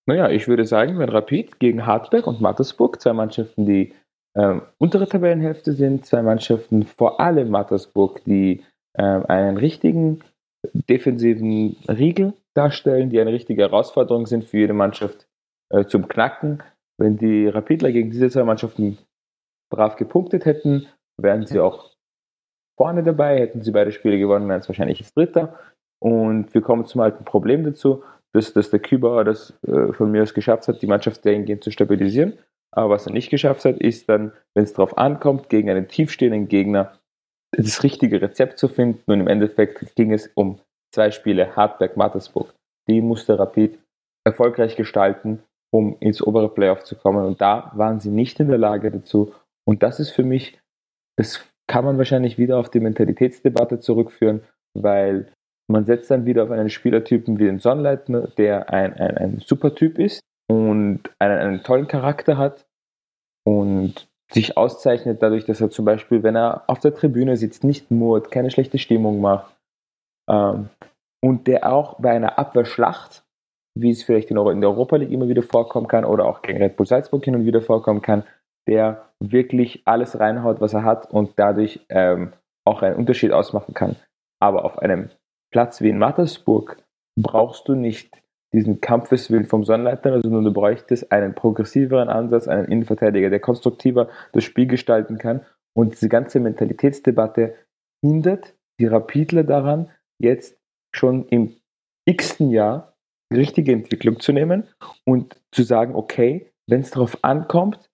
Naja, 0.08 0.30
ich 0.30 0.48
würde 0.48 0.66
sagen, 0.66 1.00
wenn 1.00 1.10
Rapid 1.10 1.60
gegen 1.60 1.86
Hartberg 1.86 2.28
und 2.28 2.42
Mattersburg, 2.42 3.02
zwei 3.02 3.14
Mannschaften, 3.14 3.66
die 3.66 3.94
ähm, 4.36 4.62
untere 4.78 5.08
Tabellenhälfte 5.08 5.74
sind, 5.74 6.06
zwei 6.06 6.22
Mannschaften, 6.22 6.84
vor 6.84 7.20
allem 7.20 7.50
Mattersburg, 7.50 8.24
die 8.26 8.64
ähm, 8.98 9.26
einen 9.28 9.58
richtigen 9.58 10.22
defensiven 10.74 11.78
Riegel 11.88 12.34
darstellen, 12.54 13.10
die 13.10 13.20
eine 13.20 13.32
richtige 13.32 13.64
Herausforderung 13.64 14.28
sind 14.28 14.46
für 14.46 14.58
jede 14.58 14.74
Mannschaft 14.74 15.28
äh, 15.70 15.86
zum 15.86 16.08
Knacken. 16.08 16.62
Wenn 16.98 17.18
die 17.18 17.48
Rapidler 17.48 17.92
gegen 17.92 18.12
diese 18.12 18.30
zwei 18.30 18.44
Mannschaften 18.44 18.98
brav 19.70 19.96
gepunktet 19.96 20.46
hätten, 20.46 20.88
wären 21.18 21.46
sie 21.46 21.60
auch 21.60 21.92
vorne 22.78 23.04
dabei. 23.04 23.40
Hätten 23.40 23.62
sie 23.62 23.72
beide 23.72 23.92
Spiele 23.92 24.18
gewonnen, 24.18 24.48
wären 24.48 24.60
es 24.60 24.70
wahrscheinlich 24.70 25.00
das 25.00 25.14
Dritter. 25.14 25.60
Und 26.00 26.54
wir 26.54 26.62
kommen 26.62 26.86
zum 26.86 27.02
alten 27.02 27.26
Problem 27.26 27.64
dazu 27.64 28.04
dass, 28.36 28.52
dass 28.54 28.70
der 28.70 28.80
Kübauer 28.80 29.24
das 29.24 29.54
äh, 29.66 29.94
von 29.94 30.12
mir 30.12 30.22
aus 30.22 30.34
geschafft 30.34 30.68
hat, 30.68 30.82
die 30.82 30.88
Mannschaft 30.88 31.26
dahingehend 31.26 31.64
zu 31.64 31.72
stabilisieren. 31.72 32.38
Aber 32.72 32.90
was 32.90 33.08
er 33.08 33.14
nicht 33.14 33.30
geschafft 33.30 33.64
hat, 33.64 33.78
ist 33.78 34.10
dann, 34.10 34.34
wenn 34.54 34.66
es 34.66 34.74
darauf 34.74 34.98
ankommt, 34.98 35.48
gegen 35.48 35.70
einen 35.70 35.88
tiefstehenden 35.88 36.50
Gegner 36.50 37.00
das 37.56 37.84
richtige 37.84 38.22
Rezept 38.22 38.60
zu 38.60 38.68
finden. 38.68 39.10
Und 39.10 39.22
im 39.22 39.28
Endeffekt 39.28 39.96
ging 39.96 40.12
es 40.12 40.30
um 40.36 40.60
zwei 40.94 41.12
Spiele, 41.12 41.56
Hartberg-Mattersburg. 41.56 42.54
Die 42.90 43.00
musste 43.00 43.40
Rapid 43.40 43.80
erfolgreich 44.26 44.76
gestalten, 44.76 45.42
um 45.72 45.96
ins 46.02 46.22
obere 46.22 46.50
Playoff 46.54 46.84
zu 46.84 46.98
kommen. 46.98 47.26
Und 47.26 47.40
da 47.40 47.72
waren 47.76 48.02
sie 48.02 48.12
nicht 48.12 48.42
in 48.42 48.50
der 48.50 48.58
Lage 48.58 48.92
dazu. 48.92 49.34
Und 49.66 49.82
das 49.82 50.02
ist 50.02 50.12
für 50.12 50.24
mich, 50.24 50.60
das 51.18 51.46
kann 51.68 51.86
man 51.86 51.98
wahrscheinlich 51.98 52.38
wieder 52.38 52.58
auf 52.58 52.70
die 52.70 52.82
Mentalitätsdebatte 52.82 53.80
zurückführen, 53.80 54.42
weil 54.74 55.32
man 55.68 55.86
setzt 55.86 56.12
dann 56.12 56.26
wieder 56.26 56.44
auf 56.44 56.52
einen 56.52 56.70
Spielertypen 56.70 57.40
wie 57.40 57.46
den 57.46 57.60
Sonnleitner, 57.60 58.28
der 58.38 58.72
ein, 58.72 58.94
ein, 58.94 59.18
ein 59.18 59.40
super 59.40 59.74
Typ 59.74 59.98
ist 59.98 60.22
und 60.48 61.02
einen, 61.20 61.38
einen 61.38 61.64
tollen 61.64 61.88
Charakter 61.88 62.38
hat 62.38 62.66
und 63.46 64.08
sich 64.32 64.58
auszeichnet 64.58 65.22
dadurch, 65.22 65.46
dass 65.46 65.62
er 65.62 65.70
zum 65.70 65.86
Beispiel, 65.86 66.24
wenn 66.24 66.36
er 66.36 66.64
auf 66.68 66.80
der 66.80 66.94
Tribüne 66.94 67.38
sitzt, 67.38 67.64
nicht 67.64 67.92
murrt, 67.92 68.32
keine 68.32 68.52
schlechte 68.52 68.80
Stimmung 68.80 69.22
macht 69.22 69.56
ähm, 70.30 70.70
und 71.24 71.48
der 71.48 71.72
auch 71.72 72.00
bei 72.00 72.12
einer 72.12 72.38
Abwehrschlacht, 72.38 73.24
wie 73.78 73.92
es 73.92 74.04
vielleicht 74.04 74.30
in, 74.30 74.36
der 74.36 74.70
Europa 74.70 74.96
League 74.96 75.12
immer 75.12 75.28
wieder 75.28 75.44
vorkommen 75.44 75.88
kann 75.88 76.06
oder 76.06 76.26
auch 76.26 76.42
gegen 76.42 76.62
Red 76.62 76.78
Bull 76.78 76.86
Salzburg 76.86 77.24
hin 77.24 77.36
und 77.36 77.46
wieder 77.46 77.62
vorkommen 77.62 78.02
kann, 78.02 78.24
der 78.68 79.10
wirklich 79.20 79.84
alles 79.86 80.20
reinhaut, 80.20 80.62
was 80.62 80.74
er 80.74 80.84
hat 80.84 81.12
und 81.12 81.34
dadurch 81.38 81.86
ähm, 81.90 82.34
auch 82.66 82.82
einen 82.82 82.96
Unterschied 82.96 83.32
ausmachen 83.32 83.74
kann. 83.74 83.96
Aber 84.40 84.66
auf 84.66 84.80
einem 84.80 85.10
Platz 85.56 85.80
wie 85.80 85.88
in 85.88 85.98
Mattersburg 85.98 86.84
brauchst 87.18 87.70
du 87.70 87.76
nicht 87.76 88.22
diesen 88.54 88.82
Kampfeswillen 88.82 89.46
vom 89.46 89.64
Sonnleiter, 89.64 90.20
sondern 90.22 90.44
du 90.44 90.52
bräuchtest 90.52 91.14
einen 91.14 91.34
progressiveren 91.34 92.10
Ansatz, 92.10 92.50
einen 92.50 92.68
Innenverteidiger, 92.68 93.30
der 93.30 93.40
konstruktiver 93.40 94.10
das 94.34 94.44
Spiel 94.44 94.68
gestalten 94.68 95.18
kann. 95.18 95.46
Und 95.74 95.94
diese 95.94 96.10
ganze 96.10 96.42
Mentalitätsdebatte 96.42 97.56
hindert 98.04 98.54
die 98.82 98.88
Rapidler 98.88 99.46
daran, 99.46 99.90
jetzt 100.22 100.58
schon 100.94 101.26
im 101.30 101.56
x-ten 102.04 102.52
Jahr 102.52 102.98
die 103.32 103.38
richtige 103.38 103.72
Entwicklung 103.72 104.20
zu 104.20 104.34
nehmen 104.34 104.68
und 105.06 105.42
zu 105.54 105.64
sagen, 105.64 105.96
okay, 105.96 106.52
wenn 106.68 106.82
es 106.82 106.92
darauf 106.92 107.24
ankommt, 107.24 107.90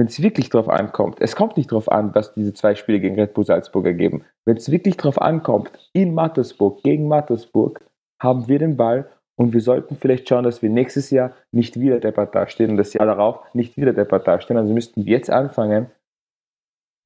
wenn 0.00 0.06
es 0.06 0.22
wirklich 0.22 0.48
darauf 0.48 0.70
ankommt, 0.70 1.18
es 1.20 1.36
kommt 1.36 1.58
nicht 1.58 1.70
darauf 1.70 1.92
an, 1.92 2.14
was 2.14 2.32
diese 2.32 2.54
zwei 2.54 2.74
Spiele 2.74 3.00
gegen 3.00 3.20
Red 3.20 3.34
Bull 3.34 3.44
Salzburg 3.44 3.84
ergeben. 3.84 4.24
Wenn 4.46 4.56
es 4.56 4.70
wirklich 4.70 4.96
darauf 4.96 5.20
ankommt, 5.20 5.70
in 5.92 6.14
Mattersburg, 6.14 6.82
gegen 6.82 7.06
Mattersburg, 7.06 7.84
haben 8.18 8.48
wir 8.48 8.58
den 8.58 8.78
Ball 8.78 9.10
und 9.36 9.52
wir 9.52 9.60
sollten 9.60 9.96
vielleicht 9.96 10.26
schauen, 10.26 10.44
dass 10.44 10.62
wir 10.62 10.70
nächstes 10.70 11.10
Jahr 11.10 11.32
nicht 11.52 11.78
wieder 11.78 12.00
deppert 12.00 12.34
dastehen 12.34 12.70
und 12.70 12.76
das 12.78 12.94
Jahr 12.94 13.04
darauf 13.04 13.40
nicht 13.52 13.76
wieder 13.76 13.92
deppert 13.92 14.26
dastehen. 14.26 14.56
Also 14.56 14.72
müssten 14.72 15.04
wir 15.04 15.12
jetzt 15.12 15.28
anfangen, 15.28 15.90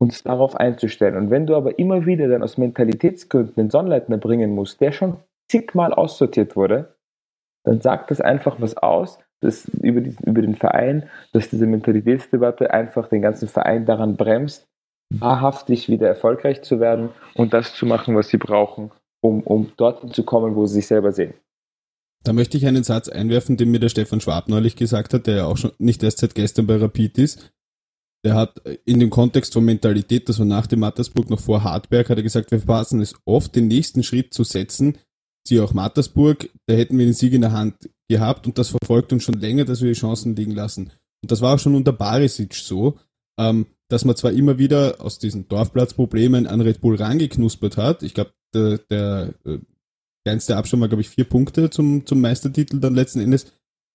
uns 0.00 0.22
darauf 0.22 0.54
einzustellen. 0.54 1.16
Und 1.16 1.30
wenn 1.30 1.48
du 1.48 1.56
aber 1.56 1.80
immer 1.80 2.06
wieder 2.06 2.28
dann 2.28 2.44
aus 2.44 2.58
Mentalitätsgründen 2.58 3.56
den 3.56 3.70
Sonnleitner 3.70 4.18
bringen 4.18 4.54
musst, 4.54 4.80
der 4.80 4.92
schon 4.92 5.16
zigmal 5.50 5.92
aussortiert 5.92 6.54
wurde, 6.54 6.94
dann 7.64 7.80
sagt 7.80 8.12
das 8.12 8.20
einfach 8.20 8.60
was 8.60 8.76
aus, 8.76 9.18
dass 9.44 9.66
über, 9.82 10.00
diesen, 10.00 10.24
über 10.24 10.42
den 10.42 10.56
Verein, 10.56 11.08
dass 11.32 11.50
diese 11.50 11.66
Mentalitätsdebatte 11.66 12.72
einfach 12.72 13.08
den 13.08 13.22
ganzen 13.22 13.46
Verein 13.48 13.84
daran 13.84 14.16
bremst, 14.16 14.66
wahrhaftig 15.10 15.88
wieder 15.88 16.08
erfolgreich 16.08 16.62
zu 16.62 16.80
werden 16.80 17.10
und 17.34 17.52
das 17.52 17.74
zu 17.74 17.86
machen, 17.86 18.16
was 18.16 18.28
sie 18.28 18.38
brauchen, 18.38 18.90
um, 19.20 19.42
um 19.42 19.72
dorthin 19.76 20.12
zu 20.12 20.24
kommen, 20.24 20.56
wo 20.56 20.66
sie 20.66 20.76
sich 20.76 20.86
selber 20.86 21.12
sehen. 21.12 21.34
Da 22.24 22.32
möchte 22.32 22.56
ich 22.56 22.66
einen 22.66 22.84
Satz 22.84 23.08
einwerfen, 23.10 23.58
den 23.58 23.70
mir 23.70 23.80
der 23.80 23.90
Stefan 23.90 24.20
Schwab 24.20 24.48
neulich 24.48 24.76
gesagt 24.76 25.12
hat, 25.12 25.26
der 25.26 25.36
ja 25.36 25.44
auch 25.44 25.58
schon 25.58 25.72
nicht 25.78 26.02
erst 26.02 26.18
seit 26.18 26.34
gestern 26.34 26.66
bei 26.66 26.76
Rapid 26.76 27.18
ist. 27.18 27.52
Der 28.24 28.34
hat 28.34 28.62
in 28.86 28.98
dem 28.98 29.10
Kontext 29.10 29.52
von 29.52 29.62
Mentalität, 29.62 30.30
das 30.30 30.38
war 30.38 30.46
nach 30.46 30.66
dem 30.66 30.80
Mattersburg 30.80 31.28
noch 31.28 31.40
vor 31.40 31.62
Hartberg, 31.62 32.08
hat 32.08 32.16
er 32.16 32.22
gesagt, 32.22 32.50
wir 32.50 32.58
verpassen 32.58 33.02
es 33.02 33.14
oft, 33.26 33.54
den 33.54 33.68
nächsten 33.68 34.02
Schritt 34.02 34.32
zu 34.32 34.44
setzen, 34.44 34.96
siehe 35.46 35.62
auch 35.62 35.74
Mattersburg, 35.74 36.48
da 36.66 36.74
hätten 36.74 36.96
wir 36.96 37.04
den 37.04 37.12
Sieg 37.12 37.34
in 37.34 37.42
der 37.42 37.52
Hand 37.52 37.90
gehabt 38.14 38.46
und 38.46 38.58
das 38.58 38.68
verfolgt 38.68 39.12
uns 39.12 39.24
schon 39.24 39.40
länger, 39.40 39.64
dass 39.64 39.80
wir 39.80 39.88
die 39.88 39.98
Chancen 39.98 40.36
liegen 40.36 40.52
lassen. 40.52 40.90
Und 41.22 41.30
das 41.30 41.40
war 41.40 41.54
auch 41.54 41.58
schon 41.58 41.74
unter 41.74 41.92
Barisic 41.92 42.54
so, 42.54 42.98
ähm, 43.38 43.66
dass 43.88 44.04
man 44.04 44.16
zwar 44.16 44.32
immer 44.32 44.58
wieder 44.58 45.00
aus 45.00 45.18
diesen 45.18 45.48
Dorfplatzproblemen 45.48 46.46
an 46.46 46.60
Red 46.60 46.80
Bull 46.80 46.96
rangeknuspert 46.96 47.76
hat. 47.76 48.02
Ich 48.02 48.14
glaube, 48.14 48.32
der, 48.54 48.78
der 48.90 49.34
äh, 49.44 49.58
kleinste 50.24 50.56
Abstand 50.56 50.80
war, 50.80 50.88
glaube 50.88 51.02
ich, 51.02 51.08
vier 51.08 51.24
Punkte 51.24 51.70
zum, 51.70 52.06
zum 52.06 52.20
Meistertitel 52.20 52.78
dann 52.78 52.94
letzten 52.94 53.20
Endes. 53.20 53.46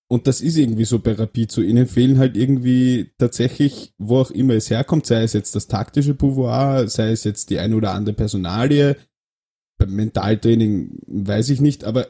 Und 0.08 0.26
das 0.26 0.40
ist 0.40 0.56
irgendwie 0.56 0.84
so 0.84 0.98
bei 0.98 1.12
Rapid 1.12 1.50
so. 1.50 1.62
Ihnen 1.62 1.86
fehlen 1.86 2.18
halt 2.18 2.36
irgendwie 2.36 3.12
tatsächlich, 3.16 3.94
wo 3.96 4.18
auch 4.18 4.30
immer 4.30 4.54
es 4.54 4.68
herkommt, 4.68 5.06
sei 5.06 5.22
es 5.22 5.32
jetzt 5.32 5.54
das 5.54 5.66
taktische 5.66 6.14
Pouvoir, 6.14 6.88
sei 6.88 7.12
es 7.12 7.24
jetzt 7.24 7.48
die 7.48 7.58
eine 7.58 7.76
oder 7.76 7.92
andere 7.92 8.14
Personalie, 8.14 8.96
beim 9.78 9.94
Mentaltraining 9.94 10.98
weiß 11.06 11.48
ich 11.50 11.60
nicht, 11.60 11.84
aber 11.84 12.08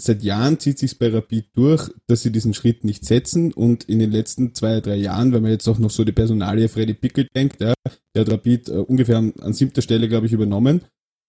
seit 0.00 0.22
Jahren 0.22 0.58
zieht 0.58 0.78
sich 0.78 0.98
bei 0.98 1.08
Rapid 1.08 1.50
durch, 1.54 1.90
dass 2.06 2.22
sie 2.22 2.32
diesen 2.32 2.54
Schritt 2.54 2.84
nicht 2.84 3.04
setzen 3.04 3.52
und 3.52 3.84
in 3.84 3.98
den 3.98 4.10
letzten 4.10 4.54
zwei, 4.54 4.80
drei 4.80 4.96
Jahren, 4.96 5.32
wenn 5.32 5.42
man 5.42 5.50
jetzt 5.50 5.68
auch 5.68 5.78
noch 5.78 5.90
so 5.90 6.04
die 6.04 6.12
Personalie 6.12 6.68
Freddy 6.68 6.94
Pickel 6.94 7.28
denkt, 7.34 7.60
ja, 7.60 7.74
der 8.14 8.20
hat 8.22 8.30
Rapid 8.30 8.68
äh, 8.68 8.72
ungefähr 8.72 9.18
an, 9.18 9.34
an 9.40 9.52
siebter 9.52 9.82
Stelle, 9.82 10.08
glaube 10.08 10.26
ich, 10.26 10.32
übernommen. 10.32 10.82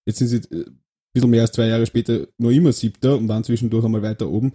Jetzt 0.06 0.18
sind 0.18 0.28
sie 0.28 0.36
äh, 0.36 0.64
ein 0.64 0.80
bisschen 1.12 1.30
mehr 1.30 1.42
als 1.42 1.52
zwei 1.52 1.66
Jahre 1.66 1.86
später 1.86 2.28
nur 2.38 2.52
immer 2.52 2.72
siebter 2.72 3.16
und 3.18 3.28
waren 3.28 3.44
zwischendurch 3.44 3.84
einmal 3.84 4.02
weiter 4.02 4.28
oben. 4.28 4.54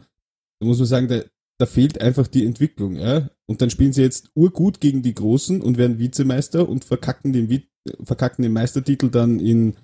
Da 0.59 0.65
muss 0.65 0.79
man 0.79 0.87
sagen, 0.87 1.07
da, 1.07 1.21
da 1.59 1.65
fehlt 1.65 2.01
einfach 2.01 2.27
die 2.27 2.45
Entwicklung, 2.45 2.95
ja. 2.95 3.29
Und 3.45 3.61
dann 3.61 3.69
spielen 3.69 3.93
sie 3.93 4.01
jetzt 4.01 4.31
urgut 4.33 4.81
gegen 4.81 5.03
die 5.03 5.13
Großen 5.13 5.61
und 5.61 5.77
werden 5.77 5.99
Vizemeister 5.99 6.67
und 6.67 6.83
verkacken 6.83 7.33
den, 7.33 7.63
verkacken 8.03 8.41
den 8.43 8.53
Meistertitel 8.53 9.09
dann 9.09 9.39
in 9.39 9.75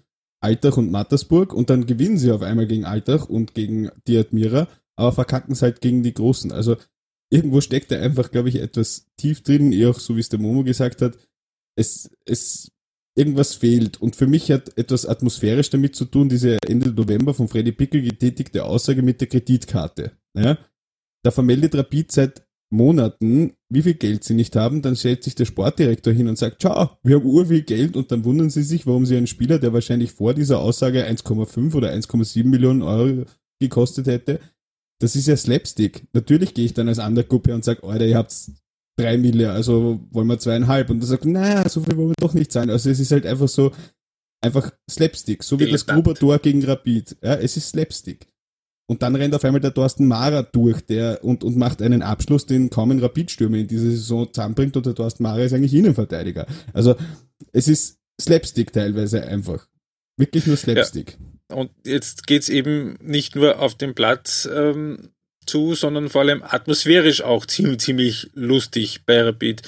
Altach 0.43 0.77
und 0.77 0.91
Mattersburg 0.91 1.53
und 1.53 1.69
dann 1.69 1.85
gewinnen 1.85 2.17
sie 2.17 2.31
auf 2.31 2.41
einmal 2.41 2.67
gegen 2.67 2.85
Altach 2.85 3.29
und 3.29 3.53
gegen 3.53 3.89
die 4.07 4.17
Admira, 4.17 4.67
aber 4.95 5.11
verkacken 5.11 5.53
es 5.53 5.61
halt 5.61 5.81
gegen 5.81 6.03
die 6.03 6.13
Großen. 6.13 6.51
Also 6.51 6.77
irgendwo 7.29 7.61
steckt 7.61 7.91
da 7.91 7.99
einfach, 7.99 8.31
glaube 8.31 8.49
ich, 8.49 8.57
etwas 8.57 9.07
tief 9.17 9.41
drin, 9.41 9.71
eh 9.71 9.87
auch 9.87 9.99
so 9.99 10.15
wie 10.15 10.19
es 10.19 10.29
der 10.29 10.39
Momo 10.39 10.63
gesagt 10.63 11.01
hat. 11.01 11.17
Es, 11.75 12.09
es, 12.25 12.71
irgendwas 13.15 13.55
fehlt. 13.55 14.01
Und 14.01 14.15
für 14.15 14.27
mich 14.27 14.51
hat 14.51 14.77
etwas 14.77 15.05
atmosphärisch 15.05 15.69
damit 15.69 15.95
zu 15.95 16.05
tun, 16.05 16.29
diese 16.29 16.57
Ende 16.67 16.91
November 16.91 17.33
von 17.33 17.47
Freddy 17.47 17.71
Pickel 17.71 18.01
getätigte 18.01 18.63
Aussage 18.65 19.01
mit 19.01 19.21
der 19.21 19.27
Kreditkarte. 19.27 20.11
Ja? 20.35 20.57
Da 21.23 21.31
vermeldet 21.31 21.75
Rapid 21.75 22.11
seit 22.11 22.45
Monaten, 22.73 23.53
wie 23.69 23.83
viel 23.83 23.93
Geld 23.93 24.23
sie 24.23 24.33
nicht 24.33 24.55
haben, 24.55 24.81
dann 24.81 24.95
stellt 24.95 25.23
sich 25.23 25.35
der 25.35 25.45
Sportdirektor 25.45 26.11
hin 26.11 26.27
und 26.27 26.37
sagt, 26.37 26.61
ciao, 26.61 26.97
wir 27.03 27.17
haben 27.17 27.25
ur 27.25 27.45
viel 27.45 27.61
Geld 27.61 27.95
und 27.95 28.11
dann 28.11 28.25
wundern 28.25 28.49
sie 28.49 28.63
sich, 28.63 28.87
warum 28.87 29.05
sie 29.05 29.15
einen 29.15 29.27
Spieler, 29.27 29.59
der 29.59 29.73
wahrscheinlich 29.73 30.11
vor 30.11 30.33
dieser 30.33 30.59
Aussage 30.59 31.07
1,5 31.07 31.75
oder 31.75 31.91
1,7 31.93 32.45
Millionen 32.45 32.81
Euro 32.81 33.25
gekostet 33.59 34.07
hätte, 34.07 34.39
das 34.99 35.15
ist 35.15 35.27
ja 35.27 35.37
Slapstick. 35.37 36.07
Natürlich 36.13 36.53
gehe 36.53 36.65
ich 36.65 36.73
dann 36.73 36.87
als 36.87 36.99
Undergruppe 36.99 37.53
und 37.53 37.63
sage, 37.63 37.83
Alter, 37.83 38.05
ihr 38.05 38.17
habt 38.17 38.33
drei 38.97 39.17
Mille, 39.17 39.51
also 39.51 39.99
wollen 40.11 40.27
wir 40.27 40.39
zweieinhalb. 40.39 40.89
Und 40.89 41.01
er 41.01 41.07
sagt, 41.07 41.25
naja, 41.25 41.67
so 41.67 41.81
viel 41.81 41.97
wollen 41.97 42.09
wir 42.09 42.15
doch 42.19 42.33
nicht 42.33 42.51
sein. 42.51 42.69
Also 42.69 42.89
es 42.89 42.99
ist 42.99 43.11
halt 43.11 43.25
einfach 43.25 43.49
so, 43.49 43.71
einfach 44.41 44.71
Slapstick, 44.89 45.43
so 45.43 45.59
wie 45.59 45.69
das 45.69 45.85
Gruber 45.85 46.15
Tor 46.15 46.39
gegen 46.39 46.63
Rapid. 46.63 47.17
Ja, 47.21 47.35
es 47.35 47.57
ist 47.57 47.69
Slapstick. 47.69 48.27
Und 48.85 49.01
dann 49.01 49.15
rennt 49.15 49.33
auf 49.33 49.45
einmal 49.45 49.61
der 49.61 49.73
Thorsten 49.73 50.07
Mara 50.07 50.43
durch 50.43 50.81
der 50.81 51.23
und, 51.23 51.43
und 51.43 51.57
macht 51.57 51.81
einen 51.81 52.01
Abschluss, 52.01 52.45
den 52.45 52.69
kaum 52.69 52.91
ein 52.91 52.99
Rapid-Stürmer 52.99 53.57
in 53.57 53.67
dieser 53.67 53.89
Saison 53.89 54.31
zusammenbringt 54.31 54.75
und 54.75 54.85
der 54.85 54.95
Thorsten 54.95 55.23
Mara 55.23 55.41
ist 55.41 55.53
eigentlich 55.53 55.73
Innenverteidiger. 55.73 56.45
Also 56.73 56.95
es 57.53 57.67
ist 57.67 57.99
Slapstick 58.19 58.73
teilweise 58.73 59.23
einfach. 59.23 59.67
Wirklich 60.17 60.45
nur 60.47 60.57
Slapstick. 60.57 61.17
Ja. 61.49 61.55
Und 61.55 61.71
jetzt 61.85 62.27
geht's 62.27 62.49
eben 62.49 62.97
nicht 63.01 63.35
nur 63.35 63.59
auf 63.59 63.75
dem 63.75 63.95
Platz 63.95 64.47
ähm, 64.53 65.09
zu, 65.45 65.75
sondern 65.75 66.09
vor 66.09 66.21
allem 66.21 66.43
atmosphärisch 66.43 67.21
auch 67.21 67.45
ziemlich, 67.45 67.79
ziemlich 67.79 68.29
lustig 68.33 69.01
bei 69.05 69.21
Rapid. 69.21 69.61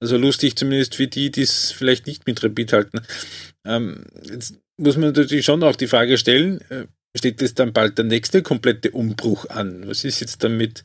Also 0.00 0.16
lustig 0.16 0.56
zumindest 0.56 0.94
für 0.94 1.06
die, 1.06 1.30
die 1.30 1.42
es 1.42 1.72
vielleicht 1.72 2.06
nicht 2.06 2.26
mit 2.26 2.42
Rapid 2.42 2.72
halten. 2.72 3.00
Ähm, 3.64 4.04
jetzt 4.28 4.54
muss 4.76 4.96
man 4.96 5.12
natürlich 5.12 5.44
schon 5.44 5.62
auch 5.62 5.76
die 5.76 5.86
Frage 5.86 6.18
stellen, 6.18 6.60
äh, 6.70 6.86
steht 7.16 7.40
jetzt 7.40 7.58
dann 7.58 7.72
bald 7.72 7.98
der 7.98 8.04
nächste 8.04 8.42
komplette 8.42 8.90
Umbruch 8.92 9.46
an? 9.48 9.86
Was 9.86 10.04
ist 10.04 10.20
jetzt 10.20 10.42
damit, 10.44 10.84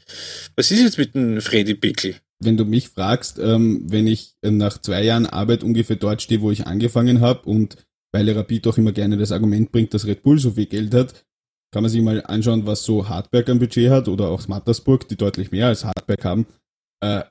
was 0.56 0.72
ist 0.72 0.82
jetzt 0.82 0.98
mit 0.98 1.16
dem 1.16 1.42
Freddy 1.42 1.74
Bickel? 1.74 2.16
Wenn 2.40 2.58
du 2.58 2.66
mich 2.66 2.90
fragst, 2.90 3.40
ähm, 3.40 3.86
wenn 3.90 4.08
ich 4.08 4.36
nach 4.42 4.80
zwei 4.80 5.04
Jahren 5.04 5.26
Arbeit 5.26 5.64
ungefähr 5.64 5.96
dort 5.96 6.22
stehe, 6.22 6.42
wo 6.42 6.52
ich 6.52 6.68
angefangen 6.68 7.22
habe 7.22 7.48
und 7.48 7.78
weil 8.12 8.30
Rapid 8.30 8.68
auch 8.68 8.78
immer 8.78 8.92
gerne 8.92 9.18
das 9.18 9.32
Argument 9.32 9.72
bringt, 9.72 9.94
dass 9.94 10.06
Red 10.06 10.24
Bull 10.24 10.40
so 10.40 10.52
viel 10.52 10.68
Geld 10.68 10.94
hat, 10.94 11.26
kann 11.72 11.84
man 11.84 11.92
sich 11.92 12.02
mal 12.02 12.24
anschauen, 12.26 12.66
was 12.66 12.84
so 12.84 13.10
Hartberg 13.10 13.50
am 13.50 13.60
Budget 13.60 13.90
hat 13.90 14.08
oder 14.08 14.30
auch 14.30 14.48
Mattersburg, 14.48 15.08
die 15.10 15.18
deutlich 15.18 15.52
mehr 15.52 15.68
als 15.68 15.84
Hartberg 15.84 16.24
haben. 16.24 16.46
Äh, 17.02 17.24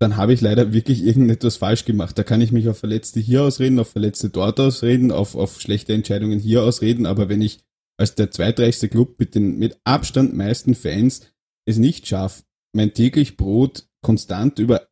dann 0.00 0.16
habe 0.16 0.32
ich 0.32 0.40
leider 0.40 0.72
wirklich 0.72 1.04
irgendetwas 1.04 1.58
falsch 1.58 1.84
gemacht. 1.84 2.18
Da 2.18 2.24
kann 2.24 2.40
ich 2.40 2.52
mich 2.52 2.68
auf 2.68 2.78
Verletzte 2.78 3.20
hier 3.20 3.42
ausreden, 3.42 3.78
auf 3.78 3.90
Verletzte 3.90 4.30
dort 4.30 4.58
ausreden, 4.58 5.12
auf, 5.12 5.36
auf 5.36 5.60
schlechte 5.60 5.92
Entscheidungen 5.92 6.40
hier 6.40 6.62
ausreden, 6.62 7.06
aber 7.06 7.28
wenn 7.28 7.42
ich 7.42 7.60
als 8.00 8.14
der 8.14 8.30
zweitreichste 8.30 8.88
Club 8.88 9.16
mit 9.18 9.34
den 9.34 9.58
mit 9.58 9.78
Abstand 9.84 10.34
meisten 10.34 10.74
Fans 10.74 11.20
es 11.66 11.76
nicht 11.76 12.06
schaffe, 12.06 12.44
mein 12.74 12.94
täglich 12.94 13.36
Brot 13.36 13.86
konstant 14.02 14.58
über 14.58 14.88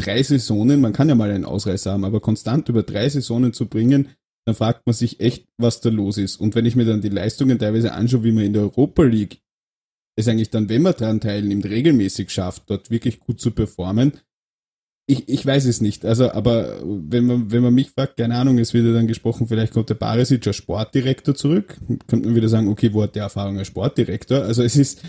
drei 0.00 0.22
Saisonen, 0.22 0.80
man 0.80 0.92
kann 0.92 1.08
ja 1.08 1.16
mal 1.16 1.30
einen 1.30 1.44
Ausreißer 1.44 1.92
haben, 1.92 2.04
aber 2.04 2.20
konstant 2.20 2.68
über 2.68 2.84
drei 2.84 3.08
Saisonen 3.08 3.52
zu 3.52 3.66
bringen, 3.66 4.10
dann 4.46 4.54
fragt 4.54 4.86
man 4.86 4.94
sich 4.94 5.20
echt, 5.20 5.48
was 5.58 5.80
da 5.80 5.88
los 5.88 6.16
ist. 6.16 6.36
Und 6.36 6.54
wenn 6.54 6.66
ich 6.66 6.76
mir 6.76 6.84
dann 6.84 7.00
die 7.00 7.08
Leistungen 7.08 7.58
teilweise 7.58 7.92
anschaue, 7.92 8.24
wie 8.24 8.32
man 8.32 8.44
in 8.44 8.52
der 8.52 8.62
Europa 8.62 9.02
League 9.02 9.40
es 10.16 10.28
eigentlich 10.28 10.50
dann, 10.50 10.68
wenn 10.68 10.82
man 10.82 10.94
daran 10.96 11.20
teilnimmt, 11.20 11.64
regelmäßig 11.64 12.30
schafft, 12.30 12.70
dort 12.70 12.90
wirklich 12.90 13.18
gut 13.18 13.40
zu 13.40 13.50
performen, 13.50 14.12
ich, 15.06 15.28
ich 15.28 15.44
weiß 15.44 15.66
es 15.66 15.80
nicht. 15.80 16.04
Also, 16.04 16.32
aber 16.32 16.78
wenn 16.82 17.26
man, 17.26 17.52
wenn 17.52 17.62
man 17.62 17.74
mich 17.74 17.90
fragt, 17.90 18.16
keine 18.16 18.36
Ahnung, 18.36 18.58
es 18.58 18.72
wird 18.72 18.86
ja 18.86 18.92
dann 18.92 19.06
gesprochen, 19.06 19.46
vielleicht 19.46 19.74
kommt 19.74 19.90
der 19.90 19.94
Barisic 19.94 20.46
als 20.46 20.56
Sportdirektor 20.56 21.34
zurück. 21.34 21.78
Könnte 22.06 22.26
man 22.26 22.36
wieder 22.36 22.48
sagen, 22.48 22.68
okay, 22.68 22.92
wo 22.92 23.02
hat 23.02 23.14
der 23.14 23.24
Erfahrung 23.24 23.58
als 23.58 23.68
Sportdirektor? 23.68 24.42
Also 24.42 24.62
es 24.62 24.76
ist, 24.76 25.02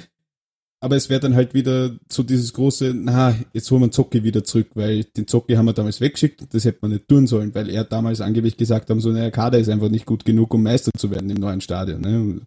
aber 0.81 0.97
es 0.97 1.09
wäre 1.09 1.21
dann 1.21 1.35
halt 1.35 1.53
wieder 1.53 1.95
so 2.11 2.23
dieses 2.23 2.51
große, 2.53 2.93
na, 2.93 3.35
jetzt 3.53 3.71
holen 3.71 3.83
wir 3.83 3.91
Zocki 3.91 4.23
wieder 4.23 4.43
zurück, 4.43 4.67
weil 4.73 5.05
den 5.05 5.27
Zocki 5.27 5.53
haben 5.53 5.65
wir 5.65 5.73
damals 5.73 6.01
weggeschickt, 6.01 6.53
das 6.53 6.65
hätte 6.65 6.79
man 6.81 6.91
nicht 6.91 7.07
tun 7.07 7.25
sollen, 7.25 7.55
weil 7.55 7.69
er 7.69 7.85
damals 7.85 8.19
angeblich 8.19 8.57
gesagt 8.57 8.89
haben, 8.89 8.99
so, 8.99 9.11
naja, 9.11 9.31
Kader 9.31 9.59
ist 9.59 9.69
einfach 9.69 9.89
nicht 9.89 10.05
gut 10.05 10.25
genug, 10.25 10.53
um 10.53 10.61
Meister 10.61 10.91
zu 10.97 11.09
werden 11.09 11.29
im 11.29 11.37
neuen 11.37 11.61
Stadion, 11.61 12.01
ne? 12.01 12.41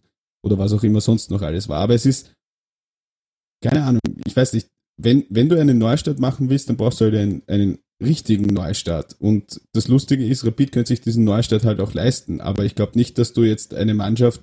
Oder 0.45 0.59
was 0.59 0.73
auch 0.73 0.85
immer 0.85 1.01
sonst 1.01 1.31
noch 1.31 1.43
alles 1.43 1.69
war. 1.69 1.81
Aber 1.81 1.95
es 1.95 2.07
ist, 2.07 2.33
keine 3.61 3.83
Ahnung, 3.83 4.01
ich 4.25 4.37
weiß 4.37 4.53
nicht, 4.53 4.69
wenn, 4.99 5.25
wenn 5.31 5.49
du 5.49 5.59
einen 5.59 5.79
Neustart 5.79 6.19
machen 6.19 6.51
willst, 6.51 6.69
dann 6.69 6.77
brauchst 6.77 7.01
du 7.01 7.07
halt 7.07 7.15
einen, 7.15 7.43
einen 7.47 7.79
richtigen 8.03 8.53
Neustart. 8.53 9.17
Und 9.19 9.61
das 9.73 9.89
Lustige 9.89 10.27
ist, 10.27 10.45
Rapid 10.45 10.73
könnte 10.73 10.89
sich 10.89 11.01
diesen 11.01 11.25
Neustart 11.25 11.65
halt 11.65 11.81
auch 11.81 11.95
leisten. 11.95 12.41
Aber 12.41 12.65
ich 12.65 12.75
glaube 12.75 12.99
nicht, 12.99 13.19
dass 13.19 13.33
du 13.33 13.43
jetzt 13.43 13.75
eine 13.75 13.95
Mannschaft 13.95 14.43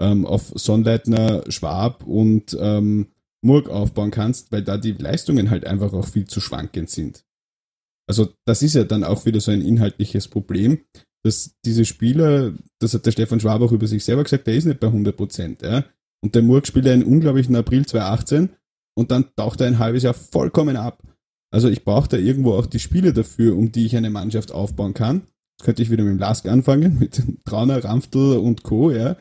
ähm, 0.00 0.26
auf 0.26 0.52
Sonnleitner, 0.54 1.44
Schwab 1.48 2.04
und 2.04 2.56
ähm, 2.58 3.08
Murg 3.42 3.68
aufbauen 3.68 4.10
kannst, 4.10 4.52
weil 4.52 4.62
da 4.62 4.76
die 4.76 4.92
Leistungen 4.92 5.50
halt 5.50 5.66
einfach 5.66 5.92
auch 5.92 6.06
viel 6.06 6.26
zu 6.26 6.40
schwankend 6.40 6.90
sind. 6.90 7.24
Also 8.08 8.32
das 8.46 8.62
ist 8.62 8.74
ja 8.74 8.84
dann 8.84 9.04
auch 9.04 9.26
wieder 9.26 9.40
so 9.40 9.50
ein 9.50 9.62
inhaltliches 9.62 10.28
Problem, 10.28 10.80
dass 11.24 11.54
diese 11.64 11.84
Spieler, 11.84 12.52
das 12.80 12.94
hat 12.94 13.06
der 13.06 13.12
Stefan 13.12 13.40
Schwab 13.40 13.60
auch 13.62 13.72
über 13.72 13.86
sich 13.86 14.04
selber 14.04 14.24
gesagt, 14.24 14.46
der 14.46 14.54
ist 14.54 14.64
nicht 14.64 14.80
bei 14.80 14.88
100 14.88 15.16
Prozent. 15.16 15.62
Ja? 15.62 15.84
Und 16.22 16.34
der 16.34 16.42
Murg 16.42 16.66
spielt 16.66 16.86
ja 16.86 16.92
einen 16.92 17.04
unglaublichen 17.04 17.56
April 17.56 17.86
2018 17.86 18.50
und 18.94 19.10
dann 19.10 19.34
taucht 19.36 19.60
er 19.60 19.66
ein 19.66 19.78
halbes 19.78 20.02
Jahr 20.02 20.14
vollkommen 20.14 20.76
ab. 20.76 21.02
Also 21.52 21.68
ich 21.68 21.84
brauche 21.84 22.08
da 22.08 22.16
irgendwo 22.16 22.54
auch 22.54 22.66
die 22.66 22.78
Spiele 22.78 23.12
dafür, 23.12 23.56
um 23.56 23.72
die 23.72 23.86
ich 23.86 23.96
eine 23.96 24.10
Mannschaft 24.10 24.52
aufbauen 24.52 24.94
kann. 24.94 25.26
Jetzt 25.58 25.64
könnte 25.64 25.82
ich 25.82 25.90
wieder 25.90 26.02
mit 26.02 26.12
dem 26.12 26.18
Lask 26.18 26.46
anfangen, 26.46 26.98
mit 27.00 27.22
Trauner, 27.44 27.84
Ramftl 27.84 28.36
und 28.36 28.62
Co., 28.62 28.90
ja. 28.90 29.16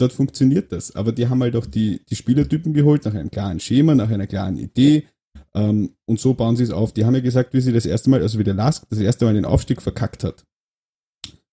Dort 0.00 0.12
funktioniert 0.12 0.70
das. 0.70 0.94
Aber 0.94 1.10
die 1.10 1.28
haben 1.28 1.42
halt 1.42 1.56
auch 1.56 1.66
die, 1.66 2.04
die 2.08 2.14
Spielertypen 2.14 2.72
geholt, 2.72 3.04
nach 3.04 3.14
einem 3.14 3.30
klaren 3.32 3.58
Schema, 3.58 3.96
nach 3.96 4.10
einer 4.10 4.28
klaren 4.28 4.56
Idee. 4.56 5.08
Ähm, 5.54 5.96
und 6.06 6.20
so 6.20 6.34
bauen 6.34 6.54
sie 6.54 6.62
es 6.62 6.70
auf. 6.70 6.92
Die 6.92 7.04
haben 7.04 7.14
ja 7.14 7.20
gesagt, 7.20 7.52
wie 7.52 7.60
sie 7.60 7.72
das 7.72 7.84
erste 7.84 8.08
Mal, 8.10 8.22
also 8.22 8.38
wie 8.38 8.44
der 8.44 8.54
Lask 8.54 8.88
das 8.90 9.00
erste 9.00 9.24
Mal 9.24 9.34
den 9.34 9.44
Aufstieg 9.44 9.82
verkackt 9.82 10.22
hat, 10.22 10.44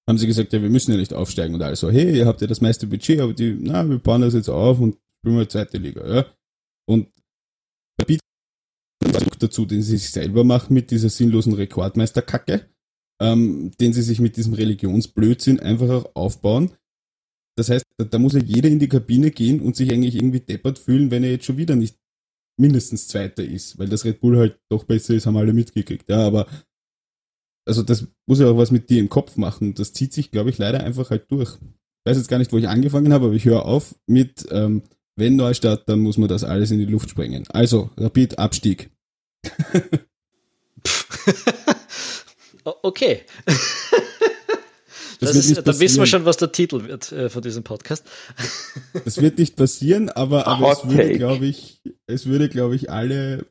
haben 0.08 0.20
sie 0.20 0.28
gesagt, 0.28 0.54
ja, 0.54 0.62
wir 0.62 0.70
müssen 0.70 0.92
ja 0.92 0.98
nicht 0.98 1.14
aufsteigen. 1.14 1.56
Und 1.56 1.62
alle 1.64 1.76
so, 1.76 1.90
hey, 1.90 2.16
ihr 2.18 2.28
habt 2.28 2.42
ja 2.42 2.48
das 2.48 2.62
meiste 2.62 2.86
Budget, 2.86 3.20
aber 3.20 3.34
die, 3.34 3.58
na, 3.60 3.88
wir 3.90 3.98
bauen 3.98 4.22
das 4.22 4.36
jetzt 4.36 4.50
auf 4.50 4.80
und 4.80 4.98
spielen 5.20 5.38
wir 5.38 5.50
zweite 5.50 5.80
Liga, 5.80 6.08
ja. 6.08 6.26
Und 6.88 7.08
Druck 9.04 9.40
dazu, 9.40 9.66
den 9.66 9.82
sie 9.82 9.98
sich 9.98 10.12
selber 10.12 10.44
machen 10.44 10.74
mit 10.74 10.92
dieser 10.92 11.10
sinnlosen 11.10 11.54
Rekordmeisterkacke, 11.54 12.70
ähm, 13.22 13.72
den 13.80 13.94
sie 13.94 14.02
sich 14.02 14.20
mit 14.20 14.38
diesem 14.38 14.54
Religionsblödsinn 14.54 15.60
einfach 15.60 15.90
auch 15.90 16.16
aufbauen. 16.16 16.72
Das 17.58 17.70
heißt, 17.70 17.86
da, 17.98 18.06
da 18.06 18.20
muss 18.20 18.34
ja 18.34 18.40
jeder 18.40 18.70
in 18.70 18.80
die 18.80 18.90
Kabine 18.90 19.32
gehen 19.32 19.62
und 19.62 19.76
sich 19.76 19.92
eigentlich 19.92 20.16
irgendwie 20.16 20.42
deppert 20.42 20.80
fühlen, 20.80 21.12
wenn 21.12 21.24
er 21.24 21.32
jetzt 21.32 21.46
schon 21.46 21.58
wieder 21.58 21.76
nicht 21.76 21.98
mindestens 22.58 23.08
Zweiter 23.08 23.44
ist, 23.44 23.78
weil 23.78 23.90
das 23.90 24.06
Red 24.06 24.22
Bull 24.22 24.38
halt 24.38 24.60
doch 24.70 24.86
besser 24.86 25.14
ist, 25.14 25.26
haben 25.26 25.38
alle 25.38 25.54
mitgekriegt. 25.54 26.10
Ja, 26.10 26.26
aber 26.26 26.48
also 27.68 27.84
das 27.84 28.08
muss 28.28 28.40
ja 28.40 28.48
auch 28.48 28.58
was 28.58 28.72
mit 28.72 28.90
dir 28.90 29.00
im 29.00 29.10
Kopf 29.10 29.38
machen. 29.38 29.74
Das 29.74 29.94
zieht 29.94 30.14
sich, 30.14 30.32
glaube 30.32 30.50
ich, 30.50 30.58
leider 30.58 30.84
einfach 30.84 31.10
halt 31.10 31.30
durch. 31.32 31.58
Ich 31.62 32.12
weiß 32.12 32.18
jetzt 32.18 32.28
gar 32.28 32.38
nicht, 32.38 32.54
wo 32.54 32.58
ich 32.58 32.68
angefangen 32.68 33.12
habe, 33.12 33.26
aber 33.26 33.34
ich 33.34 33.46
höre 33.46 33.66
auf 33.66 33.96
mit 34.08 34.46
ähm, 34.52 34.84
wenn 35.16 35.36
Neustart, 35.36 35.88
dann 35.88 36.00
muss 36.00 36.18
man 36.18 36.30
das 36.30 36.44
alles 36.44 36.72
in 36.72 36.80
die 36.80 36.86
Luft 36.86 37.10
sprengen. 37.10 37.46
Also, 37.50 37.90
Rapid 37.98 38.38
Abstieg. 38.40 38.90
okay. 42.64 43.22
Das 45.20 45.32
das 45.32 45.50
ist, 45.50 45.66
da 45.66 45.80
wissen 45.80 46.00
wir 46.00 46.06
schon, 46.06 46.26
was 46.26 46.38
der 46.38 46.52
Titel 46.52 46.84
wird 46.88 47.12
äh, 47.12 47.30
von 47.30 47.42
diesem 47.42 47.64
Podcast. 47.64 48.06
Das 49.06 49.22
wird 49.22 49.38
nicht 49.38 49.56
passieren, 49.56 50.10
aber, 50.10 50.46
aber 50.48 50.72
es 50.72 50.88
würde, 50.88 51.14
glaube 51.14 51.46
ich, 51.46 51.82
es 52.06 52.26
würde, 52.26 52.50
glaube 52.50 52.76
ich, 52.76 52.90
alle, 52.90 53.46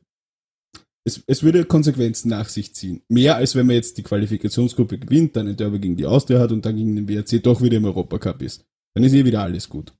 es, 1.03 1.21
es 1.25 1.43
würde 1.43 1.65
Konsequenzen 1.65 2.29
nach 2.29 2.49
sich 2.49 2.75
ziehen. 2.75 3.01
Mehr 3.09 3.35
als 3.35 3.55
wenn 3.55 3.65
man 3.65 3.75
jetzt 3.75 3.97
die 3.97 4.03
Qualifikationsgruppe 4.03 4.99
gewinnt, 4.99 5.35
dann 5.35 5.47
ein 5.47 5.57
Derby 5.57 5.79
gegen 5.79 5.97
die 5.97 6.05
Austria 6.05 6.39
hat 6.39 6.51
und 6.51 6.65
dann 6.65 6.75
gegen 6.75 6.95
den 6.95 7.09
WRC 7.09 7.41
doch 7.43 7.61
wieder 7.61 7.77
im 7.77 7.85
Europacup 7.85 8.41
ist. 8.41 8.65
Dann 8.93 9.03
ist 9.03 9.13
eh 9.13 9.25
wieder 9.25 9.41
alles 9.41 9.67
gut. 9.67 9.93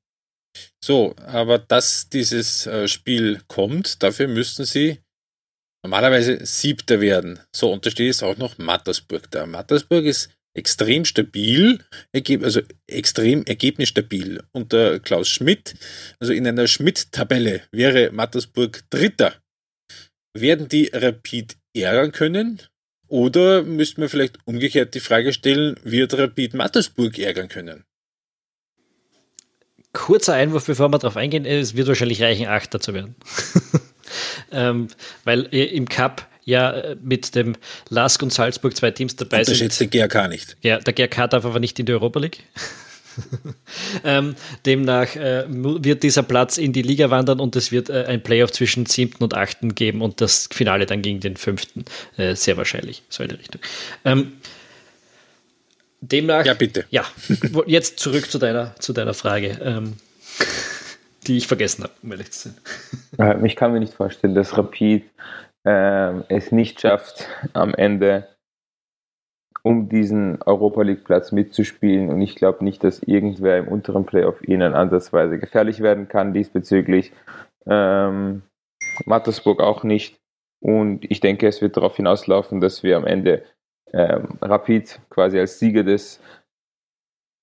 So, 0.84 1.16
aber 1.26 1.60
dass 1.60 2.10
dieses 2.10 2.68
äh, 2.68 2.88
Spiel 2.88 3.42
kommt, 3.48 4.04
dafür 4.04 4.28
müssten 4.28 4.66
sie 4.66 5.00
normalerweise 5.84 6.46
Siebter 6.46 7.00
werden. 7.02 7.40
So, 7.56 7.72
und 7.72 7.86
da 7.86 7.92
steht 7.92 8.08
jetzt 8.08 8.24
auch 8.24 8.38
noch 8.38 8.58
Mattersburg 8.58 9.30
da. 9.32 9.46
Mattersburg 9.46 10.06
ist 10.06 10.30
extrem 10.56 11.06
stabil, 11.06 11.80
also 12.42 12.62
extrem 12.88 13.44
ergebnisstabil. 13.46 14.42
Unter 14.52 15.00
Klaus 15.00 15.28
Schmidt, 15.28 15.76
also 16.20 16.34
in 16.34 16.48
einer 16.48 16.68
Schmidt-Tabelle 16.68 17.64
wäre 17.72 18.12
Mattersburg 18.12 18.84
Dritter. 18.90 19.36
Werden 20.34 20.68
die 20.68 20.90
Rapid 20.92 21.58
ärgern 21.76 22.12
können? 22.12 22.62
Oder 23.08 23.64
müssten 23.64 24.02
wir 24.02 24.10
vielleicht 24.10 24.40
umgekehrt 24.46 24.96
die 24.96 25.00
Frage 25.00 25.34
stellen, 25.34 25.76
wird 25.84 26.18
Rapid 26.18 26.56
Mattersburg 26.56 27.20
ärgern 27.20 27.48
können? 27.48 27.86
Kurzer 29.96 30.34
Einwurf, 30.34 30.66
bevor 30.66 30.90
wir 30.90 31.00
darauf 31.00 31.16
eingehen, 31.16 31.46
es 31.46 31.76
wird 31.76 31.88
wahrscheinlich 31.88 32.22
reichen, 32.22 32.48
Achter 32.48 32.82
zu 32.82 32.94
werden. 32.94 33.16
ähm, 34.52 34.90
weil 35.24 35.44
im 35.44 35.88
Cup 35.88 36.28
ja 36.44 36.72
äh, 36.72 36.98
mit 37.02 37.34
dem 37.34 37.56
Lask 37.90 38.22
und 38.22 38.32
Salzburg 38.32 38.76
zwei 38.76 38.92
Teams 38.92 39.16
dabei 39.16 39.44
sind. 39.44 39.54
Das 39.54 39.58
schätzt 39.58 39.80
der 39.80 39.88
GRK 39.88 40.28
nicht. 40.28 40.58
Ja, 40.62 40.80
der 40.80 40.94
GRK 40.94 41.28
darf 41.28 41.46
aber 41.46 41.60
nicht 41.60 41.80
in 41.80 41.86
die 41.86 41.94
Europa 41.94 42.20
League. 42.20 42.44
ähm, 44.04 44.36
demnach 44.66 45.16
äh, 45.16 45.46
wird 45.48 46.04
dieser 46.04 46.24
Platz 46.24 46.58
in 46.58 46.74
die 46.74 46.82
Liga 46.82 47.10
wandern 47.10 47.40
und 47.40 47.56
es 47.56 47.72
wird 47.72 47.90
äh, 47.90 48.04
ein 48.06 48.22
Playoff 48.22 48.52
zwischen 48.52 48.86
7. 48.86 49.24
und 49.24 49.34
8. 49.34 49.74
geben 49.76 50.02
und 50.02 50.20
das 50.20 50.50
Finale 50.52 50.86
dann 50.86 51.02
gegen 51.02 51.22
den 51.22 51.38
5. 51.38 51.68
Äh, 52.18 52.36
sehr 52.36 52.58
wahrscheinlich, 52.58 53.04
so 53.08 53.24
in 53.24 53.30
der 53.30 53.40
Richtung. 53.40 53.62
Ähm, 54.04 54.34
demnach. 56.08 56.46
Ja, 56.46 56.54
bitte. 56.54 56.86
Ja, 56.90 57.06
jetzt 57.66 58.00
zurück 58.00 58.30
zu 58.30 58.40
deiner, 58.40 58.76
zu 58.80 58.94
deiner 58.94 59.14
Frage. 59.14 59.60
Ähm, 59.62 59.94
die 61.28 61.38
ich 61.38 61.48
vergessen 61.48 61.84
habe, 61.84 61.94
um 62.04 62.12
ehrlich 62.12 62.32
zu 62.32 62.50
sein. 62.50 63.46
Ich 63.46 63.56
kann 63.56 63.74
mir 63.74 63.80
nicht 63.80 63.94
vorstellen, 63.94 64.36
dass 64.36 64.58
Rapid 64.58 65.06
äh, 65.66 66.14
es 66.30 66.52
nicht 66.52 66.82
schafft, 66.82 67.28
am 67.54 67.74
Ende 67.74 68.28
um 69.64 69.90
diesen 69.90 70.42
Europa 70.44 70.84
League 70.84 71.06
Platz 71.06 71.32
mitzuspielen. 71.32 72.10
Und 72.10 72.22
ich 72.22 72.36
glaube 72.36 72.64
nicht, 72.64 72.84
dass 72.84 73.02
irgendwer 73.02 73.58
im 73.58 73.68
unteren 73.68 74.06
Playoff 74.06 74.48
ihnen 74.48 74.76
ansatzweise 74.76 75.40
gefährlich 75.40 75.80
werden 75.80 76.08
kann 76.08 76.34
diesbezüglich. 76.34 77.12
Ähm, 77.66 78.44
Mattersburg 79.06 79.62
auch 79.62 79.84
nicht. 79.84 80.20
Und 80.60 81.10
ich 81.10 81.20
denke, 81.20 81.48
es 81.48 81.62
wird 81.62 81.78
darauf 81.78 81.96
hinauslaufen, 81.96 82.62
dass 82.62 82.84
wir 82.84 82.96
am 82.96 83.08
Ende 83.08 83.44
ähm, 83.94 84.38
Rapid 84.42 85.00
quasi 85.10 85.40
als 85.40 85.60
Sieger 85.60 85.84
des 85.84 86.22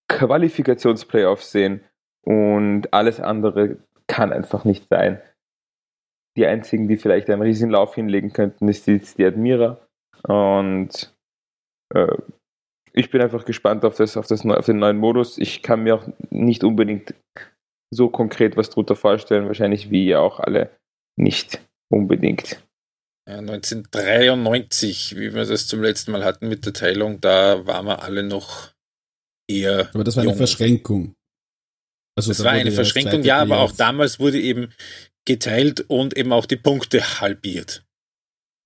Qualifikationsplayoffs 0.08 1.50
sehen. 1.50 1.82
Und 2.24 2.92
alles 2.92 3.20
andere 3.20 3.78
kann 4.06 4.32
einfach 4.32 4.64
nicht 4.64 4.88
sein. 4.88 5.20
Die 6.36 6.46
einzigen, 6.46 6.88
die 6.88 6.96
vielleicht 6.96 7.28
einen 7.28 7.42
Riesenlauf 7.42 7.94
hinlegen 7.94 8.32
könnten, 8.32 8.68
ist 8.68 8.86
jetzt 8.86 9.18
die 9.18 9.24
Admira. 9.24 9.78
Und 10.22 11.14
äh, 11.94 12.16
ich 12.92 13.10
bin 13.10 13.20
einfach 13.20 13.44
gespannt 13.44 13.84
auf, 13.84 13.96
das, 13.96 14.16
auf, 14.16 14.26
das, 14.26 14.44
auf 14.44 14.66
den 14.66 14.78
neuen 14.78 14.98
Modus. 14.98 15.38
Ich 15.38 15.62
kann 15.62 15.82
mir 15.82 15.96
auch 15.96 16.06
nicht 16.30 16.64
unbedingt 16.64 17.14
so 17.90 18.08
konkret 18.08 18.56
was 18.56 18.70
drunter 18.70 18.96
vorstellen, 18.96 19.46
wahrscheinlich 19.46 19.90
wie 19.90 20.06
ihr 20.06 20.20
auch 20.20 20.40
alle 20.40 20.70
nicht 21.16 21.60
unbedingt. 21.90 22.62
Ja, 23.28 23.38
1993, 23.38 25.16
wie 25.16 25.32
wir 25.32 25.44
das 25.44 25.68
zum 25.68 25.80
letzten 25.82 26.10
Mal 26.12 26.24
hatten 26.24 26.48
mit 26.48 26.66
der 26.66 26.72
Teilung, 26.72 27.20
da 27.20 27.66
waren 27.66 27.86
wir 27.86 28.02
alle 28.02 28.24
noch 28.24 28.70
eher. 29.48 29.88
Aber 29.94 30.02
das 30.02 30.16
war 30.16 30.24
jung. 30.24 30.32
eine 30.32 30.38
Verschränkung. 30.38 31.14
Also 32.16 32.30
das 32.30 32.42
war 32.44 32.52
eine 32.52 32.72
Verschränkung, 32.72 33.22
ja, 33.22 33.38
aber 33.38 33.60
auch 33.60 33.72
damals 33.72 34.20
wurde 34.20 34.40
eben 34.40 34.72
geteilt 35.24 35.84
und 35.88 36.16
eben 36.16 36.32
auch 36.32 36.46
die 36.46 36.56
Punkte 36.56 37.20
halbiert. 37.20 37.84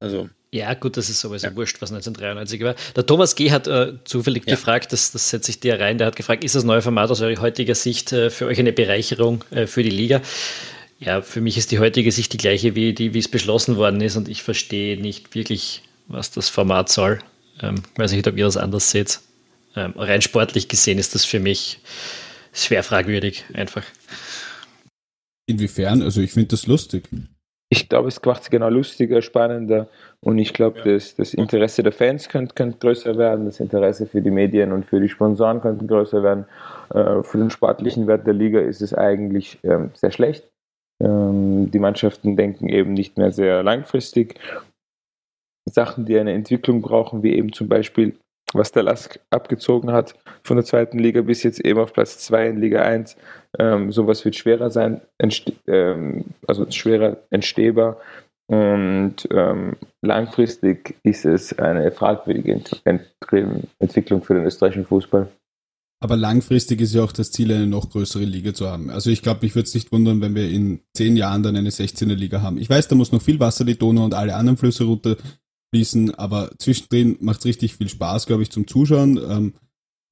Also 0.00 0.30
ja, 0.52 0.72
gut, 0.74 0.96
das 0.96 1.10
ist 1.10 1.20
sowieso 1.20 1.48
ja. 1.48 1.56
wurscht, 1.56 1.82
was 1.82 1.90
1993 1.90 2.62
war. 2.62 2.74
Der 2.94 3.04
Thomas 3.04 3.34
G. 3.34 3.50
hat 3.50 3.66
äh, 3.66 3.92
zufällig 4.04 4.44
ja. 4.46 4.54
gefragt, 4.54 4.92
das, 4.92 5.12
das 5.12 5.28
setze 5.28 5.50
ich 5.50 5.60
dir 5.60 5.78
rein, 5.78 5.98
der 5.98 6.06
hat 6.06 6.16
gefragt, 6.16 6.44
ist 6.44 6.54
das 6.54 6.64
neue 6.64 6.82
Format 6.82 7.10
aus 7.10 7.20
eurer 7.20 7.40
heutiger 7.42 7.74
Sicht 7.74 8.12
äh, 8.12 8.30
für 8.30 8.46
euch 8.46 8.58
eine 8.58 8.72
Bereicherung 8.72 9.44
äh, 9.50 9.66
für 9.66 9.82
die 9.82 9.90
Liga? 9.90 10.22
Ja, 10.98 11.20
für 11.20 11.40
mich 11.40 11.58
ist 11.58 11.72
die 11.72 11.78
heutige 11.78 12.10
Sicht 12.10 12.32
die 12.32 12.38
gleiche, 12.38 12.74
wie, 12.74 12.94
die, 12.94 13.12
wie 13.12 13.18
es 13.18 13.28
beschlossen 13.28 13.76
worden 13.76 14.00
ist 14.00 14.16
und 14.16 14.28
ich 14.28 14.42
verstehe 14.42 15.00
nicht 15.00 15.34
wirklich, 15.34 15.82
was 16.08 16.30
das 16.30 16.48
Format 16.48 16.88
soll. 16.88 17.18
Ähm, 17.60 17.82
ich 17.92 17.98
weiß 17.98 18.12
nicht, 18.12 18.26
ob 18.26 18.36
ihr 18.36 18.44
das 18.44 18.56
anders 18.56 18.90
seht. 18.90 19.20
Ähm, 19.74 19.92
rein 19.96 20.22
sportlich 20.22 20.68
gesehen 20.68 20.98
ist 20.98 21.14
das 21.14 21.24
für 21.24 21.40
mich 21.40 21.80
schwer 22.52 22.82
fragwürdig, 22.82 23.44
einfach. 23.52 23.84
Inwiefern? 25.46 26.02
Also 26.02 26.22
ich 26.22 26.32
finde 26.32 26.48
das 26.48 26.66
lustig 26.66 27.08
ich 27.68 27.88
glaube, 27.88 28.08
es 28.08 28.24
macht 28.24 28.42
es 28.42 28.50
genau 28.50 28.68
lustiger, 28.68 29.22
spannender 29.22 29.88
und 30.20 30.38
ich 30.38 30.52
glaube, 30.52 30.78
ja. 30.78 30.84
das, 30.84 31.16
das 31.16 31.34
Interesse 31.34 31.82
der 31.82 31.92
Fans 31.92 32.28
könnte, 32.28 32.54
könnte 32.54 32.78
größer 32.78 33.18
werden, 33.18 33.46
das 33.46 33.60
Interesse 33.60 34.06
für 34.06 34.22
die 34.22 34.30
Medien 34.30 34.72
und 34.72 34.86
für 34.86 35.00
die 35.00 35.08
Sponsoren 35.08 35.60
könnte 35.60 35.84
größer 35.86 36.22
werden. 36.22 36.44
Äh, 36.94 37.22
für 37.22 37.38
den 37.38 37.50
sportlichen 37.50 38.06
Wert 38.06 38.26
der 38.26 38.34
Liga 38.34 38.60
ist 38.60 38.82
es 38.82 38.94
eigentlich 38.94 39.58
ähm, 39.64 39.90
sehr 39.94 40.12
schlecht. 40.12 40.44
Ähm, 41.02 41.70
die 41.70 41.78
Mannschaften 41.78 42.36
denken 42.36 42.68
eben 42.68 42.94
nicht 42.94 43.18
mehr 43.18 43.32
sehr 43.32 43.62
langfristig. 43.62 44.40
Sachen, 45.68 46.06
die 46.06 46.18
eine 46.18 46.32
Entwicklung 46.32 46.80
brauchen, 46.80 47.22
wie 47.22 47.34
eben 47.34 47.52
zum 47.52 47.68
Beispiel 47.68 48.16
was 48.52 48.72
der 48.72 48.84
Lask 48.84 49.18
abgezogen 49.30 49.92
hat 49.92 50.14
von 50.44 50.56
der 50.56 50.64
zweiten 50.64 50.98
Liga 50.98 51.20
bis 51.22 51.42
jetzt 51.42 51.60
eben 51.60 51.80
auf 51.80 51.92
Platz 51.92 52.18
2 52.18 52.48
in 52.48 52.60
Liga 52.60 52.82
1. 52.82 53.16
Ähm, 53.58 53.92
sowas 53.92 54.24
wird 54.24 54.36
schwerer 54.36 54.70
sein, 54.70 55.00
ähm, 55.66 56.24
also 56.46 56.70
schwerer 56.70 57.16
entstehbar. 57.30 57.98
Und 58.48 59.28
ähm, 59.32 59.76
langfristig 60.02 60.94
ist 61.02 61.24
es 61.24 61.58
eine 61.58 61.90
fragwürdige 61.90 62.52
Ent 62.52 62.80
Ent 62.84 63.02
Entwicklung 63.80 64.22
für 64.22 64.34
den 64.34 64.44
österreichischen 64.44 64.86
Fußball. 64.86 65.28
Aber 65.98 66.16
langfristig 66.16 66.80
ist 66.80 66.94
ja 66.94 67.02
auch 67.02 67.12
das 67.12 67.30
Ziel, 67.32 67.50
eine 67.52 67.66
noch 67.66 67.88
größere 67.88 68.24
Liga 68.24 68.52
zu 68.52 68.68
haben. 68.68 68.90
Also 68.90 69.10
ich 69.10 69.22
glaube, 69.22 69.40
mich 69.42 69.54
würde 69.54 69.66
es 69.66 69.74
nicht 69.74 69.92
wundern, 69.92 70.20
wenn 70.20 70.34
wir 70.34 70.48
in 70.48 70.80
zehn 70.94 71.16
Jahren 71.16 71.42
dann 71.42 71.56
eine 71.56 71.70
16er 71.70 72.14
Liga 72.14 72.42
haben. 72.42 72.58
Ich 72.58 72.68
weiß, 72.68 72.88
da 72.88 72.94
muss 72.94 73.12
noch 73.12 73.22
viel 73.22 73.40
Wasser 73.40 73.64
die 73.64 73.78
Donau 73.78 74.04
und 74.04 74.12
alle 74.12 74.36
anderen 74.36 74.58
Flüsse 74.58 74.84
runter 74.84 75.16
fließen, 75.74 76.14
aber 76.14 76.50
zwischendrin 76.58 77.16
macht 77.20 77.40
es 77.40 77.46
richtig 77.46 77.74
viel 77.74 77.88
Spaß, 77.88 78.26
glaube 78.26 78.42
ich, 78.42 78.50
zum 78.50 78.66
Zuschauen. 78.66 79.16
Ähm, 79.16 79.54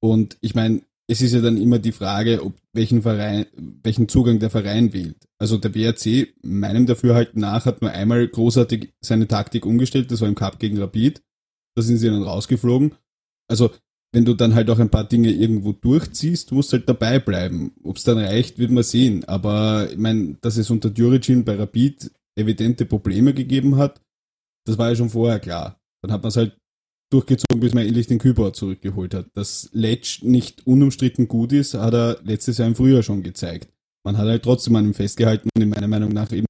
und 0.01 0.37
ich 0.41 0.55
meine, 0.55 0.81
es 1.07 1.21
ist 1.21 1.33
ja 1.33 1.41
dann 1.41 1.57
immer 1.57 1.77
die 1.79 1.91
Frage, 1.91 2.43
ob 2.43 2.55
welchen 2.73 3.03
Verein, 3.03 3.45
welchen 3.83 4.09
Zugang 4.09 4.39
der 4.39 4.49
Verein 4.49 4.91
wählt. 4.91 5.27
Also 5.37 5.57
der 5.57 5.69
BRC, 5.69 6.33
meinem 6.41 6.87
Dafürhalten 6.87 7.41
nach, 7.41 7.65
hat 7.65 7.81
nur 7.81 7.91
einmal 7.91 8.27
großartig 8.27 8.93
seine 9.01 9.27
Taktik 9.27 9.65
umgestellt, 9.65 10.11
das 10.11 10.21
war 10.21 10.27
im 10.27 10.35
Cup 10.35 10.59
gegen 10.59 10.79
Rapid. 10.79 11.21
Da 11.75 11.81
sind 11.81 11.97
sie 11.97 12.07
dann 12.07 12.23
rausgeflogen. 12.23 12.95
Also, 13.47 13.71
wenn 14.15 14.23
du 14.23 14.33
dann 14.33 14.55
halt 14.55 14.69
auch 14.69 14.79
ein 14.79 14.89
paar 14.89 15.03
Dinge 15.03 15.29
irgendwo 15.29 15.73
durchziehst, 15.73 16.53
musst 16.53 16.71
du 16.71 16.77
halt 16.77 16.87
dabei 16.87 17.19
bleiben. 17.19 17.73
Ob 17.83 17.97
es 17.97 18.05
dann 18.05 18.17
reicht, 18.17 18.57
wird 18.57 18.71
man 18.71 18.83
sehen. 18.83 19.25
Aber 19.25 19.89
ich 19.91 19.97
meine, 19.97 20.37
dass 20.39 20.55
es 20.55 20.69
unter 20.69 20.89
Djuricin 20.89 21.43
bei 21.43 21.55
Rapid 21.55 22.11
evidente 22.37 22.85
Probleme 22.85 23.33
gegeben 23.33 23.75
hat, 23.75 24.01
das 24.65 24.77
war 24.77 24.87
ja 24.87 24.95
schon 24.95 25.09
vorher 25.09 25.41
klar. 25.41 25.81
Dann 26.01 26.13
hat 26.13 26.23
man 26.23 26.29
es 26.29 26.37
halt 26.37 26.57
durchgezogen, 27.11 27.59
bis 27.59 27.73
man 27.73 27.85
endlich 27.85 28.07
den 28.07 28.19
Kübauer 28.19 28.53
zurückgeholt 28.53 29.13
hat. 29.13 29.27
Dass 29.33 29.69
Letsch 29.73 30.23
nicht 30.23 30.65
unumstritten 30.65 31.27
gut 31.27 31.51
ist, 31.51 31.73
hat 31.73 31.93
er 31.93 32.19
letztes 32.23 32.57
Jahr 32.57 32.69
im 32.69 32.75
Frühjahr 32.75 33.03
schon 33.03 33.21
gezeigt. 33.21 33.67
Man 34.05 34.17
hat 34.17 34.27
halt 34.27 34.43
trotzdem 34.43 34.77
an 34.77 34.85
ihm 34.85 34.93
festgehalten 34.93 35.49
und 35.53 35.61
in 35.61 35.69
meiner 35.69 35.89
Meinung 35.89 36.13
nach 36.13 36.31
eben 36.31 36.45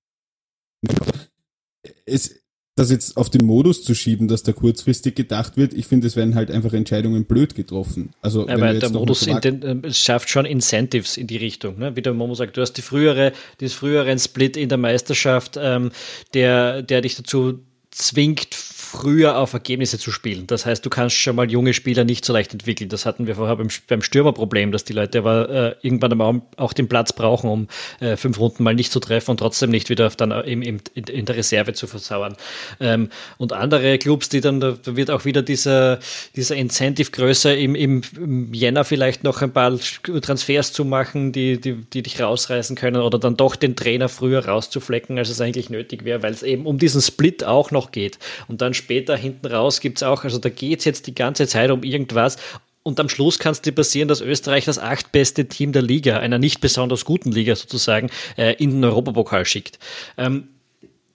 es, 2.06 2.45
das 2.76 2.92
jetzt 2.92 3.16
auf 3.16 3.30
den 3.30 3.46
Modus 3.46 3.84
zu 3.84 3.96
schieben, 3.96 4.28
dass 4.28 4.44
da 4.44 4.52
kurzfristig 4.52 5.16
gedacht 5.16 5.56
wird, 5.56 5.74
ich 5.74 5.88
finde, 5.88 6.08
es 6.08 6.18
werden 6.18 6.36
halt 6.36 6.52
einfach 6.52 6.74
Entscheidungen 6.74 7.24
blöd 7.24 7.56
getroffen. 7.56 8.12
Also, 8.22 8.48
ja, 8.48 8.60
weil 8.60 8.80
der 8.80 8.90
Modus 8.90 9.22
den, 9.22 9.62
äh, 9.62 9.88
es 9.88 9.98
schafft 9.98 10.30
schon 10.30 10.46
Incentives 10.46 11.16
in 11.16 11.28
die 11.28 11.38
Richtung. 11.38 11.80
Ne? 11.80 11.96
Wie 11.96 12.02
der 12.02 12.14
Momo 12.14 12.36
sagt, 12.36 12.58
du 12.58 12.62
hast 12.62 12.74
die 12.74 12.82
frühere, 12.82 13.32
das 13.60 13.72
früheren 13.72 14.20
Split 14.20 14.58
in 14.58 14.68
der 14.68 14.78
Meisterschaft, 14.78 15.58
ähm, 15.58 15.92
der, 16.34 16.82
der 16.82 17.00
dich 17.00 17.16
dazu 17.16 17.60
zwingt, 17.92 18.54
früher 18.86 19.38
auf 19.38 19.54
Ergebnisse 19.54 19.98
zu 19.98 20.12
spielen. 20.12 20.48
Das 20.48 20.66
heißt, 20.66 20.86
du 20.86 20.90
kannst 20.90 21.16
schon 21.16 21.36
mal 21.36 21.50
junge 21.50 21.74
Spieler 21.74 22.04
nicht 22.04 22.24
so 22.24 22.34
leicht 22.34 22.54
entwickeln. 22.54 22.90
Das 22.90 23.06
hatten 23.06 23.28
wir 23.28 23.36
vorher 23.36 23.56
beim, 23.56 23.70
beim 23.88 24.02
Stürmerproblem, 24.02 24.72
dass 24.72 24.84
die 24.84 24.94
Leute 24.94 25.20
aber 25.20 25.50
äh, 25.50 25.76
irgendwann 25.82 26.12
einmal 26.12 26.42
auch 26.58 26.74
den 26.74 26.88
Platz 26.88 27.14
brauchen, 27.14 27.50
um 27.50 27.68
äh, 28.00 28.16
fünf 28.16 28.40
Runden 28.40 28.64
mal 28.64 28.76
nicht 28.76 28.92
zu 28.92 29.00
treffen 29.00 29.32
und 29.32 29.38
trotzdem 29.38 29.72
nicht 29.72 29.90
wieder 29.90 30.10
dann 30.10 30.32
im, 30.32 30.62
im, 30.62 30.80
in 30.94 31.26
der 31.26 31.36
Reserve 31.36 31.74
zu 31.74 31.88
versauern. 31.88 32.36
Ähm, 32.80 33.10
und 33.38 33.54
andere 33.54 33.98
Clubs, 33.98 34.30
die 34.30 34.42
dann, 34.42 34.60
da 34.60 34.78
wird 34.86 35.10
auch 35.10 35.26
wieder 35.26 35.42
dieser, 35.42 36.00
dieser 36.36 36.56
Incentive 36.56 37.12
größer, 37.12 37.58
im, 37.58 37.76
im, 37.76 38.02
im 38.18 38.54
Jänner 38.54 38.86
vielleicht 38.86 39.24
noch 39.24 39.42
ein 39.42 39.52
paar 39.52 39.78
Transfers 40.22 40.74
zu 40.74 40.86
machen, 40.86 41.32
die, 41.32 41.60
die, 41.60 41.74
die 41.74 42.04
dich 42.04 42.22
rausreißen 42.22 42.76
können 42.76 43.02
oder 43.02 43.18
dann 43.18 43.36
doch 43.36 43.56
den 43.56 43.76
Trainer 43.76 44.10
früher 44.10 44.46
rauszuflecken, 44.46 45.18
als 45.18 45.30
es 45.30 45.42
eigentlich 45.42 45.70
nötig 45.70 46.06
wäre, 46.06 46.22
weil 46.22 46.34
es 46.34 46.44
eben 46.44 46.66
um 46.66 46.78
diesen 46.78 47.02
Split 47.02 47.44
auch 47.44 47.72
noch 47.72 47.92
geht. 47.92 48.20
Und 48.48 48.62
dann 48.62 48.74
später 48.76 49.18
hinten 49.18 49.48
raus 49.48 49.80
gibt 49.80 49.98
es 49.98 50.04
auch, 50.04 50.24
also 50.24 50.38
da 50.38 50.50
geht 50.50 50.80
es 50.80 50.86
jetzt 50.86 51.08
die 51.08 51.16
ganze 51.16 51.48
Zeit 51.48 51.72
um 51.72 51.84
irgendwas. 51.84 52.38
Und 52.84 53.00
am 53.00 53.10
Schluss 53.10 53.40
kann 53.40 53.52
es 53.54 53.62
dir 53.62 53.72
passieren, 53.72 54.08
dass 54.08 54.22
Österreich 54.22 54.66
das 54.66 54.78
achtbeste 54.78 55.46
Team 55.46 55.72
der 55.72 55.82
Liga, 55.82 56.20
einer 56.20 56.38
nicht 56.38 56.62
besonders 56.62 57.04
guten 57.04 57.32
Liga 57.32 57.56
sozusagen, 57.56 58.12
äh, 58.38 58.54
in 58.62 58.70
den 58.72 58.84
Europapokal 58.84 59.46
schickt. 59.46 59.80
Ähm, 60.20 60.50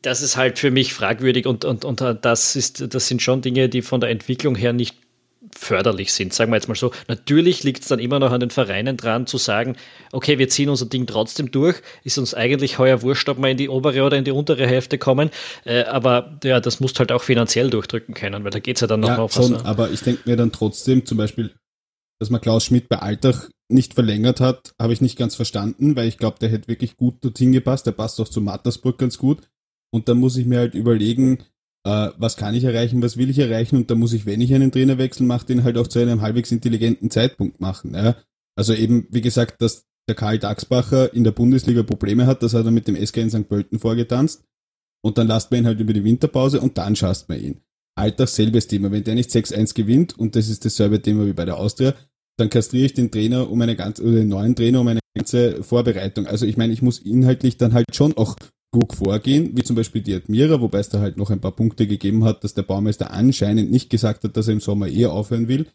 das 0.02 0.20
ist 0.20 0.36
halt 0.36 0.58
für 0.58 0.70
mich 0.70 0.94
fragwürdig 0.94 1.46
und, 1.46 1.64
und, 1.64 1.84
und 1.84 2.00
das, 2.00 2.56
ist, 2.56 2.92
das 2.92 3.06
sind 3.06 3.22
schon 3.22 3.42
Dinge, 3.42 3.68
die 3.68 3.82
von 3.82 4.00
der 4.00 4.10
Entwicklung 4.10 4.56
her 4.56 4.72
nicht 4.72 4.96
förderlich 5.56 6.12
sind, 6.12 6.32
sagen 6.32 6.50
wir 6.50 6.56
jetzt 6.56 6.68
mal 6.68 6.74
so. 6.74 6.92
Natürlich 7.08 7.62
liegt 7.64 7.82
es 7.82 7.88
dann 7.88 7.98
immer 7.98 8.18
noch 8.18 8.32
an 8.32 8.40
den 8.40 8.50
Vereinen 8.50 8.96
dran 8.96 9.26
zu 9.26 9.38
sagen, 9.38 9.76
okay, 10.12 10.38
wir 10.38 10.48
ziehen 10.48 10.68
unser 10.68 10.86
Ding 10.86 11.06
trotzdem 11.06 11.50
durch, 11.50 11.82
ist 12.04 12.18
uns 12.18 12.34
eigentlich 12.34 12.78
heuer 12.78 13.02
wurscht, 13.02 13.28
ob 13.28 13.38
wir 13.38 13.48
in 13.48 13.56
die 13.56 13.68
obere 13.68 14.02
oder 14.02 14.16
in 14.16 14.24
die 14.24 14.30
untere 14.30 14.66
Hälfte 14.66 14.98
kommen, 14.98 15.30
äh, 15.64 15.84
aber 15.84 16.38
ja, 16.44 16.60
das 16.60 16.80
musst 16.80 16.98
halt 16.98 17.12
auch 17.12 17.22
finanziell 17.22 17.70
durchdrücken 17.70 18.14
können, 18.14 18.44
weil 18.44 18.50
da 18.50 18.58
geht 18.58 18.76
es 18.76 18.80
ja 18.80 18.86
dann 18.86 19.00
noch 19.00 19.08
ja, 19.08 19.18
auf 19.18 19.32
schon, 19.32 19.54
was. 19.54 19.64
Aber 19.64 19.90
ich 19.90 20.00
denke 20.00 20.22
mir 20.28 20.36
dann 20.36 20.52
trotzdem 20.52 21.04
zum 21.04 21.18
Beispiel, 21.18 21.54
dass 22.18 22.30
man 22.30 22.40
Klaus 22.40 22.64
Schmidt 22.64 22.88
bei 22.88 22.98
Altach 22.98 23.48
nicht 23.68 23.94
verlängert 23.94 24.40
hat, 24.40 24.74
habe 24.80 24.92
ich 24.92 25.00
nicht 25.00 25.16
ganz 25.16 25.34
verstanden, 25.34 25.96
weil 25.96 26.08
ich 26.08 26.18
glaube, 26.18 26.38
der 26.40 26.48
hätte 26.48 26.68
wirklich 26.68 26.96
gut 26.96 27.24
dorthin 27.24 27.52
gepasst, 27.52 27.86
der 27.86 27.92
passt 27.92 28.20
auch 28.20 28.28
zu 28.28 28.40
Mattersburg 28.40 28.98
ganz 28.98 29.16
gut 29.18 29.48
und 29.90 30.08
dann 30.08 30.18
muss 30.18 30.36
ich 30.36 30.46
mir 30.46 30.58
halt 30.58 30.74
überlegen, 30.74 31.44
äh, 31.84 32.08
was 32.16 32.36
kann 32.36 32.54
ich 32.54 32.64
erreichen, 32.64 33.02
was 33.02 33.16
will 33.16 33.30
ich 33.30 33.38
erreichen 33.38 33.76
und 33.76 33.90
da 33.90 33.94
muss 33.94 34.12
ich, 34.12 34.26
wenn 34.26 34.40
ich 34.40 34.54
einen 34.54 34.72
Trainer 34.72 34.98
wechsle, 34.98 35.26
mache, 35.26 35.46
den 35.46 35.64
halt 35.64 35.78
auch 35.78 35.86
zu 35.86 35.98
einem 35.98 36.20
halbwegs 36.20 36.52
intelligenten 36.52 37.10
Zeitpunkt 37.10 37.60
machen. 37.60 37.94
Ja? 37.94 38.16
Also 38.56 38.74
eben, 38.74 39.06
wie 39.10 39.20
gesagt, 39.22 39.62
dass 39.62 39.86
der 40.08 40.16
Karl 40.16 40.38
Daxbacher 40.38 41.14
in 41.14 41.24
der 41.24 41.30
Bundesliga 41.30 41.82
Probleme 41.82 42.26
hat, 42.26 42.42
das 42.42 42.54
hat 42.54 42.64
er 42.64 42.70
mit 42.70 42.88
dem 42.88 42.96
SK 42.96 43.18
in 43.18 43.30
St. 43.30 43.48
Pölten 43.48 43.78
vorgetanzt. 43.78 44.44
Und 45.02 45.16
dann 45.16 45.28
lasst 45.28 45.50
man 45.50 45.60
ihn 45.60 45.66
halt 45.66 45.80
über 45.80 45.92
die 45.92 46.04
Winterpause 46.04 46.60
und 46.60 46.76
dann 46.76 46.94
schaust 46.94 47.28
man 47.28 47.40
ihn. 47.40 47.60
Alltag 47.96 48.28
selbes 48.28 48.66
Thema. 48.66 48.90
Wenn 48.90 49.04
der 49.04 49.14
nicht 49.14 49.30
6-1 49.30 49.74
gewinnt, 49.74 50.18
und 50.18 50.36
das 50.36 50.48
ist 50.48 50.64
dasselbe 50.64 51.00
Thema 51.00 51.26
wie 51.26 51.32
bei 51.32 51.44
der 51.44 51.56
Austria, 51.56 51.94
dann 52.36 52.50
kastriere 52.50 52.86
ich 52.86 52.94
den 52.94 53.10
Trainer 53.10 53.50
um 53.50 53.60
eine 53.60 53.76
ganze, 53.76 54.02
oder 54.02 54.16
den 54.16 54.28
neuen 54.28 54.56
Trainer 54.56 54.80
um 54.80 54.88
eine 54.88 55.00
ganze 55.16 55.62
Vorbereitung. 55.62 56.26
Also 56.26 56.44
ich 56.44 56.56
meine, 56.56 56.72
ich 56.72 56.82
muss 56.82 56.98
inhaltlich 56.98 57.56
dann 57.56 57.72
halt 57.72 57.94
schon 57.94 58.16
auch 58.16 58.36
gut 58.72 58.94
vorgehen, 58.94 59.56
wie 59.56 59.62
zum 59.62 59.76
Beispiel 59.76 60.02
die 60.02 60.14
Admira, 60.14 60.60
wobei 60.60 60.78
es 60.78 60.88
da 60.88 61.00
halt 61.00 61.16
noch 61.16 61.30
ein 61.30 61.40
paar 61.40 61.56
Punkte 61.56 61.86
gegeben 61.86 62.24
hat, 62.24 62.44
dass 62.44 62.54
der 62.54 62.62
Baumeister 62.62 63.10
anscheinend 63.10 63.70
nicht 63.70 63.90
gesagt 63.90 64.24
hat, 64.24 64.36
dass 64.36 64.46
er 64.46 64.54
im 64.54 64.60
Sommer 64.60 64.88
eher 64.88 65.12
aufhören 65.12 65.48
will. 65.48 65.66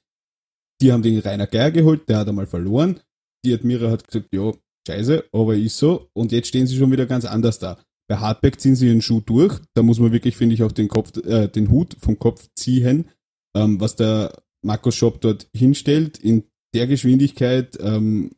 Die 0.81 0.91
haben 0.91 1.03
den 1.03 1.19
Rainer 1.19 1.47
Geier 1.47 1.71
geholt, 1.71 2.07
der 2.09 2.19
hat 2.19 2.27
einmal 2.27 2.47
verloren. 2.47 2.99
Die 3.43 3.53
Admira 3.53 3.91
hat 3.91 4.07
gesagt, 4.07 4.33
ja, 4.33 4.51
scheiße, 4.87 5.25
aber 5.31 5.55
ist 5.55 5.77
so. 5.77 6.09
Und 6.13 6.31
jetzt 6.31 6.47
stehen 6.47 6.67
sie 6.67 6.77
schon 6.77 6.91
wieder 6.91 7.05
ganz 7.05 7.25
anders 7.25 7.59
da. 7.59 7.77
Bei 8.07 8.17
Hardback 8.17 8.59
ziehen 8.59 8.75
sie 8.75 8.87
ihren 8.87 9.01
Schuh 9.01 9.21
durch. 9.21 9.59
Da 9.73 9.83
muss 9.83 9.99
man 9.99 10.11
wirklich, 10.11 10.37
finde 10.37 10.55
ich, 10.55 10.63
auch 10.63 10.71
den 10.71 10.87
Kopf, 10.87 11.17
äh, 11.25 11.47
den 11.47 11.69
Hut 11.69 11.97
vom 11.99 12.19
Kopf 12.19 12.47
ziehen, 12.55 13.09
ähm, 13.55 13.79
was 13.79 13.95
der 13.95 14.43
Markus 14.63 14.95
Shop 14.95 15.21
dort 15.21 15.47
hinstellt, 15.53 16.17
in 16.17 16.43
der 16.73 16.87
Geschwindigkeit 16.87 17.77
ähm, 17.79 18.31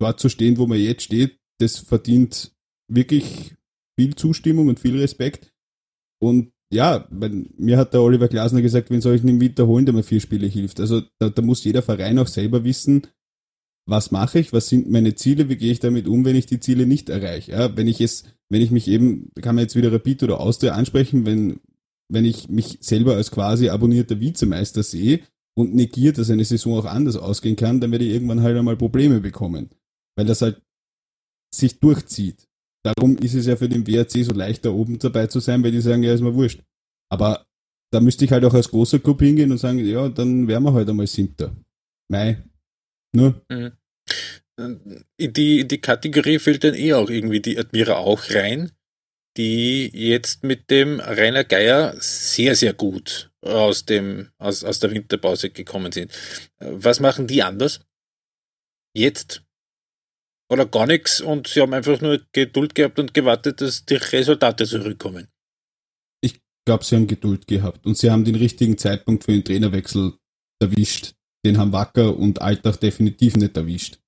dort 0.00 0.18
zu 0.18 0.28
stehen, 0.28 0.58
wo 0.58 0.66
man 0.66 0.78
jetzt 0.78 1.02
steht, 1.02 1.38
das 1.60 1.78
verdient 1.78 2.52
wirklich 2.88 3.54
viel 4.00 4.14
Zustimmung 4.14 4.68
und 4.68 4.80
viel 4.80 4.98
Respekt. 4.98 5.52
Und 6.22 6.52
ja, 6.72 7.06
mir 7.10 7.76
hat 7.76 7.92
der 7.92 8.00
Oliver 8.00 8.28
Glasner 8.28 8.62
gesagt, 8.62 8.90
wenn 8.90 9.00
soll 9.00 9.16
ich 9.16 9.24
im 9.24 9.40
Winter 9.40 9.66
holen, 9.66 9.84
der 9.84 9.94
mir 9.94 10.02
vier 10.02 10.20
Spiele 10.20 10.46
hilft. 10.46 10.80
Also 10.80 11.02
da, 11.18 11.28
da 11.28 11.42
muss 11.42 11.64
jeder 11.64 11.82
Verein 11.82 12.18
auch 12.18 12.28
selber 12.28 12.64
wissen, 12.64 13.06
was 13.86 14.10
mache 14.10 14.38
ich, 14.38 14.52
was 14.52 14.68
sind 14.68 14.88
meine 14.88 15.14
Ziele, 15.14 15.48
wie 15.48 15.56
gehe 15.56 15.72
ich 15.72 15.80
damit 15.80 16.06
um, 16.06 16.24
wenn 16.24 16.36
ich 16.36 16.46
die 16.46 16.60
Ziele 16.60 16.86
nicht 16.86 17.10
erreiche. 17.10 17.52
Ja, 17.52 17.76
wenn 17.76 17.88
ich 17.88 18.00
es, 18.00 18.24
wenn 18.48 18.62
ich 18.62 18.70
mich 18.70 18.88
eben, 18.88 19.30
kann 19.42 19.56
man 19.56 19.64
jetzt 19.64 19.76
wieder 19.76 19.92
Rapid 19.92 20.22
oder 20.22 20.40
Austria 20.40 20.72
ansprechen, 20.72 21.26
wenn, 21.26 21.60
wenn 22.08 22.24
ich 22.24 22.48
mich 22.48 22.78
selber 22.80 23.16
als 23.16 23.30
quasi 23.30 23.68
abonnierter 23.68 24.20
Vizemeister 24.20 24.82
sehe 24.82 25.20
und 25.54 25.74
negiert, 25.74 26.18
dass 26.18 26.30
eine 26.30 26.44
Saison 26.44 26.78
auch 26.78 26.84
anders 26.86 27.16
ausgehen 27.16 27.56
kann, 27.56 27.80
dann 27.80 27.90
werde 27.90 28.04
ich 28.04 28.12
irgendwann 28.12 28.42
halt 28.42 28.56
einmal 28.56 28.76
Probleme 28.76 29.20
bekommen. 29.20 29.70
Weil 30.16 30.26
das 30.26 30.40
halt 30.40 30.62
sich 31.52 31.80
durchzieht. 31.80 32.49
Darum 32.82 33.16
ist 33.18 33.34
es 33.34 33.46
ja 33.46 33.56
für 33.56 33.68
den 33.68 33.86
WRC 33.86 34.24
so 34.24 34.32
leicht, 34.32 34.64
da 34.64 34.70
oben 34.70 34.98
dabei 34.98 35.26
zu 35.26 35.40
sein, 35.40 35.62
weil 35.62 35.72
die 35.72 35.80
sagen, 35.80 36.02
ja, 36.02 36.14
ist 36.14 36.22
mir 36.22 36.34
wurscht. 36.34 36.62
Aber 37.10 37.46
da 37.92 38.00
müsste 38.00 38.24
ich 38.24 38.32
halt 38.32 38.44
auch 38.44 38.54
als 38.54 38.70
großer 38.70 39.00
Club 39.00 39.20
hingehen 39.20 39.50
und 39.50 39.58
sagen, 39.58 39.78
ja, 39.78 40.08
dann 40.08 40.48
wären 40.48 40.62
wir 40.62 40.72
halt 40.72 40.88
einmal 40.88 41.06
Siebter. 41.06 41.54
Nur. 43.12 43.42
Ne? 43.50 43.76
In 45.16 45.32
die, 45.32 45.66
die 45.66 45.80
Kategorie 45.80 46.38
fällt 46.38 46.64
dann 46.64 46.74
eh 46.74 46.94
auch 46.94 47.08
irgendwie 47.08 47.40
die 47.40 47.58
Admira 47.58 47.96
auch 47.96 48.30
rein, 48.30 48.72
die 49.36 49.90
jetzt 49.92 50.44
mit 50.44 50.70
dem 50.70 51.00
Rainer 51.00 51.44
Geier 51.44 51.94
sehr, 51.98 52.54
sehr 52.56 52.74
gut 52.74 53.30
aus, 53.42 53.86
dem, 53.86 54.28
aus, 54.38 54.64
aus 54.64 54.80
der 54.80 54.90
Winterpause 54.90 55.50
gekommen 55.50 55.92
sind. 55.92 56.12
Was 56.58 57.00
machen 57.00 57.26
die 57.26 57.42
anders? 57.42 57.80
Jetzt 58.94 59.42
oder 60.50 60.66
gar 60.66 60.86
nichts 60.86 61.20
und 61.20 61.46
sie 61.46 61.60
haben 61.60 61.72
einfach 61.72 62.00
nur 62.00 62.20
Geduld 62.32 62.74
gehabt 62.74 62.98
und 62.98 63.14
gewartet, 63.14 63.60
dass 63.60 63.84
die 63.84 63.94
Resultate 63.94 64.66
zurückkommen. 64.66 65.28
Ich 66.20 66.40
glaube, 66.66 66.84
sie 66.84 66.96
haben 66.96 67.06
Geduld 67.06 67.46
gehabt 67.46 67.86
und 67.86 67.96
sie 67.96 68.10
haben 68.10 68.24
den 68.24 68.34
richtigen 68.34 68.76
Zeitpunkt 68.76 69.24
für 69.24 69.32
den 69.32 69.44
Trainerwechsel 69.44 70.14
erwischt. 70.60 71.14
Den 71.46 71.56
haben 71.56 71.72
Wacker 71.72 72.16
und 72.16 72.42
Alltag 72.42 72.80
definitiv 72.80 73.36
nicht 73.36 73.56
erwischt. 73.56 73.98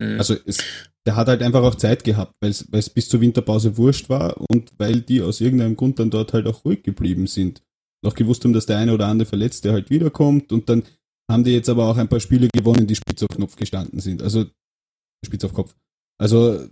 Mhm. 0.00 0.18
Also 0.18 0.36
es, 0.46 0.64
der 1.06 1.16
hat 1.16 1.28
halt 1.28 1.42
einfach 1.42 1.62
auch 1.62 1.74
Zeit 1.74 2.02
gehabt, 2.02 2.32
weil 2.40 2.50
es 2.50 2.90
bis 2.90 3.08
zur 3.08 3.20
Winterpause 3.20 3.76
wurscht 3.76 4.08
war 4.08 4.40
und 4.50 4.72
weil 4.78 5.02
die 5.02 5.20
aus 5.20 5.40
irgendeinem 5.40 5.76
Grund 5.76 5.98
dann 5.98 6.10
dort 6.10 6.32
halt 6.32 6.46
auch 6.46 6.64
ruhig 6.64 6.82
geblieben 6.82 7.26
sind. 7.26 7.62
Noch 8.02 8.14
gewusst 8.14 8.44
haben, 8.44 8.52
dass 8.52 8.66
der 8.66 8.78
eine 8.78 8.92
oder 8.92 9.06
andere 9.06 9.28
Verletzte 9.28 9.72
halt 9.72 9.90
wiederkommt 9.90 10.50
und 10.52 10.68
dann 10.68 10.82
haben 11.30 11.44
die 11.44 11.52
jetzt 11.52 11.68
aber 11.68 11.86
auch 11.86 11.96
ein 11.96 12.08
paar 12.08 12.20
Spiele 12.20 12.48
gewonnen, 12.52 12.86
die 12.86 12.96
spitz 12.96 13.22
auf 13.22 13.36
Knopf 13.36 13.56
gestanden 13.56 14.00
sind. 14.00 14.22
Also 14.22 14.46
spitz 15.24 15.44
auf 15.44 15.52
Kopf. 15.52 15.74
Also 16.18 16.68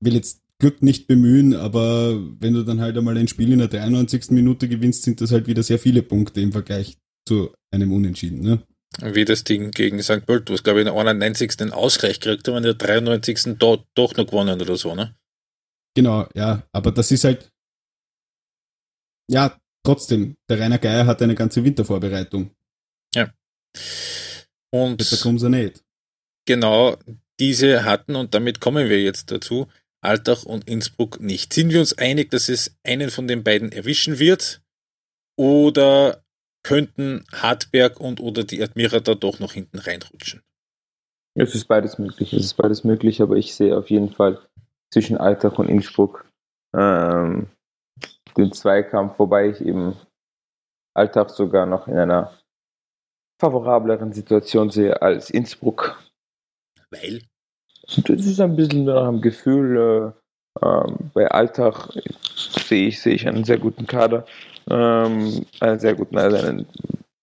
will 0.00 0.14
jetzt 0.14 0.42
Glück 0.58 0.82
nicht 0.82 1.06
bemühen, 1.06 1.54
aber 1.54 2.14
wenn 2.40 2.54
du 2.54 2.62
dann 2.62 2.80
halt 2.80 2.96
einmal 2.96 3.16
ein 3.16 3.28
Spiel 3.28 3.52
in 3.52 3.58
der 3.58 3.68
93. 3.68 4.30
Minute 4.30 4.68
gewinnst, 4.68 5.02
sind 5.02 5.20
das 5.20 5.30
halt 5.30 5.46
wieder 5.46 5.62
sehr 5.62 5.78
viele 5.78 6.02
Punkte 6.02 6.40
im 6.40 6.52
Vergleich 6.52 6.96
zu 7.26 7.52
einem 7.70 7.92
Unentschieden. 7.92 8.40
Ne? 8.40 8.62
Wie 9.02 9.26
das 9.26 9.44
Ding 9.44 9.70
gegen 9.72 10.02
St. 10.02 10.24
Pölten, 10.24 10.54
was 10.54 10.62
glaube 10.62 10.80
ich 10.80 10.86
in 10.86 10.92
der 10.92 10.98
91. 10.98 11.56
den 11.58 11.72
Ausgleich 11.72 12.20
gekriegt 12.20 12.48
haben, 12.48 12.56
in 12.56 12.62
der 12.62 12.74
93. 12.74 13.58
Do 13.58 13.84
doch 13.94 14.16
noch 14.16 14.26
gewonnen 14.26 14.60
oder 14.60 14.76
so, 14.76 14.94
ne? 14.94 15.14
Genau, 15.94 16.26
ja, 16.34 16.62
aber 16.72 16.92
das 16.92 17.10
ist 17.10 17.24
halt, 17.24 17.50
ja, 19.30 19.58
trotzdem, 19.82 20.36
der 20.48 20.60
Rainer 20.60 20.78
Geier 20.78 21.06
hat 21.06 21.20
eine 21.22 21.34
ganze 21.34 21.64
Wintervorbereitung. 21.64 22.50
Ja. 23.14 23.32
Und. 24.70 25.12
Da 25.12 25.16
kommen 25.16 25.38
sie 25.38 25.50
nicht. 25.50 25.82
Genau, 26.46 26.96
diese 27.40 27.84
hatten, 27.84 28.16
und 28.16 28.34
damit 28.34 28.60
kommen 28.60 28.88
wir 28.88 29.02
jetzt 29.02 29.30
dazu, 29.30 29.68
Altach 30.00 30.44
und 30.44 30.68
Innsbruck 30.68 31.20
nicht. 31.20 31.52
Sind 31.52 31.72
wir 31.72 31.80
uns 31.80 31.96
einig, 31.98 32.30
dass 32.30 32.48
es 32.48 32.76
einen 32.84 33.10
von 33.10 33.26
den 33.26 33.42
beiden 33.42 33.72
erwischen 33.72 34.18
wird? 34.18 34.62
Oder 35.36 36.22
könnten 36.62 37.24
Hartberg 37.32 38.00
und 38.00 38.20
oder 38.20 38.44
die 38.44 38.62
Admira 38.62 39.00
da 39.00 39.14
doch 39.14 39.38
noch 39.38 39.52
hinten 39.52 39.78
reinrutschen? 39.78 40.42
Es 41.34 41.54
ist 41.54 41.66
beides 41.66 41.98
möglich. 41.98 42.32
Es 42.32 42.44
ist 42.44 42.54
beides 42.54 42.84
möglich, 42.84 43.20
aber 43.20 43.36
ich 43.36 43.54
sehe 43.54 43.76
auf 43.76 43.90
jeden 43.90 44.10
Fall 44.10 44.40
zwischen 44.90 45.18
Altach 45.18 45.58
und 45.58 45.68
Innsbruck 45.68 46.24
ähm, 46.74 47.48
den 48.36 48.52
Zweikampf, 48.52 49.18
wobei 49.18 49.50
ich 49.50 49.60
eben 49.60 49.96
Altach 50.94 51.28
sogar 51.28 51.66
noch 51.66 51.88
in 51.88 51.96
einer 51.96 52.32
favorableren 53.38 54.12
Situation 54.12 54.70
sehe 54.70 55.02
als 55.02 55.30
Innsbruck. 55.30 56.02
Weil? 56.90 57.22
Das 57.86 58.26
ist 58.26 58.40
ein 58.40 58.56
bisschen 58.56 58.84
nach 58.84 59.08
dem 59.08 59.20
Gefühl. 59.20 60.14
Äh, 60.60 60.66
äh, 60.66 60.92
bei 61.14 61.28
Alltag 61.28 61.90
sehe 62.66 62.88
ich, 62.88 63.00
sehe 63.00 63.14
ich 63.14 63.28
einen 63.28 63.44
sehr 63.44 63.58
guten 63.58 63.86
Kader. 63.86 64.24
Ähm, 64.68 65.46
einen 65.60 65.78
sehr 65.78 65.94
guten, 65.94 66.18
also 66.18 66.36
einen 66.36 66.66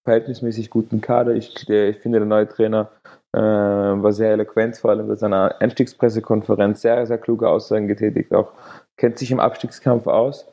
verhältnismäßig 0.05 0.70
guten 0.70 1.01
Kader. 1.01 1.34
Ich, 1.36 1.53
der, 1.66 1.89
ich 1.89 1.97
finde, 1.97 2.20
der 2.20 2.28
neue 2.28 2.47
Trainer 2.47 2.91
äh, 3.34 3.39
war 3.39 4.14
sehr 4.14 4.32
eloquent, 4.32 4.78
vor 4.78 4.91
allem 4.91 5.07
bei 5.07 5.16
seiner 5.16 5.59
Einstiegspressekonferenz 5.59 6.82
sehr, 6.82 7.05
sehr 7.05 7.18
kluge 7.18 7.49
Aussagen 7.49 7.88
getätigt, 7.88 8.34
auch 8.34 8.51
kennt 8.97 9.18
sich 9.18 9.32
im 9.32 9.39
Abstiegskampf 9.39 10.07
aus. 10.07 10.47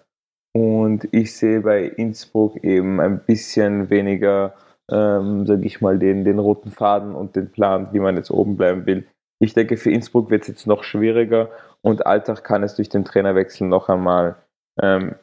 Und 0.53 1.07
ich 1.13 1.37
sehe 1.37 1.61
bei 1.61 1.85
Innsbruck 1.85 2.65
eben 2.65 3.01
ein 3.01 3.21
bisschen 3.21 3.89
weniger 3.91 4.55
ähm, 4.91 5.47
sage 5.47 5.67
ich 5.67 5.81
mal, 5.81 5.99
den, 5.99 6.25
den 6.25 6.39
roten 6.39 6.71
Faden 6.71 7.15
und 7.15 7.37
den 7.37 7.51
Plan, 7.51 7.89
wie 7.93 8.01
man 8.01 8.17
jetzt 8.17 8.31
oben 8.31 8.57
bleiben 8.57 8.87
will. 8.87 9.07
Ich 9.39 9.55
denke, 9.55 9.77
für 9.77 9.91
Innsbruck 9.91 10.31
wird 10.31 10.43
es 10.43 10.49
jetzt 10.49 10.67
noch 10.67 10.85
schwieriger 10.85 11.51
und 11.83 12.07
Alltag 12.07 12.45
kann 12.45 12.63
es 12.63 12.77
durch 12.77 12.89
den 12.89 13.05
Trainerwechsel 13.05 13.67
noch 13.67 13.89
einmal 13.89 14.37
ähm, 14.81 15.15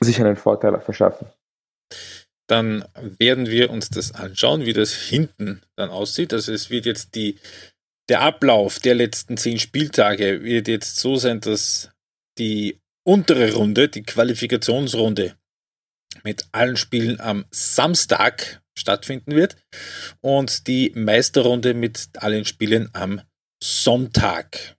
sich 0.00 0.20
einen 0.20 0.36
Vorteil 0.36 0.78
verschaffen. 0.80 1.26
Dann 2.48 2.84
werden 3.18 3.46
wir 3.46 3.70
uns 3.70 3.90
das 3.90 4.14
anschauen, 4.14 4.66
wie 4.66 4.72
das 4.72 4.92
hinten 4.92 5.62
dann 5.74 5.90
aussieht. 5.90 6.32
Also 6.32 6.52
es 6.52 6.70
wird 6.70 6.86
jetzt 6.86 7.16
die, 7.16 7.38
der 8.08 8.20
Ablauf 8.20 8.78
der 8.78 8.94
letzten 8.94 9.36
zehn 9.36 9.58
Spieltage 9.58 10.44
wird 10.44 10.68
jetzt 10.68 10.96
so 10.96 11.16
sein, 11.16 11.40
dass 11.40 11.90
die 12.38 12.78
untere 13.04 13.52
Runde, 13.54 13.88
die 13.88 14.04
Qualifikationsrunde 14.04 15.34
mit 16.22 16.46
allen 16.52 16.76
Spielen 16.76 17.20
am 17.20 17.46
Samstag 17.50 18.62
stattfinden 18.78 19.34
wird 19.34 19.56
und 20.20 20.66
die 20.66 20.92
Meisterrunde 20.94 21.74
mit 21.74 22.08
allen 22.18 22.44
Spielen 22.44 22.90
am 22.92 23.20
Sonntag. 23.62 24.76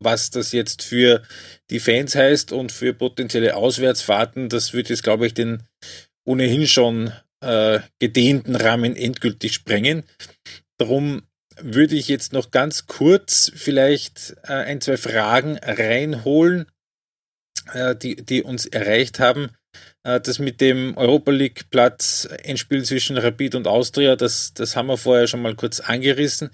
Was 0.00 0.30
das 0.30 0.52
jetzt 0.52 0.82
für 0.82 1.22
die 1.70 1.80
Fans 1.80 2.14
heißt 2.14 2.52
und 2.52 2.70
für 2.70 2.94
potenzielle 2.94 3.56
Auswärtsfahrten, 3.56 4.48
das 4.48 4.72
wird 4.72 4.88
jetzt, 4.90 5.02
glaube 5.02 5.26
ich, 5.26 5.34
den 5.34 5.64
ohnehin 6.24 6.66
schon 6.66 7.12
äh, 7.40 7.80
gedehnten 7.98 8.54
Rahmen 8.54 8.94
endgültig 8.94 9.54
sprengen. 9.54 10.04
Darum 10.78 11.22
würde 11.60 11.96
ich 11.96 12.08
jetzt 12.08 12.32
noch 12.32 12.50
ganz 12.50 12.86
kurz 12.86 13.50
vielleicht 13.54 14.36
äh, 14.44 14.52
ein, 14.52 14.80
zwei 14.80 14.96
Fragen 14.96 15.58
reinholen, 15.58 16.66
äh, 17.72 17.96
die, 17.96 18.16
die 18.16 18.42
uns 18.42 18.66
erreicht 18.66 19.18
haben. 19.18 19.50
Äh, 20.08 20.20
das 20.20 20.38
mit 20.38 20.60
dem 20.60 20.96
Europa 20.96 21.30
League 21.30 21.70
Platz 21.70 22.28
Endspiel 22.42 22.84
zwischen 22.84 23.18
Rapid 23.18 23.54
und 23.54 23.66
Austria, 23.66 24.16
das, 24.16 24.54
das 24.54 24.74
haben 24.74 24.86
wir 24.86 24.96
vorher 24.96 25.26
schon 25.26 25.42
mal 25.42 25.54
kurz 25.54 25.80
angerissen. 25.80 26.50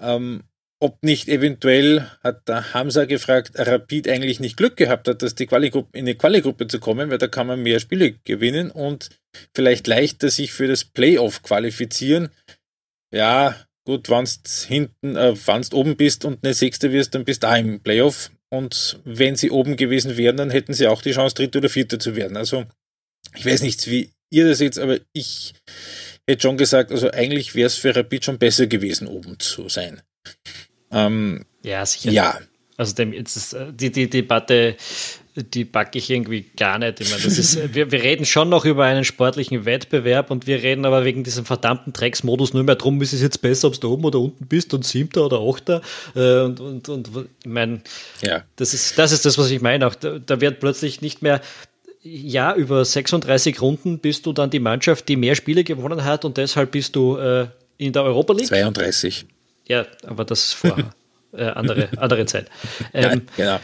Ähm, 0.00 0.42
ob 0.80 1.00
nicht 1.04 1.28
eventuell, 1.28 2.10
hat 2.24 2.48
der 2.48 2.74
Hamza 2.74 3.04
gefragt, 3.04 3.52
Rapid 3.54 4.08
eigentlich 4.08 4.40
nicht 4.40 4.56
Glück 4.56 4.76
gehabt 4.76 5.06
hat, 5.06 5.22
dass 5.22 5.36
die 5.36 5.46
Quali-Gruppe, 5.46 5.96
in 5.96 6.06
die 6.06 6.16
Quali-Gruppe 6.16 6.66
zu 6.66 6.80
kommen, 6.80 7.08
weil 7.08 7.18
da 7.18 7.28
kann 7.28 7.46
man 7.46 7.62
mehr 7.62 7.78
Spiele 7.78 8.14
gewinnen 8.24 8.72
und 8.72 9.10
vielleicht 9.54 9.86
leichter 9.86 10.28
sich 10.28 10.52
für 10.52 10.66
das 10.66 10.84
Playoff 10.84 11.44
qualifizieren. 11.44 12.30
Ja, 13.14 13.54
gut, 13.86 14.10
wenn 14.10 14.24
du 14.24 14.66
hinten, 14.66 15.14
äh, 15.14 15.36
wenn 15.46 15.62
du 15.62 15.76
oben 15.76 15.96
bist 15.96 16.24
und 16.24 16.44
eine 16.44 16.54
Sechste 16.54 16.90
wirst, 16.90 17.14
dann 17.14 17.24
bist 17.24 17.44
du 17.44 17.46
auch 17.46 17.56
im 17.56 17.78
Playoff. 17.78 18.32
Und 18.52 19.00
wenn 19.04 19.34
sie 19.34 19.50
oben 19.50 19.76
gewesen 19.76 20.18
wären, 20.18 20.36
dann 20.36 20.50
hätten 20.50 20.74
sie 20.74 20.86
auch 20.86 21.00
die 21.00 21.12
Chance, 21.12 21.34
Dritte 21.34 21.56
oder 21.56 21.70
Vierte 21.70 21.96
zu 21.96 22.16
werden. 22.16 22.36
Also, 22.36 22.66
ich 23.34 23.46
weiß 23.46 23.62
nicht, 23.62 23.86
wie 23.90 24.10
ihr 24.28 24.46
das 24.46 24.60
jetzt, 24.60 24.78
aber 24.78 24.98
ich 25.14 25.54
hätte 26.28 26.42
schon 26.42 26.58
gesagt, 26.58 26.92
also 26.92 27.10
eigentlich 27.10 27.54
wäre 27.54 27.68
es 27.68 27.76
für 27.76 27.96
Rapid 27.96 28.26
schon 28.26 28.38
besser 28.38 28.66
gewesen, 28.66 29.08
oben 29.08 29.38
zu 29.38 29.70
sein. 29.70 30.02
Ähm, 30.90 31.46
ja, 31.62 31.86
sicher. 31.86 32.10
Ja. 32.10 32.40
Also 32.76 32.94
dem, 32.94 33.14
jetzt 33.14 33.36
ist, 33.36 33.54
äh, 33.54 33.72
die, 33.72 33.90
die 33.90 34.10
Debatte 34.10 34.76
die 35.34 35.64
packe 35.64 35.98
ich 35.98 36.10
irgendwie 36.10 36.44
gar 36.56 36.78
nicht. 36.78 37.00
Ich 37.00 37.10
meine, 37.10 37.22
das 37.22 37.38
ist, 37.38 37.74
wir, 37.74 37.90
wir 37.90 38.02
reden 38.02 38.26
schon 38.26 38.48
noch 38.48 38.64
über 38.64 38.84
einen 38.84 39.04
sportlichen 39.04 39.64
Wettbewerb 39.64 40.30
und 40.30 40.46
wir 40.46 40.62
reden 40.62 40.84
aber 40.84 41.04
wegen 41.04 41.24
diesem 41.24 41.44
verdammten 41.44 41.92
Drecksmodus 41.92 42.52
nur 42.52 42.64
mehr 42.64 42.74
drum, 42.74 43.00
ist 43.00 43.12
es 43.12 43.22
jetzt 43.22 43.40
besser, 43.40 43.68
ob 43.68 43.80
du 43.80 43.92
oben 43.92 44.04
oder 44.04 44.20
unten 44.20 44.46
bist 44.46 44.74
und 44.74 44.84
siebter 44.84 45.24
oder 45.24 45.40
achter. 45.40 45.80
Äh, 46.14 46.40
und, 46.42 46.60
und, 46.60 46.88
und 46.88 47.08
ich 47.40 47.46
meine, 47.46 47.80
ja. 48.20 48.44
das, 48.56 48.74
ist, 48.74 48.98
das 48.98 49.12
ist 49.12 49.24
das, 49.24 49.38
was 49.38 49.50
ich 49.50 49.62
meine. 49.62 49.86
Auch 49.86 49.94
da, 49.94 50.18
da 50.18 50.40
wird 50.40 50.60
plötzlich 50.60 51.00
nicht 51.00 51.22
mehr 51.22 51.40
ja, 52.02 52.54
über 52.54 52.84
36 52.84 53.60
Runden 53.60 53.98
bist 54.00 54.26
du 54.26 54.32
dann 54.32 54.50
die 54.50 54.58
Mannschaft, 54.58 55.08
die 55.08 55.16
mehr 55.16 55.36
Spiele 55.36 55.62
gewonnen 55.64 56.04
hat 56.04 56.24
und 56.24 56.36
deshalb 56.36 56.72
bist 56.72 56.96
du 56.96 57.16
äh, 57.16 57.46
in 57.78 57.92
der 57.92 58.02
Europa 58.02 58.32
League. 58.32 58.48
32. 58.48 59.24
Ja, 59.68 59.86
aber 60.06 60.24
das 60.24 60.46
ist 60.46 60.52
vor 60.54 60.76
äh, 61.32 61.44
andere, 61.44 61.88
andere 61.96 62.26
Zeit. 62.26 62.48
Ähm, 62.92 63.02
Nein, 63.02 63.28
genau. 63.36 63.60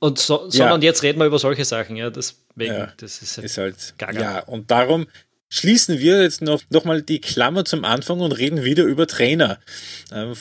Und 0.00 0.18
so, 0.18 0.48
sondern 0.48 0.80
ja. 0.80 0.86
jetzt 0.86 1.02
reden 1.02 1.18
wir 1.18 1.26
über 1.26 1.38
solche 1.38 1.64
Sachen, 1.64 1.96
ja. 1.96 2.10
Deswegen, 2.10 2.74
ja, 2.74 2.92
das 2.98 3.20
ist, 3.22 3.38
ist 3.38 3.58
halt. 3.58 3.94
Gaga. 3.98 4.20
Ja, 4.20 4.38
und 4.40 4.70
darum 4.70 5.06
schließen 5.48 5.98
wir 5.98 6.22
jetzt 6.22 6.42
noch, 6.42 6.62
noch 6.70 6.84
mal 6.84 7.02
die 7.02 7.20
Klammer 7.20 7.64
zum 7.64 7.84
Anfang 7.84 8.20
und 8.20 8.32
reden 8.32 8.64
wieder 8.64 8.84
über 8.84 9.06
Trainer. 9.06 9.58
Ähm, 10.12 10.34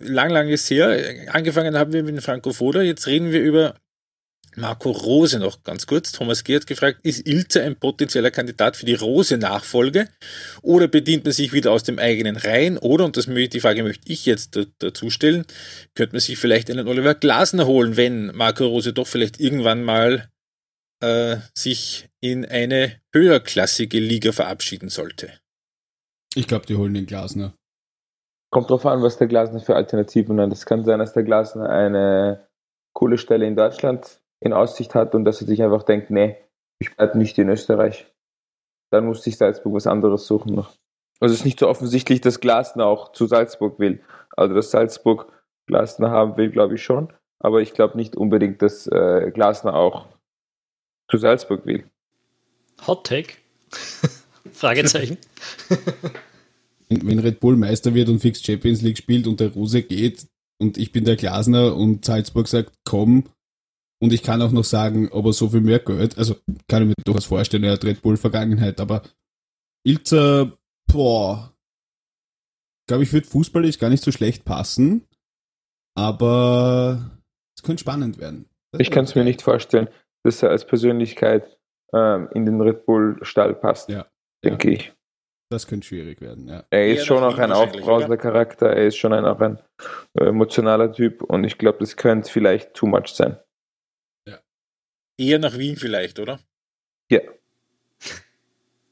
lang, 0.00 0.30
lang 0.30 0.48
ist 0.48 0.70
her. 0.70 0.98
Angefangen 1.32 1.76
haben 1.76 1.92
wir 1.92 2.02
mit 2.02 2.22
Franco 2.22 2.52
Foda, 2.52 2.82
jetzt 2.82 3.06
reden 3.06 3.32
wir 3.32 3.40
über 3.40 3.74
Marco 4.56 4.90
Rose 4.90 5.38
noch 5.38 5.62
ganz 5.62 5.86
kurz. 5.86 6.12
Thomas 6.12 6.44
G. 6.44 6.56
hat 6.56 6.66
gefragt, 6.66 7.00
ist 7.02 7.26
Ilze 7.26 7.62
ein 7.62 7.76
potenzieller 7.76 8.30
Kandidat 8.30 8.76
für 8.76 8.86
die 8.86 8.94
Rose-Nachfolge 8.94 10.08
oder 10.62 10.88
bedient 10.88 11.24
man 11.24 11.32
sich 11.32 11.52
wieder 11.52 11.72
aus 11.72 11.82
dem 11.82 11.98
eigenen 11.98 12.36
Reihen 12.36 12.78
oder, 12.78 13.04
und 13.04 13.16
das, 13.16 13.26
die 13.26 13.60
Frage 13.60 13.82
möchte 13.82 14.10
ich 14.10 14.26
jetzt 14.26 14.58
dazu 14.78 15.10
stellen, 15.10 15.44
könnte 15.94 16.14
man 16.14 16.20
sich 16.20 16.38
vielleicht 16.38 16.70
einen 16.70 16.88
Oliver 16.88 17.14
Glasner 17.14 17.66
holen, 17.66 17.96
wenn 17.96 18.26
Marco 18.34 18.66
Rose 18.66 18.92
doch 18.92 19.06
vielleicht 19.06 19.40
irgendwann 19.40 19.82
mal 19.82 20.28
äh, 21.00 21.36
sich 21.54 22.08
in 22.20 22.44
eine 22.44 22.92
höherklassige 23.12 23.98
Liga 23.98 24.32
verabschieden 24.32 24.88
sollte? 24.88 25.32
Ich 26.34 26.48
glaube, 26.48 26.66
die 26.66 26.76
holen 26.76 26.94
den 26.94 27.06
Glasner. 27.06 27.54
Kommt 28.50 28.70
drauf 28.70 28.86
an, 28.86 29.02
was 29.02 29.18
der 29.18 29.26
Glasner 29.26 29.60
für 29.60 29.74
Alternativen 29.74 30.40
hat. 30.40 30.52
Es 30.52 30.64
kann 30.64 30.84
sein, 30.84 31.00
dass 31.00 31.12
der 31.12 31.24
Glasner 31.24 31.68
eine 31.68 32.46
coole 32.92 33.18
Stelle 33.18 33.46
in 33.46 33.56
Deutschland 33.56 34.20
in 34.44 34.52
Aussicht 34.52 34.94
hat 34.94 35.14
und 35.14 35.24
dass 35.24 35.40
er 35.40 35.46
sich 35.46 35.62
einfach 35.62 35.82
denkt, 35.82 36.10
nee, 36.10 36.36
ich 36.78 36.94
bleibe 36.94 37.18
nicht 37.18 37.38
in 37.38 37.48
Österreich. 37.48 38.06
Dann 38.90 39.06
muss 39.06 39.22
sich 39.22 39.36
Salzburg 39.36 39.74
was 39.74 39.86
anderes 39.86 40.26
suchen 40.26 40.54
noch. 40.54 40.76
Also 41.20 41.32
es 41.32 41.40
ist 41.40 41.46
nicht 41.46 41.58
so 41.58 41.68
offensichtlich, 41.68 42.20
dass 42.20 42.40
Glasner 42.40 42.86
auch 42.86 43.12
zu 43.12 43.26
Salzburg 43.26 43.78
will. 43.78 44.00
Also 44.36 44.54
dass 44.54 44.70
Salzburg 44.70 45.32
Glasner 45.66 46.10
haben 46.10 46.36
will, 46.36 46.50
glaube 46.50 46.74
ich 46.74 46.84
schon. 46.84 47.12
Aber 47.38 47.62
ich 47.62 47.72
glaube 47.72 47.96
nicht 47.96 48.16
unbedingt, 48.16 48.60
dass 48.62 48.86
äh, 48.86 49.30
Glasner 49.32 49.74
auch 49.74 50.06
zu 51.10 51.16
Salzburg 51.16 51.64
will. 51.64 51.84
Hot 52.86 53.06
Take? 53.06 53.34
Fragezeichen. 54.52 55.18
Wenn 56.88 57.18
Red 57.18 57.40
Bull 57.40 57.56
Meister 57.56 57.94
wird 57.94 58.08
und 58.08 58.20
fix 58.20 58.42
Champions 58.42 58.82
League 58.82 58.98
spielt 58.98 59.26
und 59.26 59.40
der 59.40 59.52
Rose 59.52 59.82
geht 59.82 60.26
und 60.58 60.76
ich 60.76 60.92
bin 60.92 61.04
der 61.04 61.16
Glasner 61.16 61.74
und 61.74 62.04
Salzburg 62.04 62.46
sagt, 62.46 62.72
komm, 62.84 63.24
und 64.00 64.12
ich 64.12 64.22
kann 64.22 64.42
auch 64.42 64.52
noch 64.52 64.64
sagen, 64.64 65.08
ob 65.10 65.26
er 65.26 65.32
so 65.32 65.48
viel 65.48 65.60
mehr 65.60 65.78
Geld, 65.78 66.18
also 66.18 66.36
kann 66.68 66.82
ich 66.82 66.88
mir 66.88 66.94
durchaus 67.04 67.26
vorstellen, 67.26 67.64
er 67.64 67.72
hat 67.72 67.84
Red 67.84 68.02
Bull 68.02 68.16
Vergangenheit, 68.16 68.80
aber 68.80 69.02
Ilzer, 69.86 70.52
boah, 70.86 71.54
glaube 72.86 73.02
ich, 73.02 73.12
wird 73.12 73.26
fußballisch 73.26 73.78
gar 73.78 73.90
nicht 73.90 74.04
so 74.04 74.12
schlecht 74.12 74.44
passen, 74.44 75.06
aber 75.96 77.20
es 77.56 77.62
könnte 77.62 77.80
spannend 77.80 78.18
werden. 78.18 78.48
Das 78.72 78.80
ich 78.80 78.90
kann 78.90 79.04
es 79.04 79.14
mir 79.14 79.24
nicht 79.24 79.42
vorstellen, 79.42 79.88
dass 80.24 80.42
er 80.42 80.50
als 80.50 80.66
Persönlichkeit 80.66 81.58
ähm, 81.94 82.28
in 82.34 82.44
den 82.44 82.60
Red 82.60 82.86
Bull 82.86 83.18
Stall 83.22 83.54
passt, 83.54 83.88
ja, 83.88 84.06
denke 84.44 84.68
ja. 84.68 84.74
ich. 84.74 84.92
Das 85.50 85.66
könnte 85.66 85.86
schwierig 85.86 86.20
werden, 86.20 86.48
ja. 86.48 86.64
Er 86.70 86.88
ist 86.88 87.06
schon 87.06 87.22
auch 87.22 87.38
ein 87.38 87.52
aufbrausender 87.52 88.16
Charakter, 88.16 88.70
er 88.70 88.86
ist 88.86 88.96
schon 88.96 89.12
ein, 89.12 89.24
auch 89.24 89.40
ein 89.40 89.58
äh, 90.18 90.24
emotionaler 90.24 90.90
Typ 90.90 91.22
und 91.22 91.44
ich 91.44 91.58
glaube, 91.58 91.78
das 91.80 91.96
könnte 91.96 92.30
vielleicht 92.30 92.74
too 92.74 92.86
much 92.86 93.08
sein. 93.08 93.38
Eher 95.16 95.38
nach 95.38 95.56
Wien 95.58 95.76
vielleicht, 95.76 96.18
oder? 96.18 96.40
Ja. 97.08 97.20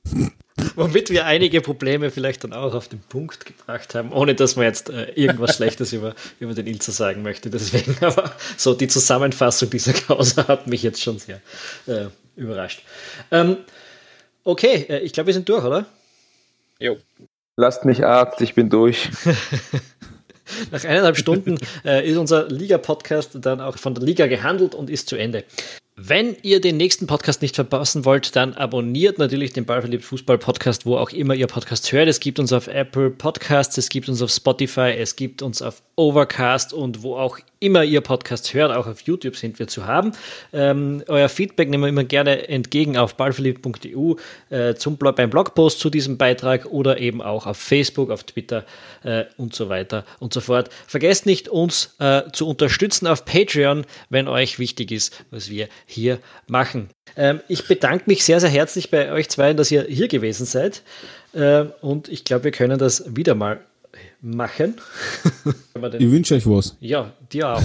Womit 0.77 1.11
wir 1.11 1.27
einige 1.27 1.61
Probleme 1.61 2.11
vielleicht 2.11 2.45
dann 2.45 2.53
auch 2.53 2.75
auf 2.75 2.89
den 2.89 3.01
Punkt 3.01 3.45
gebracht 3.47 3.95
haben, 3.95 4.13
ohne 4.13 4.35
dass 4.35 4.57
man 4.57 4.67
jetzt 4.67 4.91
äh, 4.91 5.11
irgendwas 5.13 5.57
Schlechtes 5.57 5.93
über, 5.95 6.15
über 6.41 6.55
den 6.55 6.67
Ilzer 6.67 6.93
sagen 6.93 7.23
möchte. 7.23 7.51
Deswegen 7.51 7.97
aber 8.05 8.33
so 8.57 8.75
die 8.75 8.89
Zusammenfassung 8.89 9.71
dieser 9.71 9.93
Causa 9.93 10.47
hat 10.49 10.67
mich 10.67 10.83
jetzt 10.83 11.03
schon 11.03 11.19
sehr 11.19 11.41
äh, 11.87 12.07
überrascht. 12.37 12.83
Ähm, 13.31 13.59
okay, 14.45 14.87
äh, 14.89 14.99
ich 14.99 15.13
glaube, 15.13 15.29
wir 15.29 15.35
sind 15.35 15.49
durch, 15.49 15.65
oder? 15.65 15.87
Jo. 16.79 16.99
Lasst 17.57 17.85
mich 17.85 18.05
Arzt, 18.05 18.41
ich 18.41 18.55
bin 18.55 18.71
durch. 18.71 19.11
Nach 20.71 20.85
eineinhalb 20.85 21.17
Stunden 21.17 21.59
äh, 21.85 22.09
ist 22.09 22.17
unser 22.17 22.49
Liga-Podcast 22.49 23.33
dann 23.35 23.61
auch 23.61 23.79
von 23.79 23.95
der 23.95 24.05
Liga 24.05 24.27
gehandelt 24.27 24.75
und 24.75 24.91
ist 24.91 25.09
zu 25.09 25.17
Ende. 25.17 25.45
Wenn 25.95 26.37
ihr 26.43 26.63
den 26.63 26.79
nächsten 26.79 27.07
Podcast 27.07 27.43
nicht 27.43 27.55
verpassen 27.55 28.07
wollt, 28.07 28.35
dann 28.35 28.55
abonniert 28.55 29.19
natürlich 29.19 29.53
den 29.53 29.67
Ballverliebt 29.67 30.05
Fußball 30.05 30.39
Podcast, 30.39 30.87
wo 30.87 30.97
auch 30.97 31.11
immer 31.11 31.35
ihr 31.35 31.47
Podcast 31.47 31.93
hört. 31.93 32.09
Es 32.09 32.19
gibt 32.19 32.39
uns 32.39 32.51
auf 32.55 32.67
Apple 32.67 33.11
Podcasts, 33.11 33.77
es 33.77 33.91
gibt 33.91 34.09
uns 34.09 34.23
auf 34.23 34.31
Spotify, 34.31 34.95
es 34.97 35.17
gibt 35.17 35.43
uns 35.43 35.61
auf 35.61 35.83
Overcast 35.97 36.73
und 36.73 37.03
wo 37.03 37.17
auch 37.17 37.39
immer 37.63 37.85
ihr 37.85 38.01
Podcast 38.01 38.53
hört, 38.55 38.75
auch 38.75 38.87
auf 38.87 39.01
YouTube 39.03 39.37
sind 39.37 39.59
wir 39.59 39.69
zu 39.69 39.87
haben. 39.87 40.13
Ähm, 40.53 41.03
euer 41.09 41.29
Feedback 41.29 41.71
nehmen 41.71 41.85
wir 41.85 41.89
immer 41.89 42.05
gerne 42.05 42.49
entgegen 42.49 42.97
auf 42.97 43.15
ballverliebt.eu 43.15 44.15
äh, 44.51 44.75
beim 45.13 45.31
Blogpost 45.31 45.79
zu 45.79 45.89
diesem 45.91 46.19
Beitrag 46.19 46.67
oder 46.67 46.99
eben 46.99 47.23
auch 47.23 47.47
auf 47.47 47.57
Facebook, 47.57 48.11
auf 48.11 48.25
Twitter 48.25 48.65
äh, 49.05 49.25
und 49.37 49.55
so 49.55 49.69
weiter 49.69 50.05
und 50.19 50.33
so 50.33 50.41
fort. 50.41 50.71
Vergesst 50.87 51.27
nicht, 51.27 51.49
uns 51.49 51.95
äh, 51.99 52.23
zu 52.33 52.49
unterstützen 52.49 53.07
auf 53.07 53.25
Patreon, 53.25 53.85
wenn 54.11 54.29
euch 54.29 54.59
wichtig 54.59 54.91
ist, 54.91 55.25
was 55.31 55.49
wir 55.49 55.69
hier 55.87 56.19
machen. 56.49 56.89
Ähm, 57.17 57.41
ich 57.49 57.67
bedanke 57.67 58.05
mich 58.07 58.25
sehr, 58.25 58.41
sehr 58.41 58.51
herzlich 58.51 58.91
bei 58.91 59.13
euch 59.13 59.29
zwei, 59.29 59.55
dass 59.55 59.71
ihr 59.71 59.85
hier 59.85 60.09
gewesen 60.09 60.47
seid. 60.47 60.83
Äh, 61.33 61.65
und 61.81 62.09
ich 62.09 62.25
glaube, 62.25 62.45
wir 62.45 62.51
können 62.51 62.79
das 62.79 63.05
wieder 63.15 63.35
mal 63.35 63.61
machen. 64.21 64.77
ich 65.99 66.11
wünsche 66.11 66.35
euch 66.35 66.47
was. 66.47 66.77
Ja, 66.81 67.13
dir 67.33 67.49
auch. 67.49 67.63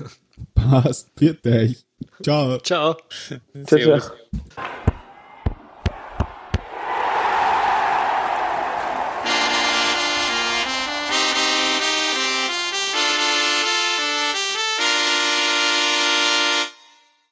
Passt, 0.54 1.14
bitte. 1.14 1.74
Ciao. 2.22 2.58
Ciao. 2.58 2.96
Ciao. 3.66 3.98
ciao. 3.98 4.00